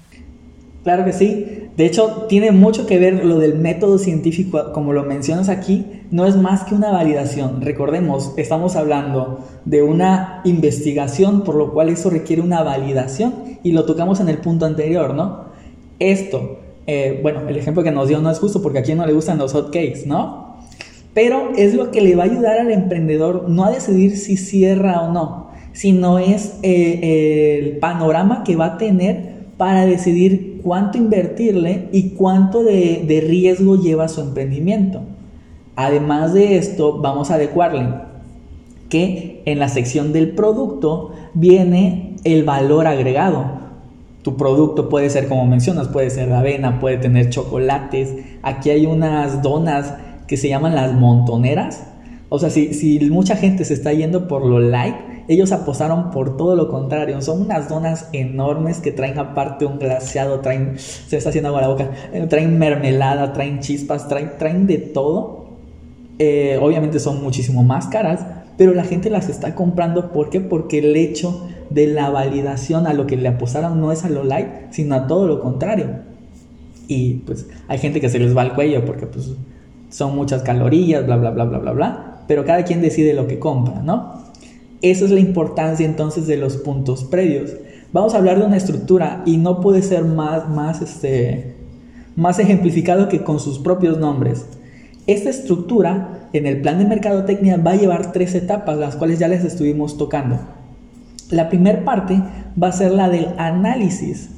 Claro 0.83 1.05
que 1.05 1.13
sí. 1.13 1.45
De 1.77 1.85
hecho, 1.85 2.25
tiene 2.27 2.51
mucho 2.51 2.85
que 2.85 2.99
ver 2.99 3.23
lo 3.23 3.39
del 3.39 3.55
método 3.55 3.97
científico, 3.97 4.71
como 4.73 4.93
lo 4.93 5.03
mencionas 5.03 5.47
aquí, 5.47 5.85
no 6.09 6.25
es 6.25 6.35
más 6.35 6.63
que 6.63 6.75
una 6.75 6.91
validación. 6.91 7.61
Recordemos, 7.61 8.33
estamos 8.37 8.75
hablando 8.75 9.39
de 9.65 9.83
una 9.83 10.41
investigación, 10.43 11.43
por 11.43 11.55
lo 11.55 11.71
cual 11.71 11.89
eso 11.89 12.09
requiere 12.09 12.41
una 12.41 12.63
validación 12.63 13.33
y 13.63 13.71
lo 13.71 13.85
tocamos 13.85 14.19
en 14.19 14.29
el 14.29 14.39
punto 14.39 14.65
anterior, 14.65 15.13
¿no? 15.13 15.45
Esto, 15.99 16.59
eh, 16.87 17.19
bueno, 17.21 17.47
el 17.47 17.55
ejemplo 17.55 17.83
que 17.83 17.91
nos 17.91 18.07
dio 18.07 18.19
no 18.19 18.31
es 18.31 18.39
justo 18.39 18.61
porque 18.61 18.79
a 18.79 18.83
quien 18.83 18.97
no 18.97 19.05
le 19.05 19.13
gustan 19.13 19.37
los 19.37 19.53
hot 19.53 19.67
cakes, 19.67 20.03
¿no? 20.05 20.57
Pero 21.13 21.51
es 21.57 21.73
lo 21.73 21.91
que 21.91 22.01
le 22.01 22.15
va 22.15 22.23
a 22.23 22.25
ayudar 22.25 22.59
al 22.59 22.71
emprendedor 22.71 23.49
no 23.49 23.65
a 23.65 23.71
decidir 23.71 24.17
si 24.17 24.35
cierra 24.35 25.01
o 25.01 25.11
no, 25.11 25.51
sino 25.73 26.19
es 26.19 26.55
eh, 26.63 27.59
el 27.59 27.77
panorama 27.77 28.43
que 28.43 28.55
va 28.55 28.65
a 28.65 28.77
tener 28.77 29.31
para 29.57 29.85
decidir 29.85 30.50
cuánto 30.63 30.97
invertirle 30.97 31.89
y 31.91 32.11
cuánto 32.11 32.63
de, 32.63 33.23
riesgo 33.27 33.75
lleva 33.75 34.07
su 34.07 34.21
emprendimiento. 34.21 35.01
Además 35.75 36.33
de 36.33 36.57
esto, 36.57 36.99
vamos 36.99 37.31
a 37.31 37.35
adecuarle 37.35 37.89
que 38.89 39.41
en 39.45 39.59
la 39.59 39.69
sección 39.69 40.13
del 40.13 40.31
producto 40.31 41.11
viene 41.33 42.15
el 42.23 42.43
valor 42.43 42.87
agregado. 42.87 43.61
Tu 44.21 44.37
producto 44.37 44.89
puede 44.89 45.09
ser, 45.09 45.27
como 45.27 45.45
mencionas, 45.45 45.87
puede 45.87 46.09
ser 46.09 46.27
de 46.27 46.35
avena, 46.35 46.79
puede 46.79 46.97
tener 46.97 47.29
chocolates. 47.29 48.13
Aquí 48.43 48.69
hay 48.69 48.85
unas 48.85 49.41
donas 49.41 49.95
que 50.27 50.37
se 50.37 50.49
llaman 50.49 50.75
las 50.75 50.93
montoneras. 50.93 51.87
O 52.29 52.37
sea, 52.37 52.49
si, 52.49 52.73
si 52.73 52.99
mucha 53.09 53.35
gente 53.35 53.65
se 53.65 53.73
está 53.73 53.93
yendo 53.93 54.27
por 54.27 54.45
lo 54.45 54.59
light, 54.59 54.95
ellos 55.27 55.51
apostaron 55.51 56.11
por 56.11 56.37
todo 56.37 56.55
lo 56.55 56.69
contrario. 56.69 57.21
Son 57.21 57.41
unas 57.41 57.69
donas 57.69 58.09
enormes 58.13 58.79
que 58.79 58.91
traen 58.91 59.19
aparte 59.19 59.65
un 59.65 59.79
glaseado, 59.79 60.39
traen, 60.39 60.77
se 60.77 61.17
está 61.17 61.29
haciendo 61.29 61.49
agua 61.49 61.61
la 61.61 61.67
boca, 61.67 61.91
eh, 62.13 62.25
traen 62.27 62.57
mermelada, 62.57 63.33
traen 63.33 63.59
chispas, 63.59 64.07
traen, 64.07 64.31
traen 64.37 64.67
de 64.67 64.77
todo. 64.77 65.45
Eh, 66.19 66.59
obviamente 66.61 66.99
son 66.99 67.23
muchísimo 67.23 67.63
más 67.63 67.87
caras, 67.87 68.25
pero 68.57 68.73
la 68.73 68.83
gente 68.83 69.09
las 69.09 69.29
está 69.29 69.55
comprando. 69.55 70.11
¿Por 70.11 70.29
qué? 70.29 70.39
Porque 70.41 70.79
el 70.79 70.95
hecho 70.95 71.47
de 71.69 71.87
la 71.87 72.09
validación 72.09 72.85
a 72.85 72.93
lo 72.93 73.07
que 73.07 73.17
le 73.17 73.29
apostaron 73.29 73.79
no 73.79 73.91
es 73.91 74.03
a 74.03 74.09
lo 74.09 74.23
light, 74.23 74.71
sino 74.71 74.95
a 74.95 75.07
todo 75.07 75.27
lo 75.27 75.41
contrario. 75.41 75.87
Y 76.87 77.15
pues 77.25 77.47
hay 77.67 77.77
gente 77.77 78.01
que 78.01 78.09
se 78.09 78.19
les 78.19 78.35
va 78.35 78.41
al 78.41 78.53
cuello 78.53 78.83
porque 78.85 79.05
pues 79.07 79.31
son 79.89 80.15
muchas 80.15 80.41
calorías, 80.43 81.05
bla, 81.05 81.15
bla, 81.15 81.31
bla, 81.31 81.45
bla, 81.45 81.59
bla, 81.59 81.71
bla. 81.71 82.23
Pero 82.27 82.45
cada 82.45 82.63
quien 82.63 82.81
decide 82.81 83.13
lo 83.13 83.27
que 83.27 83.39
compra, 83.39 83.81
¿no? 83.81 84.20
Esa 84.81 85.05
es 85.05 85.11
la 85.11 85.19
importancia 85.19 85.85
entonces 85.85 86.25
de 86.27 86.37
los 86.37 86.57
puntos 86.57 87.03
previos. 87.03 87.51
Vamos 87.93 88.13
a 88.13 88.17
hablar 88.17 88.39
de 88.39 88.45
una 88.45 88.57
estructura 88.57 89.21
y 89.25 89.37
no 89.37 89.61
puede 89.61 89.81
ser 89.81 90.05
más, 90.05 90.49
más, 90.49 90.81
este, 90.81 91.55
más 92.15 92.39
ejemplificado 92.39 93.07
que 93.07 93.23
con 93.23 93.39
sus 93.39 93.59
propios 93.59 93.97
nombres. 93.97 94.45
Esta 95.07 95.29
estructura 95.29 96.29
en 96.33 96.45
el 96.45 96.61
plan 96.61 96.79
de 96.79 96.85
mercadotecnia 96.85 97.57
va 97.57 97.71
a 97.71 97.75
llevar 97.75 98.11
tres 98.11 98.33
etapas, 98.33 98.77
las 98.77 98.95
cuales 98.95 99.19
ya 99.19 99.27
les 99.27 99.43
estuvimos 99.43 99.97
tocando. 99.97 100.39
La 101.29 101.49
primera 101.49 101.83
parte 101.83 102.21
va 102.61 102.67
a 102.69 102.71
ser 102.71 102.91
la 102.91 103.09
del 103.09 103.27
análisis. 103.37 104.29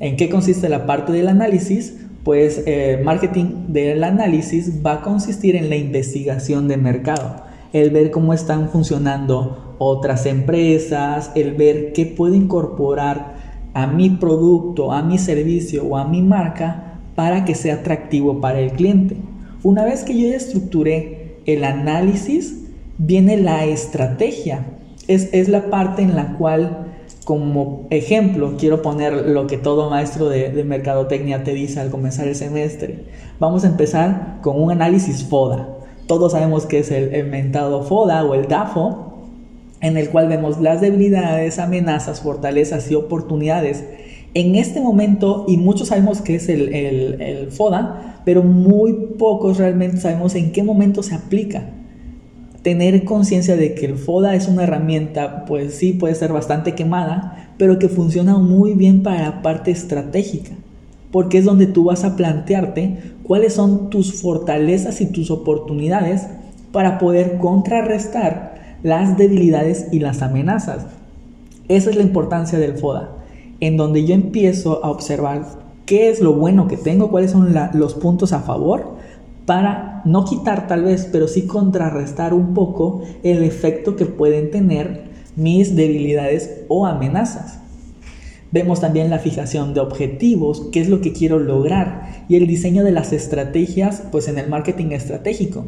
¿En 0.00 0.16
qué 0.16 0.28
consiste 0.28 0.68
la 0.68 0.86
parte 0.86 1.12
del 1.12 1.28
análisis? 1.28 1.96
Pues 2.24 2.62
eh, 2.66 3.00
marketing 3.04 3.66
del 3.68 4.04
análisis 4.04 4.84
va 4.84 4.94
a 4.94 5.00
consistir 5.02 5.56
en 5.56 5.68
la 5.68 5.76
investigación 5.76 6.68
de 6.68 6.76
mercado, 6.76 7.42
el 7.72 7.90
ver 7.90 8.10
cómo 8.10 8.32
están 8.32 8.68
funcionando 8.70 9.71
otras 9.82 10.26
empresas, 10.26 11.30
el 11.34 11.54
ver 11.54 11.92
qué 11.92 12.06
puedo 12.06 12.34
incorporar 12.34 13.34
a 13.74 13.86
mi 13.86 14.10
producto, 14.10 14.92
a 14.92 15.02
mi 15.02 15.18
servicio 15.18 15.84
o 15.84 15.96
a 15.96 16.06
mi 16.06 16.22
marca 16.22 17.00
para 17.14 17.44
que 17.44 17.54
sea 17.54 17.76
atractivo 17.76 18.40
para 18.40 18.60
el 18.60 18.72
cliente. 18.72 19.16
Una 19.62 19.84
vez 19.84 20.02
que 20.04 20.18
yo 20.18 20.28
ya 20.28 20.36
estructuré 20.36 21.36
el 21.46 21.64
análisis, 21.64 22.62
viene 22.98 23.36
la 23.36 23.64
estrategia. 23.64 24.66
Es, 25.08 25.28
es 25.32 25.48
la 25.48 25.70
parte 25.70 26.02
en 26.02 26.14
la 26.14 26.36
cual, 26.36 26.86
como 27.24 27.86
ejemplo, 27.90 28.54
quiero 28.58 28.82
poner 28.82 29.28
lo 29.28 29.46
que 29.46 29.58
todo 29.58 29.90
maestro 29.90 30.28
de, 30.28 30.64
mercadotecnia 30.64 31.44
te 31.44 31.54
dice 31.54 31.80
al 31.80 31.90
comenzar 31.90 32.28
el 32.28 32.34
semestre. 32.34 33.06
Vamos 33.38 33.64
a 33.64 33.68
empezar 33.68 34.38
con 34.42 34.60
un 34.60 34.70
análisis 34.70 35.24
FODA. 35.24 35.68
Todos 36.06 36.32
sabemos 36.32 36.66
que 36.66 36.80
es 36.80 36.90
el, 36.90 37.26
mentado 37.28 37.82
FODA 37.82 38.24
o 38.24 38.34
el 38.34 38.48
DAFO, 38.48 39.11
en 39.82 39.96
el 39.96 40.08
cual 40.08 40.28
vemos 40.28 40.60
las 40.60 40.80
debilidades, 40.80 41.58
amenazas, 41.58 42.20
fortalezas 42.20 42.90
y 42.90 42.94
oportunidades. 42.94 43.84
En 44.32 44.54
este 44.54 44.80
momento, 44.80 45.44
y 45.48 45.58
muchos 45.58 45.88
sabemos 45.88 46.22
que 46.22 46.36
es 46.36 46.48
el, 46.48 47.48
FODA, 47.50 48.22
pero 48.24 48.44
muy 48.44 48.92
pocos 49.18 49.58
realmente 49.58 49.98
sabemos 49.98 50.36
en 50.36 50.52
qué 50.52 50.62
momento 50.62 51.02
se 51.02 51.16
aplica. 51.16 51.68
Tener 52.62 53.04
conciencia 53.04 53.56
de 53.56 53.74
que 53.74 53.86
el 53.86 53.96
FODA 53.96 54.36
es 54.36 54.46
una 54.46 54.62
herramienta, 54.62 55.44
pues 55.46 55.74
sí, 55.74 55.92
puede 55.92 56.14
ser 56.14 56.32
bastante 56.32 56.74
quemada, 56.76 57.52
pero 57.58 57.80
que 57.80 57.88
funciona 57.88 58.38
muy 58.38 58.74
bien 58.74 59.02
para 59.02 59.20
la 59.20 59.42
parte 59.42 59.72
estratégica, 59.72 60.52
porque 61.10 61.38
es 61.38 61.44
donde 61.44 61.66
tú 61.66 61.84
vas 61.84 62.04
a 62.04 62.14
plantearte 62.14 62.98
cuáles 63.24 63.54
son 63.54 63.90
tus 63.90 64.22
fortalezas 64.22 65.00
y 65.00 65.06
tus 65.06 65.32
oportunidades 65.32 66.28
para 66.70 66.98
poder 66.98 67.38
contrarrestar 67.38 68.51
las 68.82 69.16
debilidades 69.16 69.86
y 69.92 70.00
las 70.00 70.22
amenazas. 70.22 70.86
Esa 71.68 71.90
es 71.90 71.96
la 71.96 72.02
importancia 72.02 72.58
del 72.58 72.76
FODA, 72.76 73.10
en 73.60 73.76
donde 73.76 74.04
yo 74.04 74.14
empiezo 74.14 74.84
a 74.84 74.90
observar 74.90 75.46
qué 75.86 76.10
es 76.10 76.20
lo 76.20 76.34
bueno 76.34 76.68
que 76.68 76.76
tengo, 76.76 77.10
cuáles 77.10 77.30
son 77.30 77.54
los 77.74 77.94
puntos 77.94 78.32
a 78.32 78.40
favor, 78.40 78.96
para 79.46 80.02
no 80.04 80.24
quitar 80.24 80.66
tal 80.66 80.84
vez, 80.84 81.08
pero 81.10 81.28
sí 81.28 81.46
contrarrestar 81.46 82.34
un 82.34 82.54
poco 82.54 83.02
el 83.22 83.42
efecto 83.42 83.96
que 83.96 84.06
pueden 84.06 84.50
tener 84.50 85.04
mis 85.36 85.74
debilidades 85.74 86.64
o 86.68 86.86
amenazas. 86.86 87.58
Vemos 88.50 88.80
también 88.80 89.08
la 89.08 89.18
fijación 89.18 89.72
de 89.72 89.80
objetivos, 89.80 90.68
qué 90.72 90.80
es 90.80 90.88
lo 90.88 91.00
que 91.00 91.12
quiero 91.12 91.38
lograr, 91.38 92.24
y 92.28 92.36
el 92.36 92.46
diseño 92.46 92.84
de 92.84 92.92
las 92.92 93.12
estrategias, 93.12 94.02
pues 94.12 94.28
en 94.28 94.38
el 94.38 94.48
marketing 94.48 94.90
estratégico. 94.90 95.64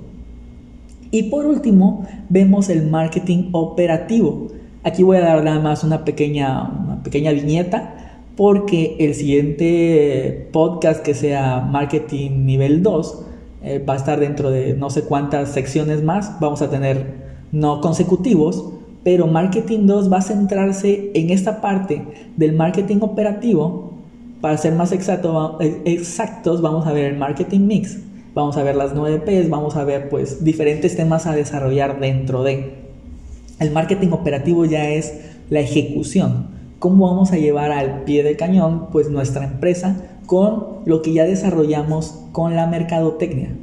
Y 1.14 1.22
por 1.30 1.46
último, 1.46 2.04
vemos 2.28 2.68
el 2.68 2.90
marketing 2.90 3.50
operativo. 3.52 4.48
Aquí 4.82 5.04
voy 5.04 5.18
a 5.18 5.20
dar 5.20 5.44
nada 5.44 5.60
más 5.60 5.84
una 5.84 6.04
pequeña, 6.04 6.64
una 6.64 7.04
pequeña 7.04 7.30
viñeta 7.30 8.18
porque 8.36 8.96
el 8.98 9.14
siguiente 9.14 10.48
podcast 10.50 11.04
que 11.04 11.14
sea 11.14 11.60
marketing 11.60 12.44
nivel 12.44 12.82
2 12.82 13.26
eh, 13.62 13.78
va 13.78 13.94
a 13.94 13.96
estar 13.96 14.18
dentro 14.18 14.50
de 14.50 14.74
no 14.74 14.90
sé 14.90 15.02
cuántas 15.02 15.50
secciones 15.50 16.02
más, 16.02 16.40
vamos 16.40 16.62
a 16.62 16.68
tener 16.68 17.06
no 17.52 17.80
consecutivos, 17.80 18.72
pero 19.04 19.28
marketing 19.28 19.86
2 19.86 20.12
va 20.12 20.16
a 20.16 20.22
centrarse 20.22 21.12
en 21.14 21.30
esta 21.30 21.60
parte 21.60 22.02
del 22.36 22.54
marketing 22.54 22.98
operativo. 23.02 23.92
Para 24.40 24.56
ser 24.56 24.74
más 24.74 24.90
exacto, 24.90 25.58
eh, 25.60 25.80
exactos, 25.84 26.60
vamos 26.60 26.88
a 26.88 26.92
ver 26.92 27.04
el 27.12 27.16
marketing 27.16 27.60
mix, 27.60 28.00
vamos 28.35 28.57
a 28.57 28.62
ver 28.62 28.76
las 28.76 28.95
9 28.95 29.20
P's, 29.20 29.49
vamos 29.49 29.76
a 29.76 29.85
ver 29.85 30.09
pues 30.09 30.45
diferentes 30.45 30.97
temas 30.97 31.26
a 31.26 31.32
desarrollar 31.32 32.01
dentro 32.01 32.43
de. 32.43 32.85
El 33.61 33.70
marketing 33.70 34.09
operativo 34.11 34.64
ya 34.64 34.89
es 34.89 35.14
la 35.49 35.61
ejecución, 35.61 36.49
cómo 36.80 37.07
vamos 37.07 37.32
a 37.32 37.37
llevar 37.37 37.70
al 37.70 38.03
pie 38.03 38.22
del 38.22 38.37
cañón 38.37 38.89
pues 38.91 39.09
nuestra 39.09 39.45
empresa 39.45 39.97
con 40.26 40.80
lo 40.85 41.03
que 41.03 41.12
ya 41.12 41.24
desarrollamos 41.24 42.14
con 42.32 42.57
la 42.57 42.66
mercadotecnia. 42.66 43.55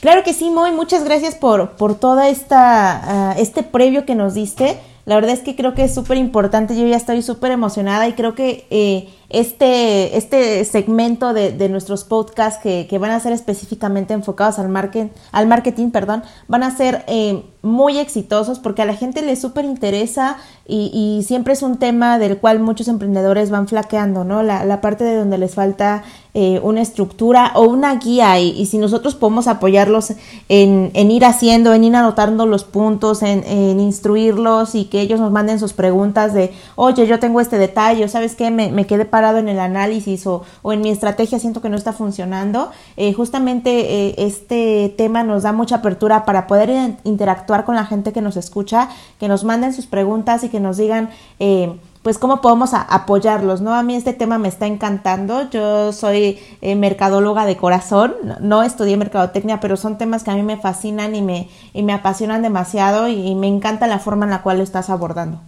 Claro 0.00 0.22
que 0.22 0.32
sí, 0.32 0.50
Moy, 0.50 0.72
muchas 0.72 1.04
gracias 1.04 1.34
por, 1.34 1.70
por 1.76 1.94
toda 1.94 2.24
ah, 2.50 3.34
este 3.38 3.62
previo 3.62 4.04
que 4.04 4.14
nos 4.14 4.34
diste. 4.34 4.76
La 5.06 5.14
verdad 5.14 5.30
es 5.30 5.40
que 5.40 5.54
creo 5.54 5.72
que 5.72 5.84
es 5.84 5.94
súper 5.94 6.16
importante, 6.16 6.76
yo 6.76 6.84
ya 6.84 6.96
estoy 6.96 7.22
súper 7.22 7.52
emocionada 7.52 8.08
y 8.08 8.14
creo 8.14 8.34
que 8.34 8.66
eh, 8.70 9.08
este, 9.28 10.16
este 10.16 10.64
segmento 10.64 11.32
de, 11.32 11.52
de 11.52 11.68
nuestros 11.68 12.02
podcasts 12.02 12.60
que, 12.60 12.88
que, 12.90 12.98
van 12.98 13.12
a 13.12 13.20
ser 13.20 13.32
específicamente 13.32 14.14
enfocados 14.14 14.58
al, 14.58 14.68
market, 14.68 15.12
al 15.30 15.46
marketing, 15.46 15.90
perdón, 15.90 16.24
van 16.48 16.64
a 16.64 16.76
ser 16.76 17.04
eh, 17.06 17.44
muy 17.62 17.98
exitosos 17.98 18.58
porque 18.58 18.82
a 18.82 18.84
la 18.84 18.94
gente 18.94 19.22
le 19.22 19.36
súper 19.36 19.64
interesa 19.64 20.38
y, 20.66 20.90
y, 20.92 21.22
siempre 21.22 21.52
es 21.52 21.62
un 21.62 21.78
tema 21.78 22.18
del 22.18 22.38
cual 22.38 22.58
muchos 22.58 22.88
emprendedores 22.88 23.50
van 23.50 23.68
flaqueando, 23.68 24.24
¿no? 24.24 24.42
La, 24.42 24.64
la 24.64 24.80
parte 24.80 25.04
de 25.04 25.16
donde 25.16 25.38
les 25.38 25.54
falta 25.54 26.02
eh, 26.38 26.60
una 26.62 26.82
estructura 26.82 27.52
o 27.54 27.62
una 27.62 27.94
guía 27.94 28.38
y, 28.38 28.66
si 28.66 28.76
nosotros 28.76 29.14
podemos 29.14 29.48
apoyarlos 29.48 30.10
en, 30.50 30.90
en, 30.92 31.10
ir 31.10 31.24
haciendo, 31.24 31.72
en 31.72 31.82
ir 31.82 31.96
anotando 31.96 32.44
los 32.44 32.62
puntos, 32.62 33.22
en, 33.22 33.80
instruirlos 33.80 34.74
y 34.74 34.84
que 34.84 35.00
ellos 35.00 35.18
nos 35.18 35.32
manden 35.32 35.58
sus 35.58 35.72
preguntas 35.72 36.34
de, 36.34 36.52
oye, 36.74 37.06
yo 37.06 37.18
tengo 37.20 37.40
este 37.40 37.56
detalle, 37.56 38.06
¿sabes 38.08 38.34
qué? 38.34 38.50
Me, 38.50 38.86
quedé 38.86 39.06
parado 39.06 39.38
en 39.38 39.48
el 39.48 39.58
análisis 39.58 40.26
o, 40.26 40.42
en 40.62 40.82
mi 40.82 40.90
estrategia 40.90 41.38
siento 41.38 41.62
que 41.62 41.70
no 41.70 41.76
está 41.78 41.94
funcionando. 41.94 42.70
Eh, 42.98 43.14
justamente 43.14 43.70
eh, 44.08 44.14
este 44.18 44.92
tema 44.94 45.22
nos 45.22 45.44
da 45.44 45.54
mucha 45.54 45.76
apertura 45.76 46.26
para 46.26 46.46
poder 46.46 46.98
interactuar 47.04 47.64
con 47.64 47.76
la 47.76 47.86
gente 47.86 48.12
que 48.12 48.20
nos 48.20 48.36
escucha, 48.36 48.90
que 49.18 49.28
nos 49.28 49.42
manden 49.42 49.72
sus 49.72 49.86
preguntas 49.86 50.44
y 50.44 50.50
que 50.50 50.60
nos 50.60 50.76
digan 50.76 51.08
pues 52.06 52.18
cómo 52.18 52.40
podemos 52.40 52.72
apoyarlos, 52.72 53.62
¿no? 53.62 53.74
A 53.74 53.82
mí 53.82 53.96
este 53.96 54.12
tema 54.12 54.38
me 54.38 54.46
está 54.46 54.68
encantando, 54.68 55.50
yo 55.50 55.92
soy 55.92 56.38
eh, 56.60 56.76
mercadóloga 56.76 57.46
de 57.46 57.56
corazón, 57.56 58.14
no, 58.22 58.36
no, 58.38 58.62
estudié 58.62 58.96
mercadotecnia, 58.96 59.58
pero 59.58 59.76
son 59.76 59.98
temas 59.98 60.22
que 60.22 60.30
a 60.30 60.36
mí 60.36 60.44
me 60.44 60.56
fascinan 60.56 61.16
y 61.16 61.22
me, 61.22 61.48
y 61.72 61.82
me 61.82 61.92
apasionan 61.92 62.42
demasiado 62.42 63.08
y, 63.08 63.26
y 63.26 63.34
me 63.34 63.48
encanta 63.48 63.88
la 63.88 63.98
forma 63.98 64.24
en 64.24 64.30
la 64.30 64.42
cual 64.42 64.58
lo 64.58 64.62
estás 64.62 64.88
abordando. 64.88 65.40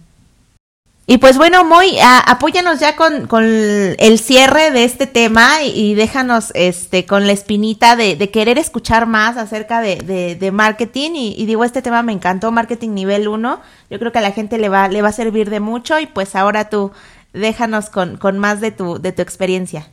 Y 1.11 1.17
pues 1.17 1.39
bueno, 1.39 1.65
Moy, 1.65 1.97
apóyanos 2.27 2.79
ya 2.79 2.95
con, 2.95 3.25
con, 3.25 3.43
el 3.43 4.19
cierre 4.19 4.69
de 4.69 4.83
este 4.83 5.07
tema 5.07 5.63
y, 5.63 5.95
déjanos 5.95 6.51
este 6.53 7.07
con 7.07 7.25
la 7.25 7.33
espinita 7.33 7.95
de, 7.95 8.15
querer 8.29 8.59
escuchar 8.59 9.07
más 9.07 9.35
acerca 9.35 9.81
de, 9.81 10.37
de, 10.39 10.51
marketing. 10.51 11.13
Y, 11.15 11.47
digo, 11.47 11.63
este 11.63 11.81
tema 11.81 12.03
me 12.03 12.13
encantó, 12.13 12.51
marketing 12.51 12.91
nivel 12.91 13.27
1. 13.27 13.59
Yo 13.89 13.97
creo 13.97 14.11
que 14.11 14.19
a 14.19 14.21
la 14.21 14.33
gente 14.33 14.59
le 14.59 14.69
va, 14.69 14.87
le 14.87 15.01
va 15.01 15.07
a 15.09 15.11
servir 15.11 15.49
de 15.49 15.59
mucho. 15.59 15.99
Y 15.99 16.05
pues 16.05 16.35
ahora 16.35 16.69
tú 16.69 16.91
déjanos 17.33 17.89
con, 17.89 18.17
con 18.17 18.37
más 18.37 18.61
de 18.61 18.69
tu, 18.69 19.01
de 19.01 19.11
tu 19.11 19.23
experiencia. 19.23 19.87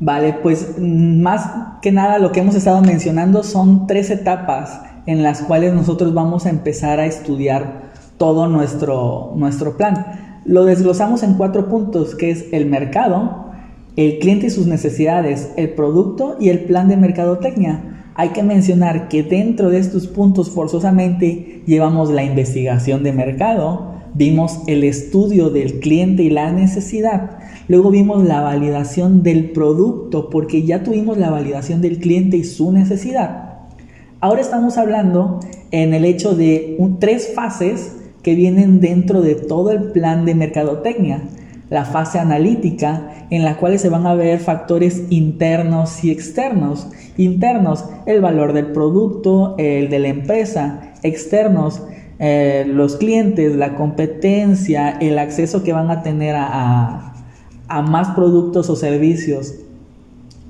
Vale, 0.00 0.32
pues 0.32 0.80
más 0.80 1.48
que 1.80 1.92
nada 1.92 2.18
lo 2.18 2.32
que 2.32 2.40
hemos 2.40 2.56
estado 2.56 2.80
mencionando 2.80 3.44
son 3.44 3.86
tres 3.86 4.10
etapas 4.10 4.80
en 5.06 5.22
las 5.22 5.42
cuales 5.42 5.72
nosotros 5.74 6.12
vamos 6.12 6.44
a 6.46 6.50
empezar 6.50 6.98
a 6.98 7.06
estudiar 7.06 7.89
todo 8.20 8.48
nuestro, 8.48 9.32
nuestro 9.36 9.78
plan. 9.78 10.40
Lo 10.44 10.66
desglosamos 10.66 11.22
en 11.22 11.38
cuatro 11.38 11.70
puntos, 11.70 12.14
que 12.14 12.30
es 12.30 12.44
el 12.52 12.66
mercado, 12.66 13.46
el 13.96 14.18
cliente 14.18 14.48
y 14.48 14.50
sus 14.50 14.66
necesidades, 14.66 15.50
el 15.56 15.70
producto 15.70 16.36
y 16.38 16.50
el 16.50 16.64
plan 16.64 16.86
de 16.88 16.98
mercadotecnia. 16.98 18.10
Hay 18.14 18.28
que 18.28 18.42
mencionar 18.42 19.08
que 19.08 19.22
dentro 19.22 19.70
de 19.70 19.78
estos 19.78 20.06
puntos 20.06 20.50
forzosamente 20.50 21.62
llevamos 21.66 22.10
la 22.10 22.22
investigación 22.22 23.04
de 23.04 23.12
mercado, 23.12 23.94
vimos 24.12 24.60
el 24.66 24.84
estudio 24.84 25.48
del 25.48 25.80
cliente 25.80 26.22
y 26.22 26.28
la 26.28 26.52
necesidad, 26.52 27.38
luego 27.68 27.90
vimos 27.90 28.22
la 28.22 28.42
validación 28.42 29.22
del 29.22 29.52
producto 29.52 30.28
porque 30.28 30.64
ya 30.64 30.82
tuvimos 30.82 31.16
la 31.16 31.30
validación 31.30 31.80
del 31.80 31.98
cliente 31.98 32.36
y 32.36 32.44
su 32.44 32.70
necesidad. 32.70 33.60
Ahora 34.20 34.42
estamos 34.42 34.76
hablando 34.76 35.40
en 35.70 35.94
el 35.94 36.04
hecho 36.04 36.34
de 36.34 36.76
tres 36.98 37.32
fases 37.34 37.96
que 38.22 38.34
vienen 38.34 38.80
dentro 38.80 39.22
de 39.22 39.34
todo 39.34 39.70
el 39.70 39.92
plan 39.92 40.24
de 40.24 40.34
mercadotecnia. 40.34 41.22
La 41.70 41.84
fase 41.84 42.18
analítica, 42.18 43.26
en 43.30 43.44
la 43.44 43.56
cual 43.56 43.78
se 43.78 43.88
van 43.88 44.06
a 44.06 44.14
ver 44.14 44.40
factores 44.40 45.04
internos 45.08 46.02
y 46.02 46.10
externos. 46.10 46.88
Internos, 47.16 47.84
el 48.06 48.20
valor 48.20 48.52
del 48.52 48.72
producto, 48.72 49.54
el 49.56 49.88
de 49.88 49.98
la 50.00 50.08
empresa. 50.08 50.92
Externos, 51.02 51.82
eh, 52.18 52.64
los 52.66 52.96
clientes, 52.96 53.54
la 53.54 53.76
competencia, 53.76 54.90
el 55.00 55.18
acceso 55.18 55.62
que 55.62 55.72
van 55.72 55.90
a 55.90 56.02
tener 56.02 56.34
a, 56.34 56.48
a, 56.50 57.14
a 57.68 57.82
más 57.82 58.10
productos 58.16 58.68
o 58.68 58.76
servicios. 58.76 59.54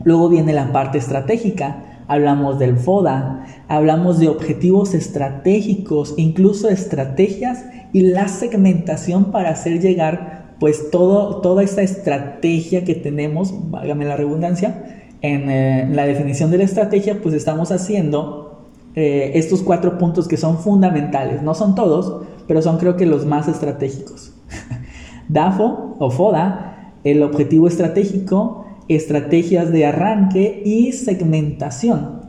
Luego 0.02 0.30
viene 0.30 0.54
la 0.54 0.72
parte 0.72 0.96
estratégica, 0.96 1.89
hablamos 2.10 2.58
del 2.58 2.76
FODA, 2.76 3.46
hablamos 3.68 4.18
de 4.18 4.26
objetivos 4.26 4.94
estratégicos, 4.94 6.14
incluso 6.16 6.68
estrategias 6.68 7.64
y 7.92 8.00
la 8.00 8.26
segmentación 8.26 9.26
para 9.26 9.50
hacer 9.50 9.80
llegar 9.80 10.56
pues 10.58 10.90
todo, 10.90 11.40
toda 11.40 11.62
esta 11.62 11.82
estrategia 11.82 12.84
que 12.84 12.96
tenemos, 12.96 13.54
válgame 13.70 14.06
la 14.06 14.16
redundancia, 14.16 15.04
en, 15.22 15.48
eh, 15.50 15.88
la 15.88 16.04
definición 16.04 16.50
de 16.50 16.58
la 16.58 16.64
estrategia 16.64 17.20
pues 17.22 17.32
estamos 17.32 17.70
haciendo 17.70 18.66
eh, 18.96 19.30
estos 19.34 19.62
cuatro 19.62 19.96
puntos 19.96 20.26
que 20.26 20.36
son 20.36 20.58
fundamentales, 20.58 21.42
no 21.42 21.54
son 21.54 21.76
todos, 21.76 22.26
pero 22.48 22.60
son 22.60 22.78
creo 22.78 22.96
que 22.96 23.06
los 23.06 23.24
más 23.24 23.46
estratégicos. 23.46 24.34
DAFO 25.28 25.94
o 26.00 26.10
FODA, 26.10 26.92
el 27.04 27.22
objetivo 27.22 27.68
estratégico, 27.68 28.66
estrategias 28.96 29.70
de 29.72 29.86
arranque 29.86 30.62
y 30.64 30.92
segmentación 30.92 32.20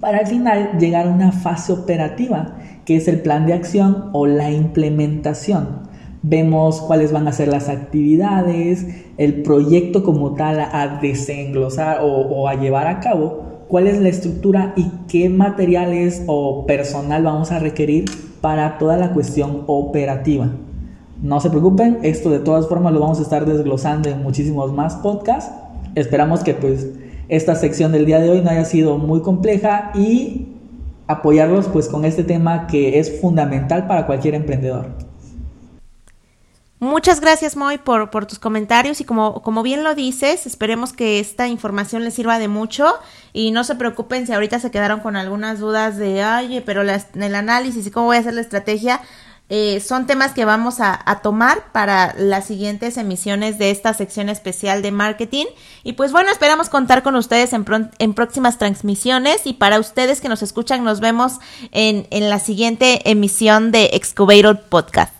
para 0.00 0.18
al 0.18 0.26
final 0.26 0.78
llegar 0.78 1.06
a 1.06 1.10
una 1.10 1.32
fase 1.32 1.72
operativa, 1.72 2.56
que 2.84 2.96
es 2.96 3.08
el 3.08 3.20
plan 3.20 3.46
de 3.46 3.54
acción 3.54 4.10
o 4.12 4.26
la 4.26 4.50
implementación. 4.50 5.84
Vemos 6.22 6.80
cuáles 6.82 7.12
van 7.12 7.26
a 7.26 7.32
ser 7.32 7.48
las 7.48 7.68
actividades, 7.68 8.86
el 9.18 9.42
proyecto 9.42 10.02
como 10.04 10.34
tal 10.34 10.60
a 10.60 10.98
desenglosar 11.00 12.00
o, 12.02 12.06
o 12.06 12.48
a 12.48 12.54
llevar 12.54 12.86
a 12.86 13.00
cabo, 13.00 13.64
cuál 13.68 13.86
es 13.86 13.98
la 13.98 14.08
estructura 14.08 14.72
y 14.76 14.90
qué 15.08 15.28
materiales 15.28 16.22
o 16.26 16.66
personal 16.66 17.22
vamos 17.22 17.50
a 17.50 17.58
requerir 17.58 18.04
para 18.40 18.76
toda 18.78 18.96
la 18.96 19.12
cuestión 19.12 19.64
operativa. 19.66 20.50
No 21.22 21.40
se 21.40 21.48
preocupen, 21.48 22.00
esto 22.02 22.28
de 22.28 22.40
todas 22.40 22.68
formas 22.68 22.92
lo 22.92 23.00
vamos 23.00 23.20
a 23.20 23.22
estar 23.22 23.46
desglosando 23.46 24.10
en 24.10 24.22
muchísimos 24.22 24.72
más 24.72 24.96
podcasts. 24.96 25.63
Esperamos 25.94 26.42
que 26.42 26.54
pues 26.54 26.88
esta 27.28 27.54
sección 27.54 27.92
del 27.92 28.06
día 28.06 28.20
de 28.20 28.30
hoy 28.30 28.40
no 28.40 28.50
haya 28.50 28.64
sido 28.64 28.98
muy 28.98 29.22
compleja 29.22 29.92
y 29.94 30.48
apoyarlos 31.06 31.68
pues 31.68 31.88
con 31.88 32.04
este 32.04 32.24
tema 32.24 32.66
que 32.66 32.98
es 32.98 33.20
fundamental 33.20 33.86
para 33.86 34.06
cualquier 34.06 34.34
emprendedor. 34.34 34.86
Muchas 36.80 37.20
gracias, 37.20 37.56
Moy, 37.56 37.78
por, 37.78 38.10
por 38.10 38.26
tus 38.26 38.38
comentarios. 38.38 39.00
Y 39.00 39.04
como, 39.04 39.40
como 39.42 39.62
bien 39.62 39.84
lo 39.84 39.94
dices, 39.94 40.46
esperemos 40.46 40.92
que 40.92 41.18
esta 41.18 41.48
información 41.48 42.04
les 42.04 42.12
sirva 42.12 42.38
de 42.38 42.48
mucho. 42.48 42.86
Y 43.32 43.52
no 43.52 43.64
se 43.64 43.74
preocupen 43.74 44.26
si 44.26 44.34
ahorita 44.34 44.58
se 44.58 44.70
quedaron 44.70 45.00
con 45.00 45.16
algunas 45.16 45.60
dudas 45.60 45.96
de, 45.96 46.22
ay, 46.22 46.62
pero 46.66 46.82
la, 46.82 47.02
el 47.14 47.34
análisis 47.34 47.86
y 47.86 47.90
cómo 47.90 48.06
voy 48.06 48.16
a 48.16 48.20
hacer 48.20 48.34
la 48.34 48.42
estrategia, 48.42 49.00
eh, 49.50 49.80
son 49.80 50.06
temas 50.06 50.32
que 50.32 50.46
vamos 50.46 50.80
a, 50.80 50.98
a, 51.04 51.20
tomar 51.20 51.70
para 51.70 52.14
las 52.16 52.46
siguientes 52.46 52.96
emisiones 52.96 53.58
de 53.58 53.70
esta 53.70 53.92
sección 53.92 54.30
especial 54.30 54.80
de 54.80 54.90
marketing. 54.90 55.44
Y 55.82 55.92
pues 55.92 56.12
bueno, 56.12 56.30
esperamos 56.30 56.70
contar 56.70 57.02
con 57.02 57.14
ustedes 57.14 57.52
en, 57.52 57.66
en 57.98 58.14
próximas 58.14 58.56
transmisiones. 58.56 59.46
Y 59.46 59.52
para 59.52 59.78
ustedes 59.78 60.22
que 60.22 60.30
nos 60.30 60.42
escuchan, 60.42 60.82
nos 60.82 61.00
vemos 61.00 61.40
en, 61.72 62.06
en 62.10 62.30
la 62.30 62.38
siguiente 62.38 63.10
emisión 63.10 63.70
de 63.70 63.90
Excubator 63.92 64.62
Podcast. 64.62 65.14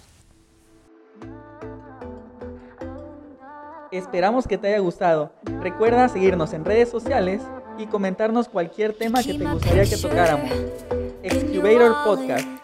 Esperamos 3.93 4.49
que 4.49 4.57
te 4.57 4.69
haya 4.69 4.79
gustado. 4.79 5.33
Recuerda 5.61 6.09
seguirnos 6.09 6.55
en 6.55 6.65
redes 6.65 6.89
sociales 6.89 7.43
y 7.79 7.87
comentarnos 7.87 8.49
cualquier 8.49 8.95
tema 8.95 9.23
que 9.23 9.35
te 9.35 9.45
gustaría 9.45 9.85
que 9.85 9.97
tocáramos. 9.99 10.51
Excubator 11.23 11.95
Podcast 12.05 12.64